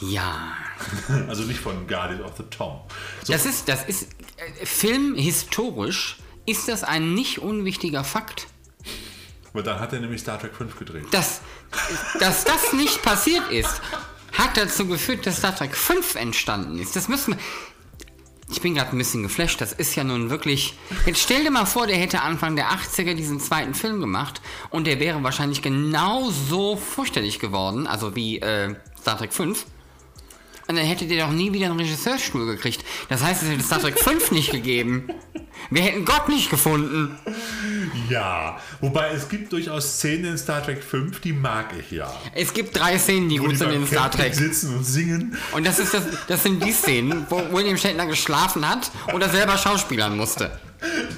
Ja, 0.00 0.52
Also 1.28 1.44
nicht 1.44 1.60
von 1.60 1.86
Guardian 1.86 2.22
of 2.22 2.32
the 2.36 2.42
Tom. 2.50 2.80
So, 3.22 3.32
das 3.32 3.46
ist, 3.46 3.68
das 3.68 3.84
ist, 3.84 4.08
äh, 4.36 4.66
filmhistorisch 4.66 6.18
ist 6.46 6.68
das 6.68 6.84
ein 6.84 7.14
nicht 7.14 7.38
unwichtiger 7.38 8.04
Fakt. 8.04 8.46
weil 9.52 9.62
dann 9.62 9.80
hat 9.80 9.92
er 9.92 10.00
nämlich 10.00 10.20
Star 10.20 10.38
Trek 10.38 10.54
5 10.54 10.78
gedreht. 10.78 11.06
Dass, 11.10 11.40
dass 12.20 12.44
das 12.44 12.72
nicht 12.72 13.02
passiert 13.02 13.50
ist, 13.50 13.80
hat 14.32 14.56
dazu 14.56 14.86
geführt, 14.86 15.26
dass 15.26 15.38
Star 15.38 15.54
Trek 15.54 15.76
5 15.76 16.16
entstanden 16.16 16.78
ist. 16.78 16.96
Das 16.96 17.08
müssen 17.08 17.34
wir. 17.34 17.38
ich 18.50 18.60
bin 18.60 18.74
gerade 18.74 18.90
ein 18.92 18.98
bisschen 18.98 19.22
geflasht. 19.22 19.60
Das 19.60 19.72
ist 19.72 19.94
ja 19.94 20.04
nun 20.04 20.28
wirklich. 20.30 20.74
Jetzt 21.06 21.20
stell 21.20 21.44
dir 21.44 21.50
mal 21.50 21.66
vor, 21.66 21.86
der 21.86 21.96
hätte 21.96 22.20
Anfang 22.22 22.56
der 22.56 22.70
80er 22.70 23.14
diesen 23.14 23.38
zweiten 23.40 23.74
Film 23.74 24.00
gemacht 24.00 24.40
und 24.70 24.86
der 24.86 24.98
wäre 25.00 25.22
wahrscheinlich 25.22 25.62
genauso 25.62 26.76
fürchterlich 26.76 27.38
geworden, 27.38 27.86
also 27.86 28.16
wie 28.16 28.40
äh, 28.40 28.74
Star 29.00 29.18
Trek 29.18 29.32
5. 29.32 29.64
Und 30.66 30.76
dann 30.76 30.84
hättet 30.86 31.10
ihr 31.10 31.20
doch 31.20 31.30
nie 31.30 31.52
wieder 31.52 31.66
einen 31.66 31.78
Regisseurstuhl 31.78 32.46
gekriegt. 32.46 32.84
Das 33.08 33.22
heißt, 33.22 33.42
es 33.42 33.48
hätte 33.50 33.62
Star 33.62 33.80
Trek 33.80 33.98
5 33.98 34.30
nicht 34.30 34.50
gegeben. 34.50 35.08
Wir 35.70 35.82
hätten 35.82 36.04
Gott 36.04 36.28
nicht 36.28 36.50
gefunden. 36.50 37.16
Ja, 38.08 38.58
wobei 38.80 39.10
es 39.10 39.28
gibt 39.28 39.52
durchaus 39.52 39.98
Szenen 39.98 40.24
in 40.32 40.38
Star 40.38 40.62
Trek 40.62 40.82
5, 40.82 41.20
die 41.20 41.32
mag 41.32 41.66
ich 41.78 41.90
ja. 41.90 42.12
Es 42.34 42.52
gibt 42.52 42.76
drei 42.78 42.98
Szenen, 42.98 43.28
die 43.28 43.38
Wo 43.38 43.44
gut 43.44 43.52
die 43.52 43.56
sind 43.56 43.72
in 43.72 43.86
Star 43.86 44.10
Trek. 44.10 44.34
sitzen 44.34 44.76
und 44.76 44.84
singen. 44.84 45.36
Und 45.52 45.66
das, 45.66 45.78
ist 45.78 45.92
das, 45.94 46.04
das 46.26 46.42
sind 46.42 46.64
die 46.64 46.72
Szenen, 46.72 47.26
wo 47.28 47.42
William 47.52 47.76
Shatner 47.76 48.06
geschlafen 48.06 48.68
hat 48.68 48.90
oder 49.12 49.28
selber 49.28 49.56
schauspielern 49.56 50.16
musste. 50.16 50.50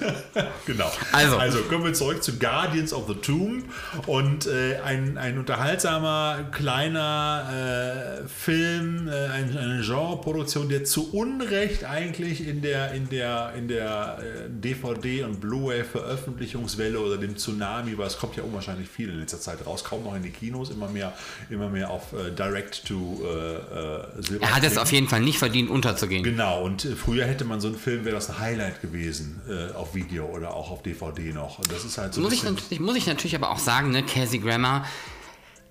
Genau. 0.66 0.90
Also. 1.12 1.36
also 1.38 1.58
kommen 1.62 1.84
wir 1.84 1.94
zurück 1.94 2.22
zu 2.22 2.38
Guardians 2.38 2.92
of 2.92 3.06
the 3.06 3.14
Tomb 3.14 3.64
und 4.06 4.46
äh, 4.46 4.78
ein, 4.84 5.16
ein 5.16 5.38
unterhaltsamer 5.38 6.48
kleiner 6.50 8.22
äh, 8.24 8.28
Film, 8.28 9.08
äh, 9.08 9.28
ein, 9.28 9.56
eine 9.56 9.82
Genreproduktion, 9.82 10.68
der 10.68 10.84
zu 10.84 11.12
Unrecht 11.12 11.84
eigentlich 11.84 12.46
in 12.46 12.62
der 12.62 12.92
in 12.92 13.08
der 13.08 13.52
in 13.56 13.68
der 13.68 14.18
äh, 14.20 14.50
DVD 14.50 15.24
und 15.24 15.40
Blu-ray 15.40 15.84
Veröffentlichungswelle 15.84 16.98
oder 16.98 17.16
dem 17.16 17.36
Tsunami, 17.36 17.96
weil 17.96 18.08
es 18.08 18.18
kommt 18.18 18.36
ja 18.36 18.42
unwahrscheinlich 18.42 18.88
viel 18.88 19.08
in 19.08 19.20
letzter 19.20 19.40
Zeit 19.40 19.64
raus, 19.66 19.84
kaum 19.84 20.04
noch 20.04 20.14
in 20.16 20.22
die 20.22 20.30
Kinos, 20.30 20.70
immer 20.70 20.88
mehr 20.88 21.12
immer 21.50 21.68
mehr 21.68 21.90
auf 21.90 22.12
äh, 22.12 22.30
Direct 22.30 22.86
to 22.86 23.22
äh, 23.24 23.54
äh, 23.56 24.22
Silber. 24.22 24.46
Er 24.46 24.56
hat 24.56 24.64
es 24.64 24.78
auf 24.78 24.92
jeden 24.92 25.08
Fall 25.08 25.20
nicht 25.20 25.38
verdient, 25.38 25.70
unterzugehen. 25.70 26.22
Genau, 26.22 26.62
und 26.64 26.84
äh, 26.84 26.96
früher 26.96 27.26
hätte 27.26 27.44
man 27.44 27.60
so 27.60 27.68
einen 27.68 27.78
Film, 27.78 28.04
wäre 28.04 28.16
das 28.16 28.30
ein 28.30 28.38
Highlight 28.38 28.82
gewesen 28.82 29.40
äh, 29.48 29.72
auf 29.74 29.94
Video 29.96 30.26
oder 30.26 30.54
auch 30.54 30.70
auf 30.70 30.82
DVD 30.82 31.32
noch. 31.32 31.58
Und 31.58 31.72
das 31.72 31.84
ist 31.84 31.98
halt 31.98 32.14
so 32.14 32.20
Muss 32.20 32.32
ich, 32.32 32.44
natürlich, 32.44 32.78
muss 32.78 32.94
ich 32.94 33.06
natürlich 33.06 33.34
aber 33.34 33.50
auch 33.50 33.58
sagen, 33.58 33.90
ne, 33.90 34.04
Casey 34.04 34.38
Grammer, 34.38 34.84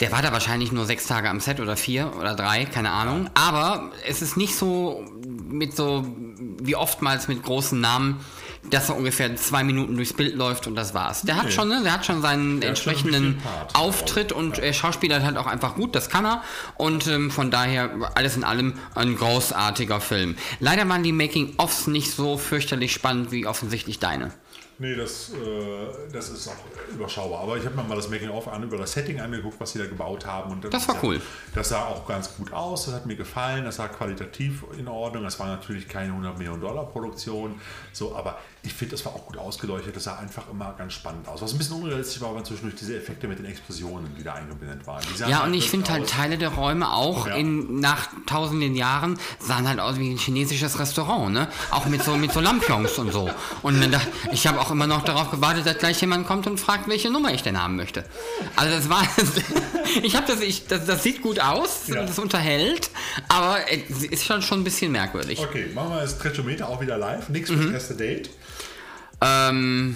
der 0.01 0.11
war 0.11 0.21
da 0.21 0.33
wahrscheinlich 0.33 0.73
nur 0.73 0.85
sechs 0.85 1.07
Tage 1.07 1.29
am 1.29 1.39
Set 1.39 1.61
oder 1.61 1.77
vier 1.77 2.11
oder 2.19 2.35
drei, 2.35 2.65
keine 2.65 2.91
Ahnung. 2.91 3.29
Aber 3.33 3.91
es 4.05 4.21
ist 4.21 4.35
nicht 4.35 4.55
so 4.55 5.05
mit 5.47 5.75
so 5.75 6.05
wie 6.59 6.75
oftmals 6.75 7.29
mit 7.29 7.43
großen 7.43 7.79
Namen, 7.79 8.19
dass 8.71 8.89
er 8.89 8.95
ungefähr 8.97 9.35
zwei 9.35 9.63
Minuten 9.63 9.95
durchs 9.95 10.13
Bild 10.13 10.35
läuft 10.35 10.67
und 10.67 10.75
das 10.75 10.93
war's. 10.93 11.21
Der 11.21 11.35
hat 11.37 11.45
Nee. 11.45 11.51
schon, 11.51 11.69
ne, 11.69 11.81
der 11.83 11.93
hat 11.93 12.05
schon 12.05 12.21
seinen 12.21 12.61
Der 12.61 12.71
hat 12.71 12.77
schon 12.79 12.93
entsprechenden 12.93 13.37
Part. 13.41 13.75
Auftritt 13.75 14.31
und 14.31 14.59
er 14.59 14.73
schauspielert 14.73 15.23
halt 15.23 15.37
auch 15.37 15.47
einfach 15.47 15.75
gut, 15.75 15.95
das 15.95 16.09
kann 16.09 16.25
er. 16.25 16.43
Und 16.77 17.07
ähm, 17.07 17.31
von 17.31 17.51
daher 17.51 18.11
alles 18.15 18.35
in 18.35 18.43
allem 18.43 18.73
ein 18.95 19.15
großartiger 19.15 20.01
Film. 20.01 20.35
Leider 20.59 20.87
waren 20.89 21.03
die 21.03 21.11
Making-ofs 21.11 21.87
nicht 21.87 22.11
so 22.11 22.37
fürchterlich 22.37 22.93
spannend 22.93 23.31
wie 23.31 23.45
offensichtlich 23.45 23.99
deine. 23.99 24.31
nee, 24.77 24.93
das, 24.95 25.29
äh, 25.29 26.11
das 26.11 26.29
ist 26.29 26.49
auch 26.49 26.55
überschaubar. 26.93 27.41
Aber 27.43 27.55
ich 27.57 27.65
habe 27.65 27.75
mir 27.77 27.83
mal 27.83 27.95
das 27.95 28.09
Making-of 28.09 28.47
an 28.49 28.63
über 28.63 28.77
das 28.77 28.91
Setting 28.91 29.21
angeguckt, 29.21 29.57
was 29.59 29.71
sie 29.71 29.79
da 29.79 29.85
gebaut 29.85 30.25
haben. 30.25 30.51
Und 30.51 30.65
Das 30.73 30.85
war 30.89 31.01
cool. 31.01 31.21
Das 31.53 31.69
sah 31.69 31.85
auch 31.85 32.05
ganz 32.05 32.35
gut 32.35 32.51
aus, 32.51 32.85
das 32.85 32.93
hat 32.95 33.05
mir 33.05 33.15
gefallen, 33.15 33.63
das 33.63 33.79
war 33.79 33.87
qualitativ 33.87 34.63
in 34.77 34.87
Ordnung. 34.89 35.23
Das 35.23 35.39
war 35.39 35.47
natürlich 35.47 35.87
keine 35.87 36.07
100 36.11 36.37
Millionen 36.37 36.59
Dollar 36.61 36.85
Produktion, 36.87 37.55
so, 37.93 38.13
aber 38.15 38.37
ich 38.65 38.73
finde, 38.73 38.91
das 38.95 39.05
war 39.05 39.13
auch 39.13 39.25
gut 39.25 39.37
ausgeleuchtet. 39.37 39.95
Das 39.95 40.05
sah 40.05 40.17
einfach 40.17 40.49
immer 40.49 40.73
ganz 40.77 40.93
spannend 40.93 41.27
aus. 41.27 41.41
Was 41.41 41.51
ein 41.53 41.57
bisschen 41.57 41.75
unrealistisch 41.81 42.21
war, 42.21 42.33
waren 42.33 42.43
zwischendurch 42.45 42.75
diese 42.79 42.97
Effekte 42.97 43.27
mit 43.27 43.39
den 43.39 43.45
Explosionen, 43.45 44.15
die 44.17 44.23
da 44.23 44.33
eingeblendet 44.33 44.85
waren. 44.87 45.03
Ja, 45.17 45.39
halt 45.39 45.47
und 45.47 45.53
ich 45.53 45.69
finde 45.69 45.91
halt 45.91 46.09
Teile 46.09 46.37
der 46.37 46.49
Räume 46.49 46.91
auch 46.91 47.27
Ja. 47.27 47.35
in, 47.35 47.79
nach 47.79 48.07
tausenden 48.25 48.75
Jahren 48.75 49.17
sahen 49.39 49.67
halt 49.67 49.79
aus 49.79 49.97
wie 49.99 50.09
ein 50.11 50.17
chinesisches 50.17 50.79
Restaurant, 50.79 51.33
ne? 51.33 51.47
Auch 51.71 51.85
mit 51.85 52.03
so, 52.03 52.15
mit 52.17 52.31
so 52.33 52.39
Lampions 52.39 52.97
und 52.97 53.11
so. 53.11 53.29
Und 53.61 53.79
dachte, 53.93 54.07
ich 54.31 54.47
habe 54.47 54.59
auch 54.59 54.71
immer 54.71 54.87
noch 54.87 55.03
darauf 55.03 55.31
gewartet, 55.31 55.65
dass 55.65 55.77
gleich 55.77 56.01
jemand 56.01 56.27
kommt 56.27 56.47
und 56.47 56.59
fragt, 56.59 56.87
welche 56.87 57.09
Nummer 57.11 57.33
ich 57.33 57.43
denn 57.43 57.61
haben 57.61 57.75
möchte. 57.75 58.03
Also 58.55 58.75
das 58.75 58.89
war, 58.89 59.03
ich 60.03 60.15
habe 60.15 60.25
das, 60.27 60.41
ich, 60.41 60.67
das, 60.67 60.85
das 60.85 61.03
sieht 61.03 61.21
gut 61.21 61.39
aus, 61.39 61.87
Ja. 61.87 62.03
das 62.05 62.17
unterhält, 62.19 62.89
aber 63.27 63.59
es 63.71 64.03
ist 64.03 64.25
schon, 64.25 64.41
schon 64.41 64.61
ein 64.61 64.63
bisschen 64.63 64.91
merkwürdig. 64.91 65.39
Okay, 65.39 65.67
machen 65.73 65.89
wir 65.91 66.01
das 66.01 66.17
Trechometer 66.17 66.67
auch 66.69 66.81
wieder 66.81 66.97
live. 66.97 67.29
Nichts 67.29 67.49
Mhm. 67.49 67.61
fürs 67.61 67.73
erste 67.73 67.95
Date. 67.95 68.29
Ähm, 69.21 69.95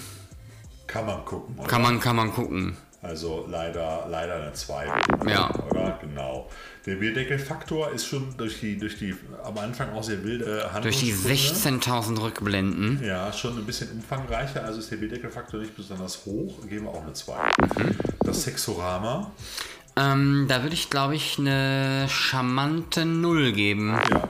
Kann 0.87 1.05
man 1.05 1.25
gucken. 1.25 1.55
Oder? 1.57 1.67
kann 1.67 1.81
man, 1.81 1.99
kann 1.99 2.15
man 2.15 2.31
gucken. 2.33 2.77
Also 3.01 3.45
leider, 3.49 4.07
leider 4.09 4.35
eine 4.35 4.51
2. 4.51 4.85
Ja. 5.27 5.49
Oder? 5.69 5.97
Genau. 6.01 6.49
Der 6.85 6.95
Bierdeckelfaktor 6.95 7.91
ist 7.91 8.05
schon 8.07 8.35
durch 8.37 8.59
die, 8.59 8.77
durch 8.77 8.97
die 8.97 9.15
am 9.43 9.57
Anfang 9.57 9.93
auch 9.93 10.03
sehr 10.03 10.21
wilde 10.23 10.69
Handlungssprünge. 10.73 11.13
Durch 11.23 11.53
die 11.53 11.59
16.000 11.59 12.21
Rückblenden. 12.21 13.01
Ja, 13.03 13.31
schon 13.31 13.57
ein 13.57 13.65
bisschen 13.65 13.89
umfangreicher. 13.91 14.65
Also 14.65 14.79
ist 14.79 14.91
der 14.91 14.97
Bierdeckelfaktor 14.97 15.61
nicht 15.61 15.75
besonders 15.77 16.25
hoch. 16.25 16.55
Geben 16.67 16.85
wir 16.85 16.91
auch 16.91 17.03
eine 17.03 17.13
2. 17.13 17.33
Mhm. 17.77 17.95
Das 18.19 18.43
Sexorama. 18.43 19.31
Ähm, 19.95 20.45
da 20.47 20.63
würde 20.63 20.75
ich, 20.75 20.89
glaube 20.89 21.15
ich, 21.15 21.37
eine 21.39 22.07
charmante 22.07 23.05
Null 23.05 23.51
geben. 23.51 23.97
Ja, 24.09 24.23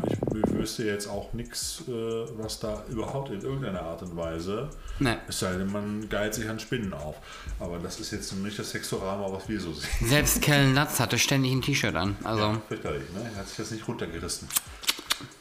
ich 0.43 0.53
wüsste 0.53 0.83
jetzt 0.85 1.07
auch 1.07 1.33
nichts, 1.33 1.83
äh, 1.87 1.91
was 2.37 2.59
da 2.59 2.83
überhaupt 2.89 3.29
in 3.31 3.41
irgendeiner 3.41 3.81
Art 3.81 4.01
und 4.01 4.15
Weise. 4.15 4.69
Nee. 4.99 5.15
Es 5.27 5.39
sei 5.39 5.53
denn, 5.53 5.71
man 5.71 6.07
geilt 6.09 6.33
sich 6.33 6.49
an 6.49 6.59
Spinnen 6.59 6.93
auf. 6.93 7.15
Aber 7.59 7.77
das 7.79 7.99
ist 7.99 8.11
jetzt 8.11 8.33
nicht 8.37 8.57
das 8.57 8.71
Sexorama, 8.71 9.31
was 9.31 9.47
wir 9.47 9.59
so 9.59 9.73
sehen. 9.73 9.89
Selbst 10.07 10.41
Kellen 10.41 10.73
Latz 10.73 10.99
hatte 10.99 11.17
ständig 11.17 11.51
ein 11.51 11.61
T-Shirt 11.61 11.95
an. 11.95 12.17
Also, 12.23 12.61
Fürchterlich, 12.67 13.03
ne? 13.13 13.29
Er 13.33 13.39
hat 13.39 13.47
sich 13.47 13.57
das 13.57 13.71
nicht 13.71 13.87
runtergerissen. 13.87 14.47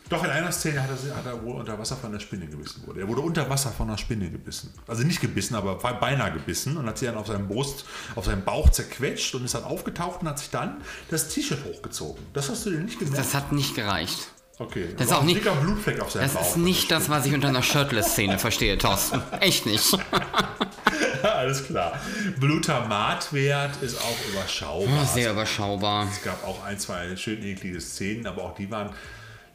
Doch 0.08 0.24
in 0.24 0.30
einer 0.30 0.50
Szene 0.52 0.82
hat 0.82 0.88
er, 0.90 1.16
hat 1.16 1.26
er 1.26 1.42
wohl 1.44 1.56
unter 1.56 1.78
Wasser 1.78 1.96
von 1.96 2.10
einer 2.10 2.20
Spinne 2.20 2.46
gebissen. 2.46 2.82
Wurde. 2.86 3.00
Er 3.00 3.08
wurde 3.08 3.20
unter 3.20 3.48
Wasser 3.50 3.70
von 3.70 3.88
einer 3.88 3.98
Spinne 3.98 4.30
gebissen. 4.30 4.72
Also 4.86 5.02
nicht 5.04 5.20
gebissen, 5.20 5.54
aber 5.54 5.74
beinahe 5.76 6.32
gebissen 6.32 6.76
und 6.76 6.86
hat 6.86 6.96
sie 6.98 7.06
dann 7.06 7.16
auf 7.16 7.26
seinem 7.26 7.46
Brust, 7.48 7.84
auf 8.14 8.24
seinem 8.24 8.42
Bauch 8.44 8.70
zerquetscht 8.70 9.34
und 9.34 9.44
ist 9.44 9.54
dann 9.54 9.64
aufgetaucht 9.64 10.22
und 10.22 10.28
hat 10.28 10.38
sich 10.38 10.50
dann 10.50 10.78
das 11.10 11.28
T-Shirt 11.28 11.58
hochgezogen. 11.64 12.24
Das 12.32 12.48
hast 12.48 12.64
du 12.66 12.70
dir 12.70 12.78
nicht 12.78 12.98
gemerkt? 12.98 13.18
das 13.18 13.34
hat 13.34 13.52
nicht 13.52 13.74
gereicht. 13.74 14.28
okay. 14.58 14.88
das 14.96 15.08
ist 15.08 15.12
auch 15.12 15.20
ein 15.20 15.26
nicht- 15.26 15.40
dicker 15.40 15.54
Blutfleck 15.56 16.00
auf 16.00 16.10
seinem 16.10 16.22
Das 16.22 16.32
Bauch. 16.34 16.40
ist 16.48 16.56
nicht 16.56 16.90
das, 16.90 17.08
was 17.10 17.26
ich 17.26 17.34
unter 17.34 17.48
einer 17.48 17.62
Shirtless-Szene 17.62 18.38
verstehe, 18.38 18.78
Thorsten. 18.78 19.20
Echt 19.40 19.66
nicht. 19.66 19.92
Alles 21.22 21.64
klar. 21.64 21.98
Blutamatwert 22.38 23.82
ist 23.82 24.00
auch 24.00 24.16
überschaubar. 24.32 25.04
Sehr 25.06 25.32
überschaubar. 25.32 26.08
Es 26.10 26.22
gab 26.22 26.46
auch 26.46 26.64
ein, 26.64 26.78
zwei 26.78 27.16
schön 27.16 27.42
eklige 27.42 27.80
Szenen, 27.80 28.26
aber 28.26 28.42
auch 28.44 28.54
die 28.54 28.70
waren 28.70 28.90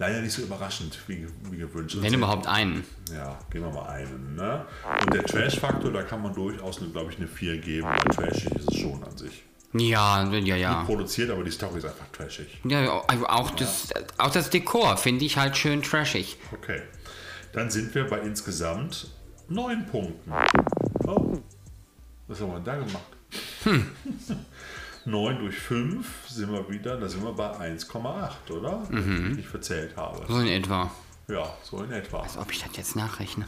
leider 0.03 0.21
nicht 0.21 0.33
so 0.33 0.41
überraschend 0.41 0.99
wie, 1.07 1.25
wie 1.49 1.57
gewünscht. 1.57 1.97
Wenn 1.99 2.13
überhaupt 2.13 2.45
einen. 2.45 2.83
Ja, 3.13 3.39
geben 3.49 3.65
wir 3.65 3.71
mal 3.71 3.87
einen. 3.87 4.35
Ne? 4.35 4.65
Und 5.01 5.13
der 5.13 5.23
Trash-Faktor, 5.23 5.91
da 5.91 6.03
kann 6.03 6.21
man 6.21 6.33
durchaus, 6.33 6.79
glaube 6.91 7.11
ich, 7.11 7.17
eine 7.17 7.27
4 7.27 7.57
geben, 7.59 7.87
weil 7.87 7.99
trashig 7.99 8.51
ist 8.51 8.69
es 8.69 8.77
schon 8.79 9.01
an 9.03 9.17
sich. 9.17 9.43
Ja, 9.73 10.23
ja, 10.31 10.55
ja. 10.55 10.83
Produziert, 10.83 11.31
aber 11.31 11.43
die 11.43 11.51
Story 11.51 11.79
ist 11.79 11.85
einfach 11.85 12.07
trashig. 12.11 12.47
Ja, 12.65 13.01
also 13.07 13.25
auch 13.27 13.51
das, 13.51 13.89
auch 14.17 14.29
das 14.29 14.49
Dekor 14.49 14.97
finde 14.97 15.25
ich 15.25 15.37
halt 15.37 15.57
schön 15.57 15.81
trashig. 15.81 16.37
Okay. 16.51 16.81
Dann 17.53 17.71
sind 17.71 17.95
wir 17.95 18.05
bei 18.05 18.19
insgesamt 18.19 19.07
9 19.47 19.85
Punkten. 19.87 20.31
Oh. 21.05 21.39
Was 22.27 22.41
haben 22.41 22.51
wir 22.51 22.59
da 22.59 22.75
gemacht? 22.75 23.03
Hm. 23.63 23.91
9 25.05 25.39
durch 25.39 25.57
5 25.57 26.05
sind 26.29 26.51
wir 26.51 26.69
wieder, 26.69 26.97
da 26.97 27.07
sind 27.07 27.23
wir 27.23 27.33
bei 27.33 27.51
1,8, 27.51 28.51
oder? 28.51 28.87
Wenn 28.89 29.37
ich 29.37 29.47
verzählt 29.47 29.95
habe. 29.97 30.25
So 30.27 30.39
in 30.39 30.47
etwa. 30.47 30.91
Ja, 31.27 31.53
so 31.63 31.81
in 31.83 31.91
etwa. 31.91 32.21
Als 32.21 32.37
ob 32.37 32.51
ich 32.51 32.61
das 32.61 32.75
jetzt 32.75 32.95
nachrechne. 32.95 33.45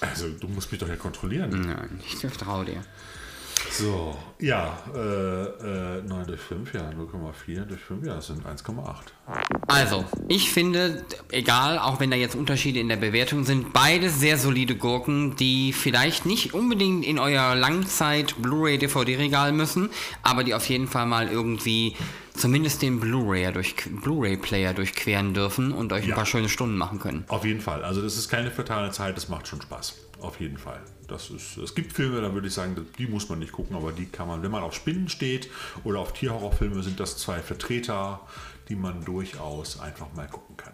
Also, 0.00 0.28
du 0.28 0.48
musst 0.48 0.70
mich 0.72 0.80
doch 0.80 0.88
ja 0.88 0.96
kontrollieren. 0.96 1.50
Nein, 1.50 2.00
ich 2.04 2.18
traue 2.36 2.64
dir. 2.64 2.82
So, 3.70 4.16
ja, 4.38 4.78
äh, 4.94 4.98
äh, 5.98 6.02
9 6.02 6.26
durch 6.26 6.40
5, 6.40 6.72
ja, 6.74 6.90
0,4 6.90 7.64
durch 7.64 7.80
5, 7.80 8.06
ja, 8.06 8.14
das 8.14 8.26
sind 8.28 8.44
1,8. 8.46 9.12
Also, 9.66 10.04
ich 10.28 10.50
finde, 10.50 11.04
egal, 11.30 11.78
auch 11.78 12.00
wenn 12.00 12.10
da 12.10 12.16
jetzt 12.16 12.34
Unterschiede 12.36 12.80
in 12.80 12.88
der 12.88 12.96
Bewertung 12.96 13.44
sind, 13.44 13.72
beides 13.72 14.18
sehr 14.20 14.38
solide 14.38 14.76
Gurken, 14.76 15.36
die 15.36 15.72
vielleicht 15.72 16.26
nicht 16.26 16.54
unbedingt 16.54 17.04
in 17.04 17.18
euer 17.18 17.54
Langzeit-Blu-ray-DVD-Regal 17.54 19.52
müssen, 19.52 19.90
aber 20.22 20.44
die 20.44 20.54
auf 20.54 20.68
jeden 20.68 20.88
Fall 20.88 21.06
mal 21.06 21.28
irgendwie 21.28 21.96
zumindest 22.34 22.82
den 22.82 23.00
Blu-ray 23.00 23.52
durch, 23.52 23.74
Blu-ray-Player 24.02 24.74
durchqueren 24.74 25.34
dürfen 25.34 25.72
und 25.72 25.92
euch 25.92 26.04
ein 26.04 26.10
Ja. 26.10 26.14
paar 26.14 26.26
schöne 26.26 26.48
Stunden 26.48 26.76
machen 26.76 26.98
können. 26.98 27.24
Auf 27.28 27.44
jeden 27.44 27.60
Fall, 27.60 27.82
also 27.84 28.02
das 28.02 28.16
ist 28.16 28.28
keine 28.28 28.50
vertane 28.50 28.90
Zeit, 28.90 29.16
das 29.16 29.28
macht 29.28 29.48
schon 29.48 29.60
Spaß. 29.62 29.94
Auf 30.20 30.40
jeden 30.40 30.56
Fall. 30.58 30.80
Das 31.08 31.30
ist, 31.30 31.56
es 31.56 31.74
gibt 31.74 31.92
Filme, 31.92 32.20
da 32.20 32.34
würde 32.34 32.48
ich 32.48 32.54
sagen, 32.54 32.74
die 32.98 33.06
muss 33.06 33.28
man 33.28 33.38
nicht 33.38 33.52
gucken, 33.52 33.76
aber 33.76 33.92
die 33.92 34.06
kann 34.06 34.26
man, 34.26 34.42
wenn 34.42 34.50
man 34.50 34.62
auf 34.62 34.74
Spinnen 34.74 35.08
steht 35.08 35.48
oder 35.84 36.00
auf 36.00 36.12
Tierhorrorfilme, 36.12 36.82
sind 36.82 36.98
das 36.98 37.16
zwei 37.16 37.40
Vertreter, 37.40 38.20
die 38.68 38.76
man 38.76 39.04
durchaus 39.04 39.78
einfach 39.78 40.06
mal 40.14 40.26
gucken 40.26 40.56
kann. 40.56 40.72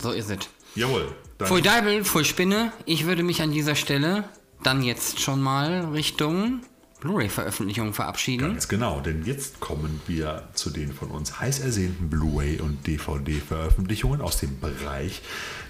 So 0.00 0.10
ist 0.10 0.30
es. 0.30 0.48
Jawohl. 0.74 1.14
Pfui 1.38 1.62
Deibel, 1.62 2.04
pfui 2.04 2.24
Spinne. 2.24 2.72
Ich 2.84 3.06
würde 3.06 3.22
mich 3.22 3.42
an 3.42 3.52
dieser 3.52 3.76
Stelle 3.76 4.24
dann 4.62 4.82
jetzt 4.82 5.20
schon 5.20 5.40
mal 5.40 5.90
Richtung 5.92 6.62
Blu-ray-Veröffentlichungen 7.04 7.92
verabschieden. 7.92 8.48
Ganz 8.48 8.66
genau, 8.66 9.00
denn 9.00 9.24
jetzt 9.26 9.60
kommen 9.60 10.00
wir 10.06 10.48
zu 10.54 10.70
den 10.70 10.92
von 10.92 11.10
uns 11.10 11.38
heiß 11.38 11.60
ersehnten 11.60 12.08
Blu-ray 12.08 12.60
und 12.60 12.86
DVD-Veröffentlichungen 12.86 14.22
aus 14.22 14.38
dem 14.38 14.58
Bereich 14.58 15.20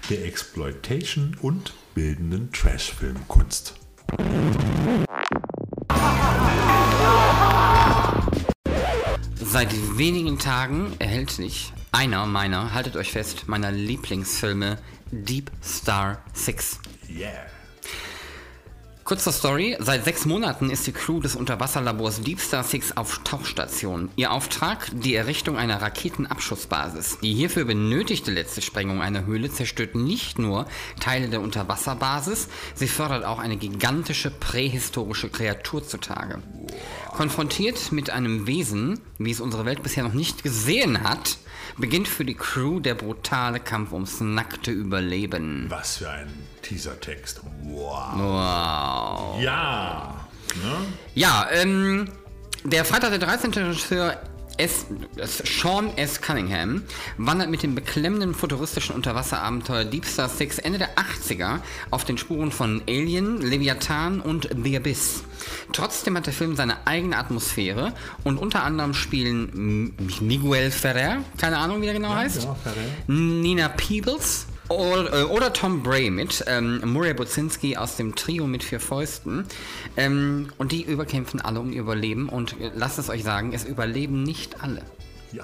der 0.09 0.25
Exploitation 0.25 1.35
und 1.41 1.73
bildenden 1.93 2.53
Trash-Filmkunst. 2.53 3.73
Seit 9.35 9.69
wenigen 9.97 10.37
Tagen 10.37 10.93
erhältlich 10.99 11.71
einer 11.91 12.25
meiner, 12.25 12.73
haltet 12.73 12.97
euch 12.97 13.11
fest, 13.11 13.47
meiner 13.47 13.71
Lieblingsfilme 13.71 14.77
Deep 15.11 15.49
Star 15.63 16.21
6. 16.33 16.79
Yeah. 17.09 17.54
Kurze 19.05 19.31
Story. 19.31 19.77
Seit 19.77 20.03
sechs 20.03 20.25
Monaten 20.25 20.71
ist 20.71 20.87
die 20.87 20.91
Crew 20.91 21.19
des 21.19 21.35
Unterwasserlabors 21.35 22.21
Deep 22.21 22.39
Star 22.39 22.63
6 22.63 22.97
auf 22.97 23.19
Tauchstation. 23.23 24.09
Ihr 24.15 24.31
Auftrag? 24.31 24.89
Die 24.93 25.13
Errichtung 25.13 25.57
einer 25.57 25.79
Raketenabschussbasis. 25.79 27.19
Die 27.21 27.35
hierfür 27.35 27.65
benötigte 27.65 28.31
letzte 28.31 28.63
Sprengung 28.63 29.03
einer 29.03 29.27
Höhle 29.27 29.51
zerstört 29.51 29.93
nicht 29.93 30.39
nur 30.39 30.65
Teile 30.99 31.29
der 31.29 31.41
Unterwasserbasis, 31.41 32.47
sie 32.73 32.87
fördert 32.87 33.25
auch 33.25 33.37
eine 33.37 33.57
gigantische 33.57 34.31
prähistorische 34.31 35.29
Kreatur 35.29 35.87
zutage. 35.87 36.41
Konfrontiert 37.09 37.91
mit 37.91 38.09
einem 38.09 38.47
Wesen, 38.47 38.99
wie 39.19 39.29
es 39.29 39.39
unsere 39.39 39.65
Welt 39.65 39.83
bisher 39.83 40.03
noch 40.03 40.13
nicht 40.13 40.41
gesehen 40.41 41.03
hat, 41.03 41.37
beginnt 41.77 42.07
für 42.07 42.25
die 42.25 42.35
Crew 42.35 42.79
der 42.79 42.95
brutale 42.95 43.59
Kampf 43.59 43.91
ums 43.91 44.19
nackte 44.21 44.71
Überleben. 44.71 45.65
Was 45.69 45.97
für 45.97 46.09
ein 46.09 46.31
Teasertext. 46.61 47.41
Wow. 47.63 48.17
Wow. 48.17 49.41
Ja. 49.41 50.27
Ne? 50.55 50.87
Ja, 51.13 51.47
ähm, 51.51 52.09
der 52.63 52.85
Freitag 52.85 53.11
der 53.11 53.19
13. 53.19 53.51
Regisseur 53.51 54.19
S, 54.57 54.85
Sean 55.43 55.95
S. 55.97 56.21
Cunningham 56.21 56.83
wandert 57.17 57.49
mit 57.49 57.63
dem 57.63 57.75
beklemmenden 57.75 58.33
futuristischen 58.33 58.95
Unterwasserabenteuer 58.95 59.85
Deep 59.85 60.05
Star 60.05 60.29
6 60.29 60.59
Ende 60.59 60.77
der 60.77 60.95
80er 60.95 61.59
auf 61.91 62.05
den 62.05 62.17
Spuren 62.17 62.51
von 62.51 62.81
Alien, 62.87 63.41
Leviathan 63.41 64.21
und 64.21 64.49
The 64.63 64.77
Abyss. 64.77 65.23
Trotzdem 65.73 66.17
hat 66.17 66.25
der 66.25 66.33
Film 66.33 66.55
seine 66.55 66.87
eigene 66.87 67.17
Atmosphäre 67.17 67.93
und 68.23 68.37
unter 68.37 68.63
anderem 68.63 68.93
spielen 68.93 69.93
Miguel 70.21 70.71
Ferrer, 70.71 71.17
keine 71.37 71.57
Ahnung 71.57 71.81
wie 71.81 71.85
der 71.85 71.93
genau 71.93 72.13
heißt, 72.15 72.43
ja. 72.43 72.55
Nina 73.07 73.69
Peebles, 73.69 74.47
oder, 74.69 75.21
äh, 75.21 75.23
oder 75.23 75.53
Tom 75.53 75.83
Bray 75.83 76.09
mit 76.09 76.43
ähm, 76.47 76.81
Murray 76.85 77.13
Buzinski 77.13 77.77
aus 77.77 77.97
dem 77.97 78.15
Trio 78.15 78.47
mit 78.47 78.63
vier 78.63 78.79
Fäusten. 78.79 79.45
Ähm, 79.97 80.49
und 80.57 80.71
die 80.71 80.83
überkämpfen 80.83 81.41
alle 81.41 81.59
um 81.59 81.71
ihr 81.71 81.81
Überleben. 81.81 82.29
Und 82.29 82.59
äh, 82.59 82.71
lasst 82.75 82.99
es 82.99 83.09
euch 83.09 83.23
sagen, 83.23 83.53
es 83.53 83.63
überleben 83.65 84.23
nicht 84.23 84.63
alle. 84.63 84.81
Ja. 85.31 85.43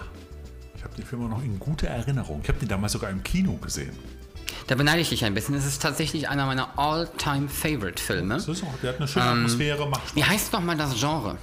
Ich 0.75 0.83
habe 0.83 0.95
den 0.95 1.05
Film 1.05 1.25
auch 1.25 1.29
noch 1.29 1.43
in 1.43 1.59
guter 1.59 1.87
Erinnerung. 1.87 2.39
Ich 2.41 2.49
habe 2.49 2.59
den 2.59 2.69
damals 2.69 2.93
sogar 2.93 3.11
im 3.11 3.21
Kino 3.21 3.53
gesehen. 3.57 3.95
Da 4.67 4.75
beneide 4.75 5.01
ich 5.01 5.09
dich 5.09 5.23
ein 5.25 5.33
bisschen. 5.33 5.55
Es 5.55 5.65
ist 5.65 5.81
tatsächlich 5.81 6.29
einer 6.29 6.45
meiner 6.45 6.77
All-Time-Favorite-Filme. 6.79 8.35
Das 8.35 8.47
ist 8.47 8.63
auch, 8.63 8.73
der 8.81 8.93
hat 8.93 8.97
eine 8.97 9.07
schöne 9.07 9.25
Atmosphäre, 9.25 9.87
macht 9.87 10.01
Spaß. 10.01 10.15
Wie 10.15 10.23
heißt 10.23 10.53
nochmal 10.53 10.77
das 10.77 10.99
Genre? 10.99 11.37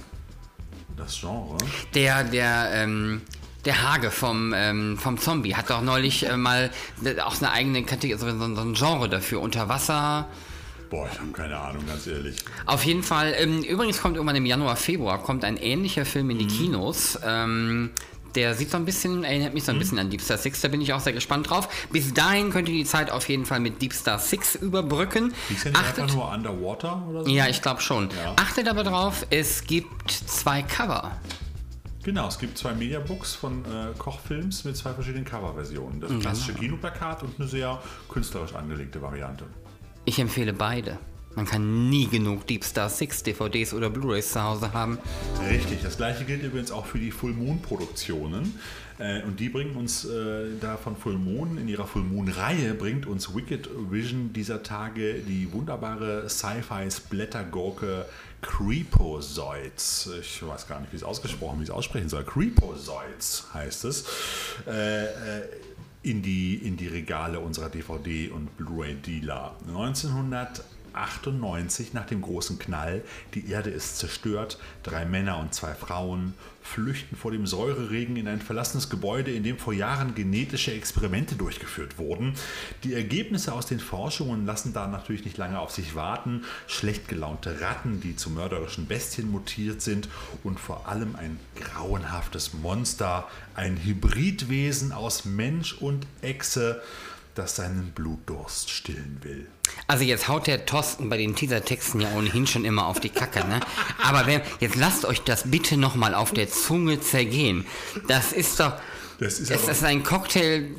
Das 0.97 1.19
Genre. 1.19 1.57
Der, 1.93 2.23
der, 2.25 2.71
ähm, 2.73 3.21
der 3.69 3.83
Hage 3.83 4.09
vom, 4.09 4.51
ähm, 4.55 4.97
vom 4.97 5.19
Zombie 5.19 5.53
hat 5.53 5.69
doch 5.69 5.83
neulich 5.83 6.27
äh, 6.27 6.35
mal 6.37 6.71
äh, 7.05 7.19
auch 7.21 7.37
eine 7.37 7.51
eigene 7.51 7.83
Kategorie, 7.83 8.19
so, 8.19 8.27
so, 8.31 8.55
so 8.55 8.61
ein 8.61 8.73
Genre 8.73 9.07
dafür. 9.07 9.41
Unter 9.41 9.69
Wasser. 9.69 10.27
Boah, 10.89 11.07
ich 11.11 11.19
habe 11.19 11.31
keine 11.33 11.55
Ahnung, 11.55 11.85
ganz 11.85 12.07
ehrlich. 12.07 12.37
Auf 12.65 12.83
jeden 12.83 13.03
Fall. 13.03 13.35
Ähm, 13.37 13.61
übrigens 13.61 14.01
kommt 14.01 14.15
irgendwann 14.15 14.37
im 14.37 14.47
Januar, 14.47 14.75
Februar 14.75 15.21
kommt 15.21 15.45
ein 15.45 15.55
ähnlicher 15.57 16.03
Film 16.03 16.31
in 16.31 16.39
die 16.39 16.47
Kinos. 16.47 17.19
Ähm, 17.23 17.91
der 18.33 18.55
sieht 18.55 18.71
so 18.71 18.77
ein 18.77 18.85
bisschen, 18.85 19.23
erinnert 19.23 19.53
mich 19.53 19.65
so 19.65 19.71
ein 19.71 19.77
bisschen 19.77 19.99
an 19.99 20.09
Deep 20.09 20.21
Star 20.21 20.39
6, 20.39 20.61
da 20.61 20.67
bin 20.67 20.81
ich 20.81 20.91
auch 20.93 20.99
sehr 20.99 21.13
gespannt 21.13 21.51
drauf. 21.51 21.69
Bis 21.91 22.11
dahin 22.11 22.49
könnt 22.49 22.69
ihr 22.69 22.75
die 22.75 22.85
Zeit 22.85 23.11
auf 23.11 23.29
jeden 23.29 23.45
Fall 23.45 23.59
mit 23.59 23.83
Deep 23.83 23.93
Star 23.93 24.17
6 24.17 24.55
überbrücken. 24.55 25.31
Ist 25.49 25.65
ja 25.65 25.71
einfach 25.73 26.11
nur 26.11 26.31
Underwater 26.31 27.05
oder 27.07 27.23
so? 27.23 27.29
ja, 27.29 27.47
ich 27.47 27.61
glaube 27.61 27.81
schon. 27.81 28.09
Ja. 28.09 28.33
Achtet 28.35 28.67
aber 28.67 28.83
drauf, 28.83 29.27
es 29.29 29.63
gibt 29.65 30.11
zwei 30.11 30.63
Cover. 30.63 31.11
Genau, 32.03 32.27
es 32.27 32.39
gibt 32.39 32.57
zwei 32.57 32.73
Mediabooks 32.73 33.35
von 33.35 33.65
äh, 33.65 33.97
Kochfilms 33.97 34.63
mit 34.63 34.77
zwei 34.77 34.93
verschiedenen 34.93 35.25
Coverversionen. 35.25 35.99
Das 35.99 36.11
klassische 36.19 36.53
Kinoplakat 36.53 37.23
und 37.23 37.37
eine 37.37 37.47
sehr 37.47 37.81
künstlerisch 38.07 38.55
angelegte 38.55 39.01
Variante. 39.01 39.45
Ich 40.05 40.17
empfehle 40.19 40.53
beide. 40.53 40.97
Man 41.35 41.45
kann 41.45 41.89
nie 41.89 42.07
genug 42.07 42.47
Deep 42.47 42.63
Star 42.63 42.89
6 42.89 43.23
DVDs 43.23 43.73
oder 43.73 43.89
Blu-rays 43.89 44.31
zu 44.31 44.41
Hause 44.41 44.73
haben. 44.73 44.97
Richtig, 45.49 45.83
das 45.83 45.97
gleiche 45.97 46.25
gilt 46.25 46.43
übrigens 46.43 46.71
auch 46.71 46.85
für 46.85 46.97
die 46.97 47.11
Full 47.11 47.33
Moon 47.33 47.61
Produktionen. 47.61 48.59
Äh, 48.97 49.21
und 49.23 49.39
die 49.39 49.49
bringen 49.49 49.75
uns 49.75 50.05
äh, 50.05 50.47
da 50.59 50.75
von 50.75 50.97
Full 50.97 51.17
Moon, 51.17 51.57
in 51.57 51.67
ihrer 51.67 51.85
Full 51.85 52.03
Moon 52.03 52.27
Reihe, 52.27 52.73
bringt 52.73 53.05
uns 53.05 53.33
Wicked 53.35 53.69
Vision 53.89 54.33
dieser 54.33 54.63
Tage 54.63 55.19
die 55.19 55.51
wunderbare 55.53 56.27
Sci-Fi 56.29 56.89
Creepozoids. 58.41 60.09
Ich 60.19 60.45
weiß 60.45 60.67
gar 60.67 60.79
nicht, 60.79 60.91
wie 60.91 60.97
es 60.97 61.03
ausgesprochen, 61.03 61.59
wie 61.59 61.63
es 61.63 61.71
aussprechen 61.71 62.09
soll. 62.09 62.23
Creepozoids 62.23 63.47
heißt 63.53 63.85
es. 63.85 64.05
Äh, 64.67 65.05
äh, 65.05 65.49
in 66.01 66.21
die, 66.21 66.55
in 66.55 66.77
die 66.77 66.87
Regale 66.87 67.39
unserer 67.39 67.67
DVD- 67.67 68.31
und 68.31 68.55
Blu-ray-Dealer. 68.57 69.55
1998, 70.99 71.93
nach 71.93 72.05
dem 72.05 72.21
großen 72.21 72.59
Knall, 72.59 73.03
die 73.33 73.49
Erde 73.49 73.69
ist 73.69 73.97
zerstört, 73.97 74.57
drei 74.83 75.05
Männer 75.05 75.39
und 75.39 75.53
zwei 75.53 75.73
Frauen 75.73 76.33
flüchten 76.61 77.15
vor 77.15 77.31
dem 77.31 77.47
Säureregen 77.47 78.15
in 78.17 78.27
ein 78.27 78.41
verlassenes 78.41 78.89
Gebäude, 78.89 79.31
in 79.31 79.43
dem 79.43 79.57
vor 79.57 79.73
Jahren 79.73 80.13
genetische 80.13 80.73
Experimente 80.73 81.35
durchgeführt 81.35 81.97
wurden. 81.97 82.33
Die 82.83 82.93
Ergebnisse 82.93 83.53
aus 83.53 83.65
den 83.65 83.79
Forschungen 83.79 84.45
lassen 84.45 84.73
da 84.73 84.87
natürlich 84.87 85.25
nicht 85.25 85.37
lange 85.37 85.59
auf 85.59 85.71
sich 85.71 85.95
warten. 85.95 86.43
Schlecht 86.67 87.07
gelaunte 87.07 87.61
Ratten, 87.61 88.01
die 88.01 88.15
zu 88.15 88.29
mörderischen 88.29 88.87
Bestien 88.87 89.31
mutiert 89.31 89.81
sind 89.81 90.09
und 90.43 90.59
vor 90.59 90.87
allem 90.87 91.15
ein 91.15 91.39
grauenhaftes 91.55 92.53
Monster, 92.53 93.27
ein 93.55 93.77
Hybridwesen 93.77 94.91
aus 94.91 95.25
Mensch 95.25 95.73
und 95.73 96.05
Echse, 96.21 96.81
das 97.35 97.55
seinen 97.55 97.91
Blutdurst 97.91 98.69
stillen 98.69 99.19
will. 99.21 99.47
Also 99.89 100.03
jetzt 100.03 100.27
haut 100.27 100.45
der 100.45 100.67
Thorsten 100.67 101.09
bei 101.09 101.17
den 101.17 101.35
Teasertexten 101.35 101.99
ja 101.99 102.11
ohnehin 102.15 102.45
schon 102.45 102.63
immer 102.63 102.85
auf 102.85 102.99
die 102.99 103.09
Kacke, 103.09 103.39
ne? 103.47 103.59
Aber 104.03 104.27
wenn, 104.27 104.39
jetzt 104.59 104.75
lasst 104.75 105.03
euch 105.03 105.23
das 105.23 105.49
bitte 105.49 105.77
nochmal 105.77 106.13
auf 106.13 106.31
der 106.31 106.47
Zunge 106.47 107.01
zergehen. 107.01 107.65
Das 108.07 108.31
ist 108.31 108.59
doch... 108.59 108.73
Das 109.19 109.39
ist 109.39 109.49
es 109.49 109.67
ist 109.67 109.83
ein 109.83 110.03
Cocktail... 110.03 110.69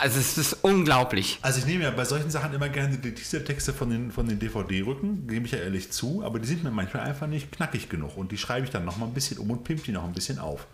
Also 0.00 0.20
es 0.20 0.38
ist 0.38 0.58
unglaublich. 0.62 1.40
Also 1.42 1.58
ich 1.58 1.66
nehme 1.66 1.82
ja 1.82 1.90
bei 1.90 2.04
solchen 2.04 2.30
Sachen 2.30 2.54
immer 2.54 2.68
gerne 2.68 2.96
die 2.96 3.12
Teasertexte 3.12 3.72
von 3.72 3.90
den, 3.90 4.12
von 4.12 4.28
den 4.28 4.38
DVD-Rücken, 4.38 5.26
gebe 5.26 5.46
ich 5.46 5.52
ja 5.52 5.58
ehrlich 5.58 5.90
zu, 5.90 6.22
aber 6.24 6.38
die 6.38 6.46
sind 6.46 6.62
mir 6.62 6.70
manchmal 6.70 7.02
einfach 7.02 7.26
nicht 7.26 7.50
knackig 7.50 7.88
genug 7.88 8.16
und 8.16 8.30
die 8.30 8.38
schreibe 8.38 8.64
ich 8.64 8.70
dann 8.70 8.84
noch 8.84 8.96
mal 8.96 9.06
ein 9.06 9.14
bisschen 9.14 9.38
um 9.38 9.50
und 9.50 9.64
pimp 9.64 9.82
die 9.82 9.92
noch 9.92 10.04
ein 10.04 10.12
bisschen 10.12 10.38
auf. 10.38 10.68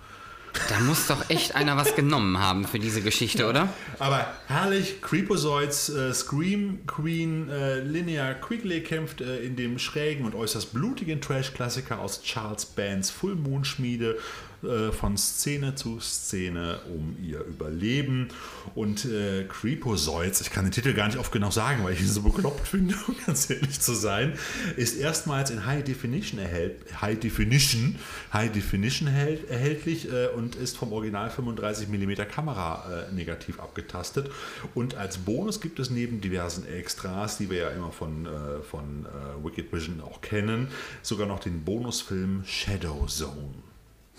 Da 0.69 0.81
muss 0.81 1.07
doch 1.07 1.31
echt 1.31 1.55
einer 1.55 1.77
was 1.77 1.95
genommen 1.95 2.39
haben 2.39 2.67
für 2.67 2.79
diese 2.79 3.01
Geschichte, 3.01 3.49
oder? 3.49 3.69
Aber 3.99 4.27
herrlich, 4.47 5.01
Creepozoids, 5.01 5.89
äh, 5.89 6.13
Scream 6.13 6.81
Queen, 6.87 7.49
äh, 7.49 7.81
Linnea 7.81 8.35
Quigley 8.35 8.83
kämpft 8.83 9.21
äh, 9.21 9.39
in 9.39 9.57
dem 9.57 9.79
schrägen 9.79 10.25
und 10.27 10.35
äußerst 10.35 10.73
blutigen 10.73 11.21
Trash-Klassiker 11.21 12.01
aus 12.01 12.23
Charles 12.23 12.67
Bands 12.67 13.11
Full 13.11 13.35
Moon 13.35 13.65
Schmiede 13.65 14.19
äh, 14.63 14.93
von 14.93 15.17
Szene 15.17 15.75
zu 15.75 16.01
Szene 16.01 16.81
um 16.95 17.17
ihr 17.23 17.41
Überleben. 17.45 18.29
Und 18.75 19.05
äh, 19.05 19.45
Creepozoids, 19.45 20.41
ich 20.41 20.51
kann 20.51 20.65
den 20.65 20.73
Titel 20.73 20.95
gar 20.95 21.07
nicht 21.07 21.19
oft 21.19 21.33
genau 21.33 21.51
sagen, 21.51 21.85
weil 21.85 21.95
ich 21.95 22.01
ihn 22.01 22.09
so 22.09 22.23
bekloppt 22.23 22.69
finde, 22.69 22.95
um 23.09 23.17
ganz 23.27 23.51
ehrlich 23.51 23.81
zu 23.81 23.95
sein, 23.95 24.39
ist 24.77 24.97
erstmals 24.97 25.51
in 25.51 25.67
High 25.67 25.85
Definition, 25.85 26.39
erhält, 26.41 26.77
High 27.01 27.19
Definition, 27.19 27.97
High 28.33 28.53
Definition 28.53 29.09
erhält, 29.09 29.51
erhältlich 29.51 30.11
äh, 30.13 30.29
und 30.29 30.55
ist 30.55 30.77
vom 30.77 30.93
Original 30.93 31.31
35 31.31 31.89
mm 31.89 32.13
Kamera 32.31 33.09
äh, 33.09 33.13
negativ 33.15 33.61
abgetastet. 33.61 34.31
Und 34.75 34.95
als 34.95 35.19
Bonus 35.19 35.61
gibt 35.61 35.79
es 35.79 35.91
neben 35.91 36.21
diversen 36.21 36.67
Extras, 36.67 37.39
die 37.39 37.51
wir 37.51 37.59
ja 37.59 37.71
immer 37.71 37.91
von, 37.91 38.27
äh, 38.27 38.63
von 38.63 39.07
äh, 39.07 39.45
Wicked 39.45 39.73
Vision 39.73 40.01
auch 40.01 40.21
kennen, 40.21 40.69
sogar 41.03 41.27
noch 41.27 41.41
den 41.41 41.65
Bonusfilm 41.65 42.43
Shadow 42.45 43.07
Zone. 43.07 43.72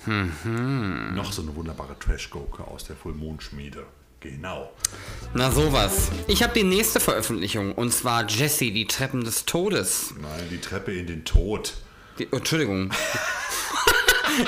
Noch 0.05 1.31
so 1.31 1.41
eine 1.41 1.55
wunderbare 1.55 1.97
Trash-Gurke 1.97 2.63
aus 2.65 2.85
der 2.85 2.95
Full 2.95 3.13
Moon 3.13 3.39
Schmiede. 3.39 3.85
Genau. 4.19 4.71
Na 5.33 5.51
sowas. 5.51 6.09
Ich 6.27 6.41
habe 6.43 6.53
die 6.53 6.63
nächste 6.63 7.01
Veröffentlichung 7.01 7.73
und 7.73 7.91
zwar 7.91 8.25
Jesse, 8.27 8.71
die 8.71 8.87
Treppen 8.87 9.25
des 9.25 9.43
Todes. 9.45 10.13
Nein, 10.21 10.47
die 10.49 10.59
Treppe 10.59 10.93
in 10.93 11.07
den 11.07 11.25
Tod. 11.25 11.73
Die, 12.19 12.31
Entschuldigung. 12.31 12.91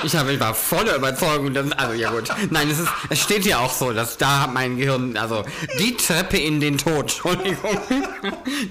Ich 0.04 0.14
habe 0.16 0.32
ich 0.32 0.40
war 0.40 0.54
voller 0.54 0.96
Überzeugung, 0.96 1.54
dass, 1.54 1.70
also 1.72 1.94
ja 1.94 2.10
gut. 2.10 2.28
Nein, 2.50 2.70
es 2.70 2.78
ist, 2.78 2.88
es 3.10 3.20
steht 3.20 3.44
ja 3.44 3.58
auch 3.58 3.72
so, 3.72 3.92
dass 3.92 4.16
da 4.16 4.46
mein 4.46 4.76
Gehirn, 4.76 5.16
also 5.16 5.44
die 5.78 5.96
Treppe 5.96 6.38
in 6.38 6.60
den 6.60 6.78
Tod, 6.78 7.02
Entschuldigung. 7.02 7.80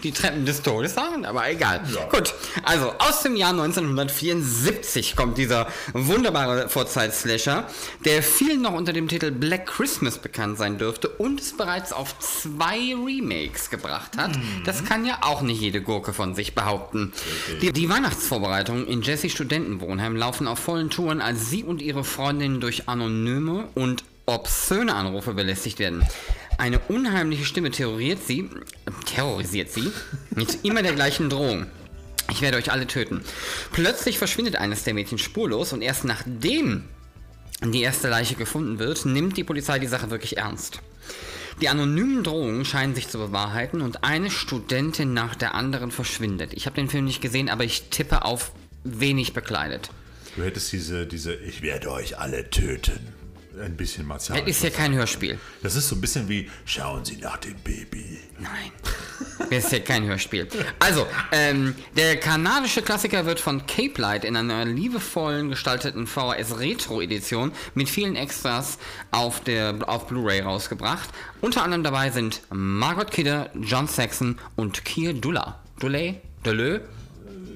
Die 0.03 0.11
Treppen 0.11 0.45
des 0.45 0.61
Todes 0.61 0.93
sagen, 0.93 1.25
aber 1.25 1.49
egal. 1.49 1.81
Ja. 1.93 2.05
Gut, 2.09 2.33
also 2.63 2.93
aus 2.99 3.21
dem 3.23 3.35
Jahr 3.35 3.51
1974 3.51 5.15
kommt 5.15 5.37
dieser 5.37 5.67
wunderbare 5.93 6.69
Vorzeit-Slasher, 6.69 7.65
der 8.03 8.23
vielen 8.23 8.61
noch 8.61 8.73
unter 8.73 8.93
dem 8.93 9.07
Titel 9.07 9.31
Black 9.31 9.67
Christmas 9.67 10.17
bekannt 10.17 10.57
sein 10.57 10.77
dürfte 10.77 11.09
und 11.09 11.39
es 11.39 11.55
bereits 11.55 11.93
auf 11.93 12.17
zwei 12.19 12.93
Remakes 12.95 13.69
gebracht 13.69 14.17
hat. 14.17 14.37
Das 14.65 14.83
kann 14.85 15.05
ja 15.05 15.19
auch 15.21 15.41
nicht 15.41 15.61
jede 15.61 15.81
Gurke 15.81 16.13
von 16.13 16.35
sich 16.35 16.55
behaupten. 16.55 17.13
Die, 17.61 17.71
die 17.71 17.89
Weihnachtsvorbereitungen 17.89 18.87
in 18.87 19.01
Jesse 19.01 19.29
Studentenwohnheim 19.29 20.15
laufen 20.15 20.47
auf 20.47 20.59
vollen 20.59 20.89
Touren, 20.89 21.04
als 21.09 21.49
sie 21.49 21.63
und 21.63 21.81
ihre 21.81 22.03
Freundinnen 22.03 22.61
durch 22.61 22.87
anonyme 22.87 23.67
und 23.75 24.03
obszöne 24.25 24.93
Anrufe 24.93 25.33
belästigt 25.33 25.79
werden. 25.79 26.05
Eine 26.57 26.79
unheimliche 26.79 27.45
Stimme 27.45 27.71
terrorisiert 27.71 28.19
sie, 28.25 28.49
terrorisiert 29.05 29.71
sie 29.71 29.91
mit 30.35 30.63
immer 30.63 30.81
der 30.81 30.93
gleichen 30.93 31.29
Drohung. 31.29 31.67
Ich 32.31 32.41
werde 32.41 32.57
euch 32.57 32.71
alle 32.71 32.87
töten. 32.87 33.21
Plötzlich 33.71 34.17
verschwindet 34.17 34.55
eines 34.55 34.83
der 34.83 34.93
Mädchen 34.93 35.17
spurlos 35.17 35.73
und 35.73 35.81
erst 35.81 36.05
nachdem 36.05 36.85
die 37.63 37.81
erste 37.81 38.09
Leiche 38.09 38.35
gefunden 38.35 38.79
wird, 38.79 39.05
nimmt 39.05 39.37
die 39.37 39.43
Polizei 39.43 39.79
die 39.79 39.87
Sache 39.87 40.09
wirklich 40.09 40.37
ernst. 40.37 40.81
Die 41.61 41.69
anonymen 41.69 42.23
Drohungen 42.23 42.65
scheinen 42.65 42.95
sich 42.95 43.07
zu 43.07 43.17
bewahrheiten 43.17 43.81
und 43.81 44.03
eine 44.03 44.29
Studentin 44.29 45.13
nach 45.13 45.35
der 45.35 45.55
anderen 45.55 45.91
verschwindet. 45.91 46.53
Ich 46.53 46.65
habe 46.65 46.75
den 46.75 46.89
Film 46.89 47.05
nicht 47.05 47.21
gesehen, 47.21 47.49
aber 47.49 47.63
ich 47.63 47.89
tippe 47.89 48.25
auf 48.25 48.51
wenig 48.83 49.33
bekleidet. 49.33 49.89
Du 50.35 50.43
hättest 50.43 50.71
diese, 50.73 51.05
diese, 51.05 51.33
ich 51.33 51.61
werde 51.61 51.91
euch 51.91 52.17
alle 52.17 52.49
töten. 52.49 52.99
Ein 53.63 53.77
bisschen 53.77 54.05
martialisch. 54.05 54.43
Es 54.47 54.57
ist 54.57 54.63
ja 54.63 54.69
kein 54.69 54.93
Hörspiel. 54.93 55.39
Das 55.63 55.75
ist 55.75 55.87
so 55.87 55.95
ein 55.95 56.01
bisschen 56.01 56.27
wie, 56.27 56.49
schauen 56.65 57.05
Sie 57.05 57.15
nach 57.15 57.37
dem 57.37 57.55
Baby. 57.63 58.19
Nein. 58.37 58.71
Das 59.49 59.65
ist 59.65 59.71
ja 59.71 59.79
kein 59.79 60.03
Hörspiel. 60.03 60.47
Also, 60.79 61.07
ähm, 61.31 61.73
der 61.95 62.17
kanadische 62.17 62.81
Klassiker 62.81 63.25
wird 63.25 63.39
von 63.39 63.65
Cape 63.65 64.01
Light 64.01 64.25
in 64.25 64.35
einer 64.35 64.65
liebevollen 64.65 65.49
gestalteten 65.49 66.05
VHS 66.05 66.59
Retro 66.59 67.01
Edition 67.01 67.53
mit 67.75 67.87
vielen 67.87 68.17
Extras 68.17 68.77
auf 69.11 69.39
der 69.39 69.87
auf 69.87 70.07
Blu-ray 70.07 70.41
rausgebracht. 70.41 71.09
Unter 71.39 71.63
anderem 71.63 71.83
dabei 71.83 72.11
sind 72.11 72.41
Margot 72.49 73.09
Kidder, 73.09 73.51
John 73.61 73.87
Saxon 73.87 74.37
und 74.57 74.83
Keir 74.83 75.13
Dulla. 75.13 75.63
Dulé? 75.79 76.15
Deleu? 76.43 76.79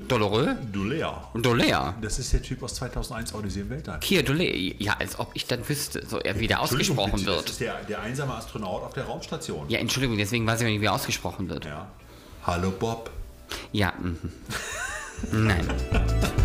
Doloreux? 0.07 0.55
Dulea. 0.71 1.29
Dolea. 1.35 1.95
Das 2.01 2.17
ist 2.19 2.33
der 2.33 2.41
Typ 2.41 2.63
aus 2.63 2.75
2001 2.75 3.33
Odyssee 3.33 3.61
im 3.61 3.69
Weltall. 3.69 3.99
Keir 3.99 4.23
Dulé. 4.25 4.75
Ja, 4.79 4.95
als 4.99 5.19
ob 5.19 5.31
ich 5.35 5.45
dann 5.45 5.67
wüsste, 5.67 6.05
so 6.05 6.17
er 6.19 6.39
wieder 6.39 6.59
Entschuldigung, 6.59 6.97
ausgesprochen 6.97 7.11
bitte, 7.19 7.25
Das 7.25 7.35
wird. 7.37 7.49
ist 7.49 7.59
der, 7.61 7.75
der 7.83 8.01
einsame 8.01 8.33
Astronaut 8.33 8.83
auf 8.83 8.93
der 8.93 9.05
Raumstation. 9.05 9.69
Ja, 9.69 9.79
Entschuldigung, 9.79 10.17
deswegen 10.17 10.47
weiß 10.47 10.61
ich 10.61 10.67
nicht, 10.67 10.81
wie 10.81 10.85
er 10.85 10.93
ausgesprochen 10.93 11.47
wird. 11.49 11.65
Ja. 11.65 11.87
Hallo 12.45 12.71
Bob. 12.71 13.11
Ja, 13.71 13.93
mhm. 13.99 14.17
Nein. 15.31 15.67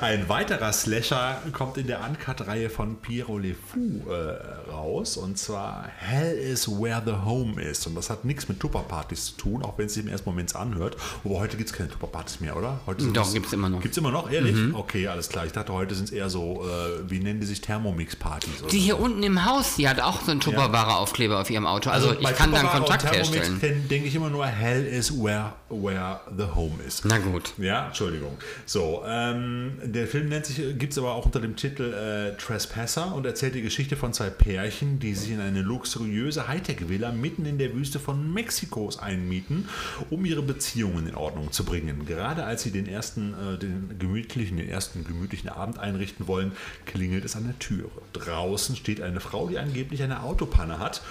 Ein 0.00 0.28
weiterer 0.30 0.72
Slasher 0.72 1.42
kommt 1.52 1.76
in 1.76 1.86
der 1.86 2.00
Uncut-Reihe 2.08 2.70
von 2.70 2.96
Piero 2.96 3.36
Le 3.36 3.54
Fou 3.54 4.10
äh, 4.10 4.70
raus 4.70 5.18
und 5.18 5.36
zwar 5.38 5.84
Hell 5.98 6.32
is 6.38 6.66
where 6.68 7.02
the 7.04 7.12
home 7.24 7.60
is. 7.60 7.86
Und 7.86 7.96
das 7.96 8.08
hat 8.08 8.24
nichts 8.24 8.48
mit 8.48 8.60
Tupperpartys 8.60 9.26
zu 9.26 9.36
tun, 9.36 9.62
auch 9.62 9.76
wenn 9.76 9.86
es 9.86 9.94
sich 9.94 10.04
im 10.04 10.08
ersten 10.10 10.28
Moment 10.30 10.56
anhört. 10.56 10.96
Aber 11.24 11.38
heute 11.40 11.58
gibt 11.58 11.68
es 11.68 11.76
keine 11.76 11.90
Tupperpartys 11.90 12.40
mehr, 12.40 12.56
oder? 12.56 12.80
Heute 12.86 13.08
Doch, 13.08 13.26
es- 13.26 13.34
gibt's 13.34 13.52
immer 13.52 13.68
noch. 13.68 13.80
Gibt's 13.82 13.98
immer 13.98 14.10
noch, 14.10 14.30
ehrlich? 14.30 14.56
Okay, 14.74 15.06
alles 15.06 15.28
klar. 15.28 15.44
Ich 15.44 15.52
dachte, 15.52 15.72
heute 15.74 15.94
sind 15.94 16.04
es 16.04 16.12
eher 16.12 16.30
so, 16.30 16.64
äh, 16.66 17.10
wie 17.10 17.18
nennen 17.20 17.40
die 17.40 17.46
sich 17.46 17.60
Thermomix-Partys? 17.60 18.62
Die 18.70 18.76
so. 18.78 18.82
hier 18.84 18.98
unten 18.98 19.22
im 19.22 19.44
Haus, 19.44 19.76
die 19.76 19.86
hat 19.88 20.00
auch 20.00 20.22
so 20.22 20.30
einen 20.30 20.40
Tupperware-Aufkleber 20.40 21.40
auf 21.40 21.50
ihrem 21.50 21.66
Auto. 21.66 21.90
Also, 21.90 22.14
bei 22.22 22.30
ich 22.30 22.36
kann 22.38 22.52
da 22.52 22.60
einen 22.60 22.68
Tupperware 22.68 22.76
und 22.78 22.88
Kontakt 22.88 23.14
herstellen. 23.14 23.86
denke 23.90 24.08
ich 24.08 24.14
immer 24.14 24.30
nur, 24.30 24.46
Hell 24.46 24.86
is 24.86 25.12
where, 25.12 25.52
where 25.70 26.20
the 26.36 26.46
home 26.54 26.78
is. 26.86 27.02
Na 27.04 27.18
gut. 27.18 27.54
Ja, 27.58 27.86
Entschuldigung. 27.86 28.36
So, 28.66 29.02
ähm, 29.06 29.78
der 29.82 30.06
Film 30.06 30.28
nennt 30.28 30.46
sich, 30.46 30.56
gibt 30.78 30.92
es 30.92 30.98
aber 30.98 31.14
auch 31.14 31.24
unter 31.24 31.40
dem 31.40 31.56
Titel 31.56 31.92
äh, 31.92 32.36
Trespasser 32.36 33.14
und 33.14 33.24
erzählt 33.24 33.54
die 33.54 33.62
Geschichte 33.62 33.96
von 33.96 34.12
zwei 34.12 34.30
Pärchen, 34.30 34.98
die 34.98 35.14
sich 35.14 35.30
in 35.30 35.40
eine 35.40 35.62
luxuriöse 35.62 36.48
Hightech-Villa 36.48 37.12
mitten 37.12 37.46
in 37.46 37.58
der 37.58 37.74
Wüste 37.74 38.00
von 38.00 38.32
Mexikos 38.32 38.98
einmieten, 38.98 39.68
um 40.10 40.24
ihre 40.24 40.42
Beziehungen 40.42 41.06
in 41.06 41.14
Ordnung 41.14 41.52
zu 41.52 41.64
bringen. 41.64 42.04
Gerade 42.04 42.44
als 42.44 42.62
sie 42.62 42.72
den 42.72 42.86
ersten, 42.86 43.34
äh, 43.34 43.58
den 43.58 43.96
gemütlichen, 43.98 44.56
den 44.56 44.68
ersten 44.68 45.04
gemütlichen 45.04 45.48
Abend 45.48 45.78
einrichten 45.78 46.26
wollen, 46.26 46.52
klingelt 46.86 47.24
es 47.24 47.36
an 47.36 47.44
der 47.44 47.58
Türe. 47.58 47.90
Draußen 48.12 48.74
steht 48.74 49.00
eine 49.00 49.20
Frau, 49.20 49.48
die 49.48 49.58
angeblich 49.58 50.02
eine 50.02 50.22
Autopanne 50.22 50.78
hat, 50.78 51.02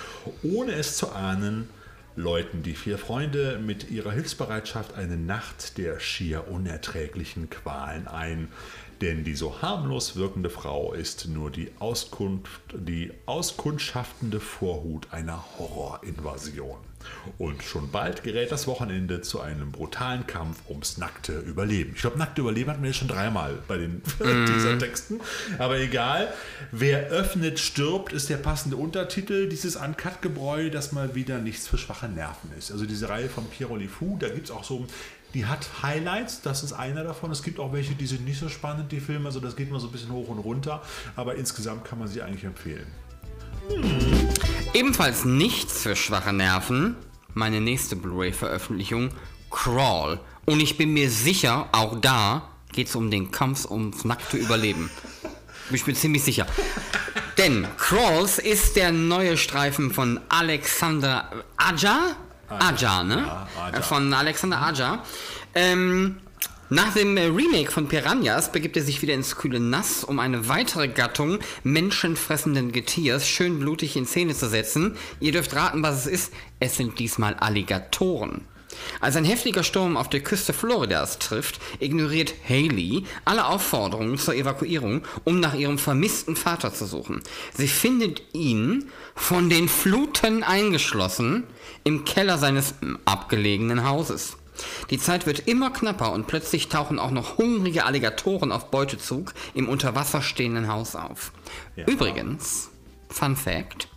ohne 0.44 0.74
es 0.74 0.98
zu 0.98 1.12
ahnen, 1.12 1.70
läuten 2.20 2.64
die 2.64 2.76
vier 2.76 2.98
Freunde 2.98 3.60
mit 3.60 3.90
ihrer 3.90 4.12
Hilfsbereitschaft 4.12 4.96
eine 4.96 5.16
Nacht 5.16 5.78
der 5.78 6.02
schier 6.02 6.50
unerträglichen 6.50 7.50
Qualen 7.50 8.08
ein. 8.08 8.50
Denn 9.02 9.24
die 9.24 9.36
so 9.36 9.62
harmlos 9.62 10.16
wirkende 10.16 10.50
Frau 10.50 10.94
ist 10.94 11.28
nur 11.28 11.52
die, 11.52 11.72
Auskunft, 11.80 12.62
die 12.74 13.12
auskundschaftende 13.26 14.40
Vorhut 14.40 15.08
einer 15.12 15.44
Horrorinvasion. 15.58 16.78
Und 17.38 17.64
schon 17.64 17.92
bald 17.92 18.24
gerät 18.24 18.52
das 18.52 18.68
Wochenende 18.68 19.22
zu 19.22 19.40
einem 19.40 19.72
brutalen 19.72 20.28
Kampf 20.28 20.62
ums 20.68 20.98
nackte 20.98 21.40
Überleben. 21.40 21.94
Ich 21.96 22.02
glaube, 22.02 22.18
nackte 22.18 22.42
Überleben 22.42 22.72
hatten 22.72 22.84
wir 22.84 22.92
schon 22.94 23.08
dreimal 23.08 23.58
bei 23.68 23.78
den 23.78 24.02
dieser 24.20 24.78
Texten. 24.78 25.22
Aber 25.58 25.78
egal, 25.78 26.34
wer 26.72 27.08
öffnet, 27.08 27.60
stirbt, 27.60 28.12
ist 28.12 28.30
der 28.30 28.38
passende 28.38 28.76
Untertitel 28.76 29.48
dieses 29.48 29.76
Uncut-Gebräu, 29.78 30.70
das 30.70 30.92
mal 30.92 31.16
wieder 31.16 31.40
nichts 31.40 31.68
für 31.68 31.78
schwache 31.78 32.10
Nerven 32.10 32.52
ist. 32.58 32.72
Also 32.72 32.86
diese 32.86 33.08
Reihe 33.08 33.30
von 33.30 33.46
Piero 33.46 33.78
Le 33.78 33.88
Fou, 33.88 34.18
da 34.20 34.28
gibt 34.28 34.46
es 34.46 34.52
auch 34.52 34.64
so, 34.64 34.86
die 35.34 35.46
hat 35.46 35.68
Highlights, 35.84 36.42
das 36.42 36.64
ist 36.64 36.74
einer 36.74 37.04
davon. 37.04 37.32
Es 37.32 37.44
gibt 37.44 37.60
auch 37.60 37.72
welche, 37.74 37.94
die 37.94 38.08
sind 38.08 38.26
nicht 38.26 38.40
so 38.40 38.50
spannend, 38.50 38.92
die 38.92 39.00
Filme, 39.00 39.28
also 39.28 39.40
das 39.40 39.56
geht 39.56 39.72
mal 39.72 39.80
so 39.80 39.88
ein 39.88 39.92
bisschen 39.92 40.12
hoch 40.12 40.28
und 40.28 40.40
runter. 40.40 40.82
Aber 41.16 41.36
insgesamt 41.36 41.86
kann 41.86 42.00
man 42.00 42.08
sie 42.08 42.22
eigentlich 42.22 42.44
empfehlen. 42.44 42.88
Ebenfalls 44.74 45.26
nichts 45.26 45.84
für 45.84 45.96
schwache 45.96 46.34
Nerven. 46.34 46.96
Meine 47.34 47.62
nächste 47.62 47.96
Blu-ray-Veröffentlichung, 47.96 49.12
Crawl. 49.52 50.20
Und 50.46 50.60
ich 50.60 50.78
bin 50.78 50.94
mir 50.94 51.12
sicher, 51.12 51.70
auch 51.72 52.00
da 52.00 52.50
geht 52.72 52.88
es 52.88 52.96
um 52.96 53.12
den 53.12 53.32
Kampf 53.32 53.70
ums 53.70 54.04
nackte 54.04 54.38
Überleben. 54.38 54.90
Ich 55.72 55.86
bin 55.86 55.96
ziemlich 55.96 56.24
sicher. 56.24 56.48
Denn 57.38 57.68
Crawls 57.78 58.40
ist 58.40 58.76
der 58.76 58.92
neue 58.92 59.38
Streifen 59.38 59.92
von 59.92 60.20
Alexander 60.30 61.32
Aja. 61.58 62.16
Aja, 62.50 63.04
ne? 63.04 63.18
Ja, 63.18 63.48
Aja. 63.62 63.82
Von 63.82 64.14
Alexander 64.14 64.62
Aja. 64.62 65.04
Ähm, 65.56 66.18
nach 66.72 66.94
dem 66.94 67.18
Remake 67.18 67.72
von 67.72 67.88
Piranhas 67.88 68.52
begibt 68.52 68.78
er 68.78 68.84
sich 68.84 69.02
wieder 69.02 69.16
ins 69.16 69.36
kühle 69.36 69.60
Nass, 69.60 70.04
um 70.04 70.20
eine 70.20 70.48
weitere 70.50 70.88
Gattung 70.88 71.40
menschenfressenden 71.64 72.72
Getiers 72.72 73.28
schön 73.28 73.58
blutig 73.58 73.98
in 73.98 74.06
Szene 74.06 74.36
zu 74.36 74.48
setzen. 74.48 74.96
Ihr 75.20 75.32
dürft 75.32 75.56
raten, 75.56 75.82
was 75.82 76.06
es 76.06 76.06
ist. 76.06 76.34
Es 76.60 76.78
sind 76.78 77.00
diesmal 77.00 77.34
Alligatoren. 77.34 78.46
Als 79.00 79.16
ein 79.16 79.26
heftiger 79.26 79.64
Sturm 79.64 79.98
auf 79.98 80.10
der 80.10 80.22
Küste 80.22 80.54
Floridas 80.54 81.20
trifft, 81.20 81.60
ignoriert 81.80 82.34
Haley 82.48 83.04
alle 83.26 83.48
Aufforderungen 83.48 84.18
zur 84.18 84.36
Evakuierung, 84.36 85.02
um 85.24 85.40
nach 85.40 85.56
ihrem 85.56 85.78
vermissten 85.78 86.36
Vater 86.36 86.74
zu 86.74 86.86
suchen. 86.86 87.22
Sie 87.54 87.68
findet 87.68 88.22
ihn, 88.34 88.90
von 89.16 89.50
den 89.50 89.68
Fluten 89.68 90.44
eingeschlossen, 90.44 91.46
im 91.84 92.06
Keller 92.06 92.38
seines 92.38 92.76
abgelegenen 93.06 93.88
Hauses. 93.88 94.38
Die 94.90 95.00
Zeit 95.00 95.26
wird 95.26 95.48
immer 95.48 95.72
knapper 95.72 96.12
und 96.12 96.28
plötzlich 96.28 96.68
tauchen 96.68 97.00
auch 97.00 97.12
noch 97.12 97.38
hungrige 97.38 97.86
Alligatoren 97.86 98.52
auf 98.52 98.72
Beutezug 98.72 99.34
im 99.54 99.70
unter 99.70 99.96
Wasser 99.96 100.22
stehenden 100.22 100.68
Haus 100.68 100.96
auf. 100.96 101.32
Ja. 101.76 101.86
Übrigens, 101.86 102.70
Fun 103.10 103.36
Fact, 103.36 103.88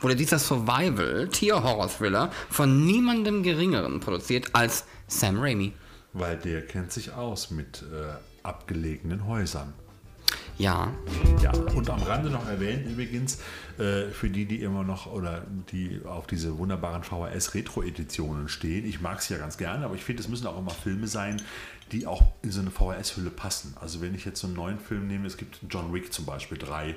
wurde 0.00 0.16
dieser 0.16 0.38
Survival-Tier-Horror-Thriller 0.38 2.30
von 2.50 2.86
niemandem 2.86 3.42
geringeren 3.42 4.00
produziert 4.00 4.54
als 4.54 4.84
Sam 5.08 5.38
Raimi. 5.40 5.72
Weil 6.12 6.36
der 6.38 6.66
kennt 6.66 6.92
sich 6.92 7.12
aus 7.12 7.50
mit 7.50 7.82
äh, 7.82 8.12
abgelegenen 8.42 9.26
Häusern. 9.26 9.72
Ja, 10.60 10.92
Ja, 11.42 11.52
und 11.74 11.88
am 11.88 12.02
Rande 12.02 12.28
noch 12.28 12.46
erwähnt 12.46 12.86
übrigens, 12.86 13.38
äh, 13.78 14.08
für 14.10 14.28
die, 14.28 14.44
die 14.44 14.60
immer 14.62 14.84
noch 14.84 15.06
oder 15.06 15.46
die 15.72 16.02
auf 16.04 16.26
diese 16.26 16.58
wunderbaren 16.58 17.02
VHS-Retro-Editionen 17.02 18.48
stehen. 18.48 18.84
Ich 18.86 19.00
mag 19.00 19.22
sie 19.22 19.32
ja 19.34 19.40
ganz 19.40 19.56
gerne, 19.56 19.86
aber 19.86 19.94
ich 19.94 20.04
finde, 20.04 20.22
es 20.22 20.28
müssen 20.28 20.46
auch 20.46 20.58
immer 20.58 20.70
Filme 20.70 21.06
sein, 21.06 21.40
die 21.92 22.06
auch 22.06 22.22
in 22.42 22.50
so 22.50 22.60
eine 22.60 22.70
VHS-Hülle 22.70 23.30
passen. 23.30 23.74
Also 23.80 24.02
wenn 24.02 24.14
ich 24.14 24.26
jetzt 24.26 24.40
so 24.40 24.48
einen 24.48 24.56
neuen 24.56 24.78
Film 24.78 25.06
nehme, 25.06 25.26
es 25.26 25.38
gibt 25.38 25.60
John 25.70 25.94
Wick 25.94 26.12
zum 26.12 26.26
Beispiel, 26.26 26.58
drei 26.58 26.94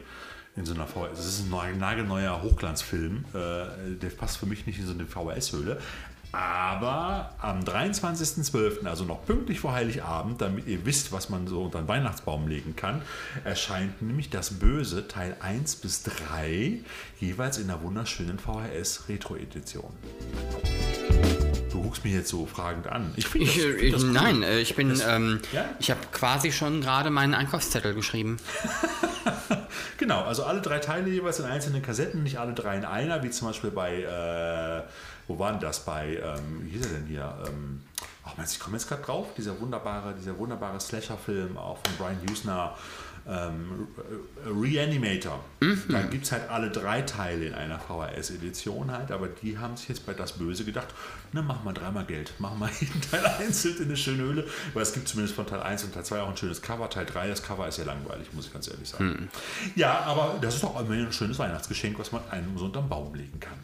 in 0.57 0.65
so 0.65 0.73
einer 0.73 0.85
VHS. 0.85 1.15
Das 1.17 1.25
ist 1.25 1.45
ein 1.45 1.49
neu- 1.49 1.73
nagelneuer 1.75 2.41
Hochglanzfilm, 2.43 3.25
äh, 3.33 3.95
der 3.95 4.09
passt 4.09 4.37
für 4.37 4.45
mich 4.45 4.67
nicht 4.67 4.77
in 4.77 4.85
so 4.85 4.93
eine 4.93 5.05
VHS-Hülle. 5.05 5.79
Aber 6.33 7.29
am 7.39 7.59
23.12., 7.59 8.87
also 8.87 9.05
noch 9.05 9.23
pünktlich 9.23 9.59
vor 9.59 9.73
Heiligabend, 9.73 10.41
damit 10.41 10.65
ihr 10.65 10.83
wisst, 10.83 11.11
was 11.11 11.29
man 11.29 11.45
so 11.45 11.61
unter 11.61 11.77
den 11.77 11.87
Weihnachtsbaum 11.87 12.47
legen 12.47 12.75
kann, 12.75 13.03
erscheint 13.43 14.01
nämlich 14.01 14.31
das 14.31 14.55
Böse 14.55 15.07
Teil 15.07 15.37
1 15.39 15.75
bis 15.75 16.01
3 16.01 16.79
jeweils 17.19 17.59
in 17.59 17.69
einer 17.69 17.83
wunderschönen 17.83 18.39
VHS 18.39 19.07
Retro-Edition. 19.09 19.93
Du 21.71 21.83
guckst 21.83 22.03
mich 22.03 22.13
jetzt 22.13 22.29
so 22.29 22.47
fragend 22.47 22.87
an. 22.87 23.13
Ich 23.15 23.27
finde 23.27 23.45
das, 23.45 23.55
ich, 23.55 23.63
find 23.63 23.93
das 23.93 24.03
cool. 24.03 24.11
Nein, 24.11 24.41
äh, 24.41 24.59
ich 24.59 24.75
bin, 24.75 24.89
das, 24.89 25.05
ähm, 25.07 25.39
ja? 25.51 25.65
ich 25.79 25.91
habe 25.91 26.01
quasi 26.11 26.51
schon 26.51 26.81
gerade 26.81 27.11
meinen 27.11 27.35
Einkaufszettel 27.35 27.93
geschrieben. 27.93 28.37
genau, 29.97 30.23
also 30.23 30.45
alle 30.45 30.61
drei 30.61 30.79
Teile 30.79 31.11
jeweils 31.11 31.39
in 31.39 31.45
einzelnen 31.45 31.83
Kassetten, 31.83 32.23
nicht 32.23 32.39
alle 32.39 32.53
drei 32.53 32.77
in 32.77 32.85
einer, 32.85 33.21
wie 33.21 33.29
zum 33.29 33.49
Beispiel 33.49 33.69
bei 33.69 34.01
äh, 34.01 34.81
wo 35.27 35.39
war 35.39 35.51
denn 35.51 35.61
das 35.61 35.85
bei, 35.85 36.17
ähm, 36.17 36.61
wie 36.63 36.71
hieß 36.71 36.85
er 36.85 36.91
denn 36.99 37.07
hier? 37.07 37.37
Ähm, 37.47 37.81
ach, 38.25 38.37
meinst, 38.37 38.53
ich 38.53 38.59
komme 38.59 38.77
jetzt 38.77 38.87
gerade 38.87 39.03
drauf, 39.03 39.27
dieser 39.37 39.59
wunderbare, 39.59 40.13
dieser 40.19 40.37
wunderbare 40.37 40.79
Slasher-Film, 40.79 41.57
auch 41.57 41.77
von 41.83 41.95
Brian 41.97 42.19
Husner, 42.29 42.75
ähm, 43.27 43.87
Reanimator. 44.45 45.43
Mhm. 45.61 45.83
Da 45.87 46.01
gibt 46.01 46.25
es 46.25 46.31
halt 46.31 46.49
alle 46.49 46.69
drei 46.69 47.03
Teile 47.03 47.45
in 47.45 47.53
einer 47.53 47.79
VHS-Edition 47.79 48.91
halt, 48.91 49.11
aber 49.11 49.27
die 49.29 49.57
haben 49.57 49.77
sich 49.77 49.87
jetzt 49.87 50.05
bei 50.05 50.13
Das 50.13 50.33
Böse 50.33 50.65
gedacht, 50.65 50.87
ne, 51.31 51.41
machen 51.41 51.61
wir 51.63 51.73
dreimal 51.73 52.05
Geld, 52.05 52.33
machen 52.39 52.59
wir 52.59 52.69
jeden 52.81 52.99
Teil 53.01 53.25
einzeln 53.25 53.77
in 53.77 53.85
eine 53.85 53.97
schöne 53.97 54.23
Höhle, 54.23 54.47
weil 54.73 54.83
es 54.83 54.93
gibt 54.93 55.07
zumindest 55.07 55.35
von 55.35 55.47
Teil 55.47 55.61
1 55.61 55.85
und 55.85 55.93
Teil 55.93 56.03
2 56.03 56.21
auch 56.21 56.29
ein 56.29 56.37
schönes 56.37 56.61
Cover, 56.61 56.89
Teil 56.89 57.05
3, 57.05 57.29
das 57.29 57.41
Cover 57.41 57.67
ist 57.67 57.77
ja 57.77 57.85
langweilig, 57.85 58.27
muss 58.33 58.47
ich 58.47 58.53
ganz 58.53 58.67
ehrlich 58.67 58.89
sagen. 58.89 59.05
Mhm. 59.05 59.29
Ja, 59.75 60.01
aber 60.01 60.37
das 60.41 60.55
ist 60.55 60.63
doch 60.63 60.77
immerhin 60.79 61.05
ein 61.05 61.13
schönes 61.13 61.39
Weihnachtsgeschenk, 61.39 61.97
was 61.99 62.11
man 62.11 62.21
einem 62.29 62.57
so 62.57 62.65
unterm 62.65 62.89
Baum 62.89 63.15
legen 63.15 63.39
kann. 63.39 63.57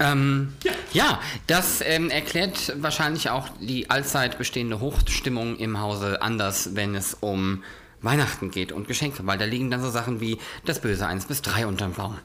Ähm, 0.00 0.54
ja. 0.64 0.72
Ja. 0.92 1.20
das 1.46 1.80
ähm, 1.80 2.10
erklärt 2.10 2.74
wahrscheinlich 2.76 3.30
auch 3.30 3.48
die 3.60 3.90
allzeit 3.90 4.38
bestehende 4.38 4.80
Hochstimmung 4.80 5.56
im 5.56 5.80
Hause 5.80 6.22
anders, 6.22 6.74
wenn 6.74 6.94
es 6.94 7.14
um 7.14 7.62
Weihnachten 8.00 8.50
geht 8.50 8.72
und 8.72 8.86
Geschenke, 8.86 9.26
weil 9.26 9.38
da 9.38 9.44
liegen 9.44 9.70
dann 9.70 9.82
so 9.82 9.90
Sachen 9.90 10.20
wie 10.20 10.38
das 10.64 10.80
Böse 10.80 11.06
1 11.06 11.26
bis 11.26 11.42
3 11.42 11.66
unterm 11.66 11.94
Baum. 11.94 12.16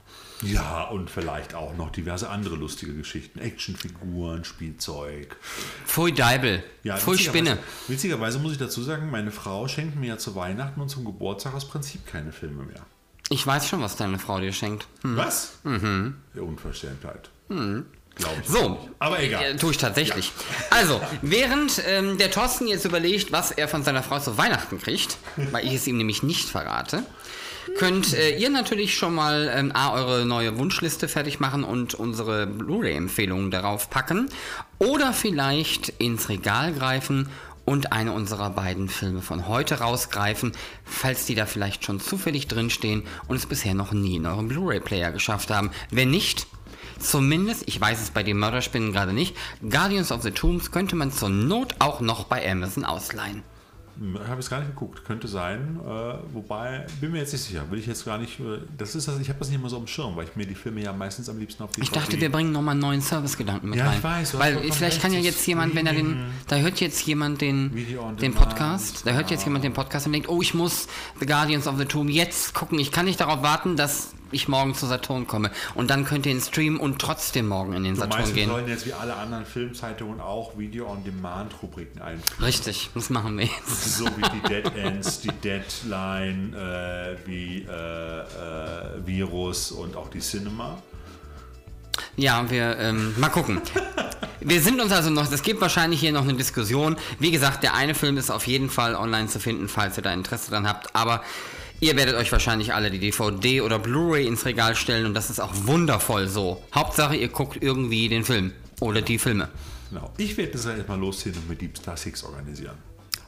Ja, 0.41 0.84
und 0.84 1.09
vielleicht 1.09 1.55
auch 1.55 1.76
noch 1.78 1.89
diverse 1.89 2.30
andere 2.30 2.55
lustige 2.55 2.93
Geschichten. 2.93 3.39
Actionfiguren, 3.39 4.43
Spielzeug. 4.43 5.36
Pfui 5.86 6.11
Deibel. 6.11 6.64
Ja, 6.84 6.97
Pfui 6.97 7.18
Spinne. 7.18 7.57
Witzigerweise 7.88 8.39
muss 8.39 8.51
ich 8.51 8.57
dazu 8.57 8.84
sagen, 8.84 9.09
meine 9.09 9.32
Frau 9.32 9.68
schenkt 9.68 9.95
mir 9.95 10.07
ja 10.07 10.18
zu 10.18 10.36
Weihnachten 10.36 10.82
und 10.82 10.89
zum 10.89 11.05
Geburtstag 11.05 11.53
aus 11.53 11.68
Prinzip 11.68 12.05
keine 12.05 12.32
Filme 12.32 12.64
mehr. 12.64 12.86
Ich 13.30 13.47
weiß 13.47 13.68
schon, 13.68 13.82
was 13.82 13.95
deine 13.95 14.20
Frau 14.20 14.39
dir 14.39 14.51
schenkt. 14.51 14.88
Hm. 15.01 15.16
Was? 15.16 15.59
Mhm. 15.64 16.18
Unverschämtheit. 16.36 17.30
Hm. 17.47 17.86
Glaube 18.16 18.36
ich. 18.41 18.47
So, 18.47 18.89
aber 18.99 19.22
egal. 19.22 19.43
Äh, 19.43 19.55
tue 19.55 19.72
ich 19.72 19.78
tatsächlich. 19.78 20.28
Ja. 20.28 20.78
Also, 20.78 21.01
während 21.22 21.82
ähm, 21.88 22.18
der 22.18 22.30
Thorsten 22.30 22.68
jetzt 22.68 22.86
überlegt, 22.86 23.32
was 23.32 23.51
er 23.51 23.68
von 23.68 23.84
seiner 23.84 24.03
Frau 24.03 24.20
zu 24.20 24.38
Weihnachten 24.38 24.80
kriegt, 24.80 25.18
weil 25.51 25.66
ich 25.66 25.74
es 25.74 25.88
ihm 25.88 25.97
nämlich 25.97 26.22
nicht 26.22 26.47
verrate, 26.47 27.03
könnt 27.78 28.14
äh, 28.14 28.38
ihr 28.38 28.49
natürlich 28.49 28.95
schon 28.95 29.16
mal 29.16 29.51
ähm, 29.55 29.72
A, 29.74 29.93
eure 29.93 30.26
neue 30.26 30.57
Wunschliste 30.57 31.07
fertig 31.07 31.39
machen 31.39 31.64
und 31.64 31.95
unsere 31.95 32.45
Blu-ray-Empfehlungen 32.45 33.51
darauf 33.51 33.89
packen. 33.89 34.30
Oder 34.80 35.14
vielleicht 35.14 35.89
ins 35.89 36.30
Regal 36.30 36.74
greifen 36.74 37.30
und 37.66 37.93
eine 37.93 38.11
unserer 38.11 38.49
beiden 38.49 38.89
Filme 38.89 39.22
von 39.22 39.47
heute 39.47 39.80
rausgreifen, 39.80 40.51
falls 40.84 41.26
die 41.26 41.36
da 41.36 41.45
vielleicht 41.45 41.86
schon 41.86 41.99
zufällig 41.99 42.47
drinstehen 42.47 43.03
und 43.28 43.38
es 43.38 43.45
bisher 43.45 43.74
noch 43.74 43.93
nie 43.93 44.18
in 44.18 44.26
eurem 44.26 44.49
Blu-ray-Player 44.49 45.11
geschafft 45.11 45.49
haben. 45.49 45.72
Wenn 45.89 46.11
nicht, 46.11 46.47
Zumindest, 47.04 47.64
ich 47.68 47.80
weiß 47.80 48.01
es 48.01 48.12
bei 48.12 48.24
den 48.24 48.38
Mörderspinnen 48.38 48.91
gerade 48.91 49.14
nicht, 49.14 49.36
Guardians 49.68 50.12
of 50.12 50.24
the 50.24 50.32
Tombs 50.32 50.72
könnte 50.72 50.95
man 50.95 51.12
zur 51.12 51.30
Not 51.30 51.76
auch 51.80 52.01
noch 52.01 52.26
bei 52.26 52.49
Amazon 52.49 52.86
ausleihen. 52.86 53.43
Habe 54.28 54.39
ich 54.39 54.45
es 54.45 54.49
gar 54.49 54.60
nicht 54.60 54.72
geguckt. 54.72 55.06
Könnte 55.06 55.28
sein. 55.28 55.80
Äh, 55.86 55.89
wobei, 56.34 56.88
bin 56.99 57.12
mir 57.12 57.20
jetzt 57.20 57.32
nicht 57.32 57.43
sicher. 57.43 57.70
Will 57.70 57.78
ich 57.78 57.86
jetzt 57.86 58.06
gar 58.06 58.18
nicht. 58.18 58.39
Äh, 58.39 58.58
das 58.76 58.95
ist 58.95 59.08
das, 59.08 59.20
ich 59.20 59.30
habe 59.30 59.38
das 59.38 59.49
nicht 59.49 59.60
immer 59.60 59.70
so 59.70 59.78
am 59.78 59.86
Schirm, 59.86 60.16
weil 60.16 60.26
ich 60.26 60.36
mir 60.36 60.47
die 60.47 60.56
Filme 60.56 60.82
ja 60.82 60.91
meistens 60.91 61.30
am 61.30 61.38
liebsten 61.38 61.62
auf 61.62 61.72
die 61.74 61.82
Ich 61.82 61.91
dachte, 61.91 62.20
wir 62.20 62.32
bringen 62.32 62.51
nochmal 62.51 62.72
einen 62.72 62.82
neuen 62.82 63.01
Servicegedanken 63.01 63.70
mit 63.70 63.78
ja, 63.78 63.88
rein. 63.88 63.97
Ich 63.97 64.04
weiß, 64.04 64.39
weil 64.39 64.72
vielleicht 64.72 64.99
kann 64.99 65.14
ja 65.14 65.20
jetzt 65.20 65.45
jemand, 65.45 65.76
wenn 65.76 65.86
er 65.86 65.93
den. 65.93 66.26
Da 66.47 66.56
hört 66.56 66.80
jetzt 66.80 67.06
jemand 67.06 67.41
den, 67.41 67.72
den 68.20 68.34
Podcast. 68.34 69.06
Da 69.06 69.12
hört 69.12 69.30
jetzt 69.30 69.45
jemand 69.45 69.64
den 69.64 69.74
Podcast 69.74 70.08
und 70.08 70.14
denkt, 70.14 70.28
oh, 70.28 70.41
ich 70.41 70.56
muss 70.56 70.88
The 71.20 71.28
Guardians 71.28 71.68
of 71.68 71.78
the 71.78 71.86
Tomb 71.86 72.10
jetzt 72.10 72.56
gucken. 72.56 72.80
Ich 72.80 72.91
kann 72.91 73.06
nicht 73.06 73.20
darauf 73.20 73.43
warten, 73.43 73.76
dass 73.76 74.14
ich 74.34 74.47
morgen 74.47 74.75
zu 74.75 74.86
Saturn 74.86 75.27
komme. 75.27 75.51
Und 75.75 75.89
dann 75.89 76.05
könnt 76.05 76.25
ihr 76.25 76.31
ihn 76.31 76.41
streamen 76.41 76.79
und 76.79 76.99
trotzdem 76.99 77.47
morgen 77.47 77.73
in 77.73 77.84
den 77.84 77.95
du 77.95 78.01
Saturn 78.01 78.19
meinst, 78.19 78.34
gehen. 78.34 78.49
Wir 78.49 78.55
sollen 78.55 78.67
jetzt 78.67 78.86
wie 78.86 78.93
alle 78.93 79.15
anderen 79.15 79.45
Filmzeitungen 79.45 80.19
auch 80.19 80.57
Video-on-Demand-Rubriken 80.57 82.01
einführen. 82.01 82.43
Richtig, 82.43 82.89
das 82.93 83.09
machen 83.09 83.38
wir 83.38 83.45
jetzt. 83.45 83.97
So 84.03 84.05
wie 84.05 84.21
die 84.21 84.47
Dead 84.47 84.75
Ends, 84.75 85.21
die 85.21 85.27
Deadline, 85.27 86.53
äh, 86.53 87.15
wie 87.25 87.61
äh, 87.61 88.19
äh, 88.21 89.05
Virus 89.05 89.71
und 89.71 89.95
auch 89.95 90.09
die 90.09 90.19
Cinema. 90.19 90.77
Ja, 92.15 92.49
wir 92.49 92.77
ähm, 92.77 93.13
mal 93.19 93.29
gucken. 93.29 93.61
wir 94.39 94.61
sind 94.61 94.81
uns 94.81 94.91
also 94.91 95.09
noch, 95.09 95.31
es 95.31 95.43
gibt 95.43 95.61
wahrscheinlich 95.61 95.99
hier 95.99 96.11
noch 96.11 96.23
eine 96.23 96.34
Diskussion. 96.34 96.97
Wie 97.19 97.31
gesagt, 97.31 97.63
der 97.63 97.73
eine 97.73 97.95
Film 97.95 98.17
ist 98.17 98.29
auf 98.29 98.47
jeden 98.47 98.69
Fall 98.69 98.95
online 98.95 99.27
zu 99.27 99.39
finden, 99.39 99.67
falls 99.67 99.97
ihr 99.97 100.03
da 100.03 100.13
Interesse 100.13 100.51
dran 100.51 100.67
habt. 100.67 100.95
Aber 100.95 101.23
Ihr 101.84 101.97
werdet 101.97 102.15
euch 102.15 102.31
wahrscheinlich 102.31 102.73
alle 102.73 102.89
die 102.89 102.99
DVD 102.99 103.59
oder 103.59 103.77
Blu-ray 103.77 104.25
ins 104.25 104.45
Regal 104.45 104.73
stellen 104.73 105.05
und 105.05 105.13
das 105.13 105.29
ist 105.29 105.41
auch 105.41 105.51
wundervoll 105.53 106.29
so. 106.29 106.63
Hauptsache, 106.73 107.13
ihr 107.13 107.27
guckt 107.27 107.61
irgendwie 107.61 108.07
den 108.07 108.23
Film 108.23 108.53
oder 108.79 109.01
die 109.01 109.19
Filme. 109.19 109.49
Genau. 109.89 110.13
Ich 110.15 110.38
werde 110.38 110.53
das 110.53 110.65
halt 110.65 110.88
mal 110.88 110.97
losziehen 110.97 111.36
und 111.36 111.49
mit 111.49 111.59
Deep 111.59 111.77
Star 111.77 111.97
6 111.97 112.23
organisieren. 112.23 112.77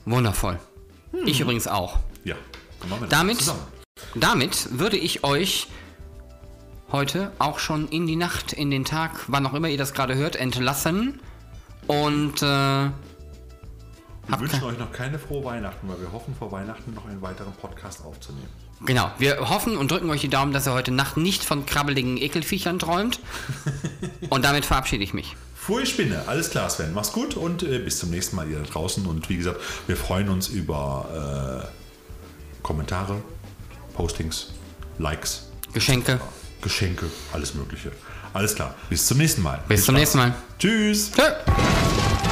Wundervoll. 0.05 0.57
Hm. 1.11 1.27
Ich 1.27 1.41
übrigens 1.41 1.67
auch. 1.67 1.99
Ja, 2.23 2.37
dann 2.79 2.91
machen 2.91 3.01
wir 3.01 3.07
das 3.09 3.19
damit, 3.19 3.37
zusammen. 3.39 3.59
Damit 4.15 4.79
würde 4.79 4.95
ich 4.95 5.25
euch 5.25 5.67
heute 6.93 7.33
auch 7.39 7.59
schon 7.59 7.89
in 7.89 8.07
die 8.07 8.15
Nacht, 8.15 8.53
in 8.53 8.71
den 8.71 8.85
Tag, 8.85 9.25
wann 9.27 9.45
auch 9.45 9.53
immer 9.53 9.67
ihr 9.67 9.77
das 9.77 9.93
gerade 9.93 10.15
hört, 10.15 10.37
entlassen. 10.37 11.19
Und 11.87 12.41
äh, 12.41 12.89
wir 14.27 14.39
wünschen 14.39 14.63
euch 14.63 14.77
noch 14.77 14.91
keine 14.91 15.19
frohe 15.19 15.43
Weihnachten, 15.43 15.87
weil 15.87 15.99
wir 15.99 16.11
hoffen, 16.11 16.35
vor 16.37 16.51
Weihnachten 16.51 16.93
noch 16.93 17.05
einen 17.05 17.21
weiteren 17.21 17.53
Podcast 17.53 18.03
aufzunehmen. 18.03 18.49
Genau, 18.85 19.11
wir 19.17 19.49
hoffen 19.49 19.77
und 19.77 19.91
drücken 19.91 20.09
euch 20.09 20.21
die 20.21 20.29
Daumen, 20.29 20.51
dass 20.51 20.67
ihr 20.67 20.73
heute 20.73 20.91
Nacht 20.91 21.17
nicht 21.17 21.43
von 21.43 21.65
krabbeligen 21.65 22.17
Ekelviechern 22.17 22.79
träumt. 22.79 23.19
und 24.29 24.43
damit 24.43 24.65
verabschiede 24.65 25.03
ich 25.03 25.13
mich. 25.13 25.35
Frohe 25.55 25.85
Spinne, 25.85 26.27
alles 26.27 26.51
klar, 26.51 26.69
Sven. 26.69 26.93
Mach's 26.93 27.11
gut 27.11 27.35
und 27.35 27.63
äh, 27.63 27.79
bis 27.79 27.97
zum 27.99 28.11
nächsten 28.11 28.35
Mal, 28.35 28.47
ihr 28.49 28.59
da 28.59 28.65
draußen. 28.65 29.05
Und 29.05 29.29
wie 29.29 29.37
gesagt, 29.37 29.59
wir 29.87 29.97
freuen 29.97 30.29
uns 30.29 30.47
über 30.49 31.63
äh, 31.63 32.61
Kommentare, 32.61 33.21
Postings, 33.95 34.51
Likes, 34.99 35.49
Geschenke. 35.73 36.19
Geschenke, 36.61 37.07
alles 37.33 37.55
Mögliche. 37.55 37.91
Alles 38.33 38.53
klar, 38.53 38.75
bis 38.89 39.07
zum 39.07 39.17
nächsten 39.17 39.41
Mal. 39.41 39.59
Bis, 39.67 39.77
bis 39.77 39.85
zum 39.85 39.95
nächsten 39.95 40.17
Mal. 40.17 40.35
Tschüss. 40.59 41.11
Tschö. 41.11 42.24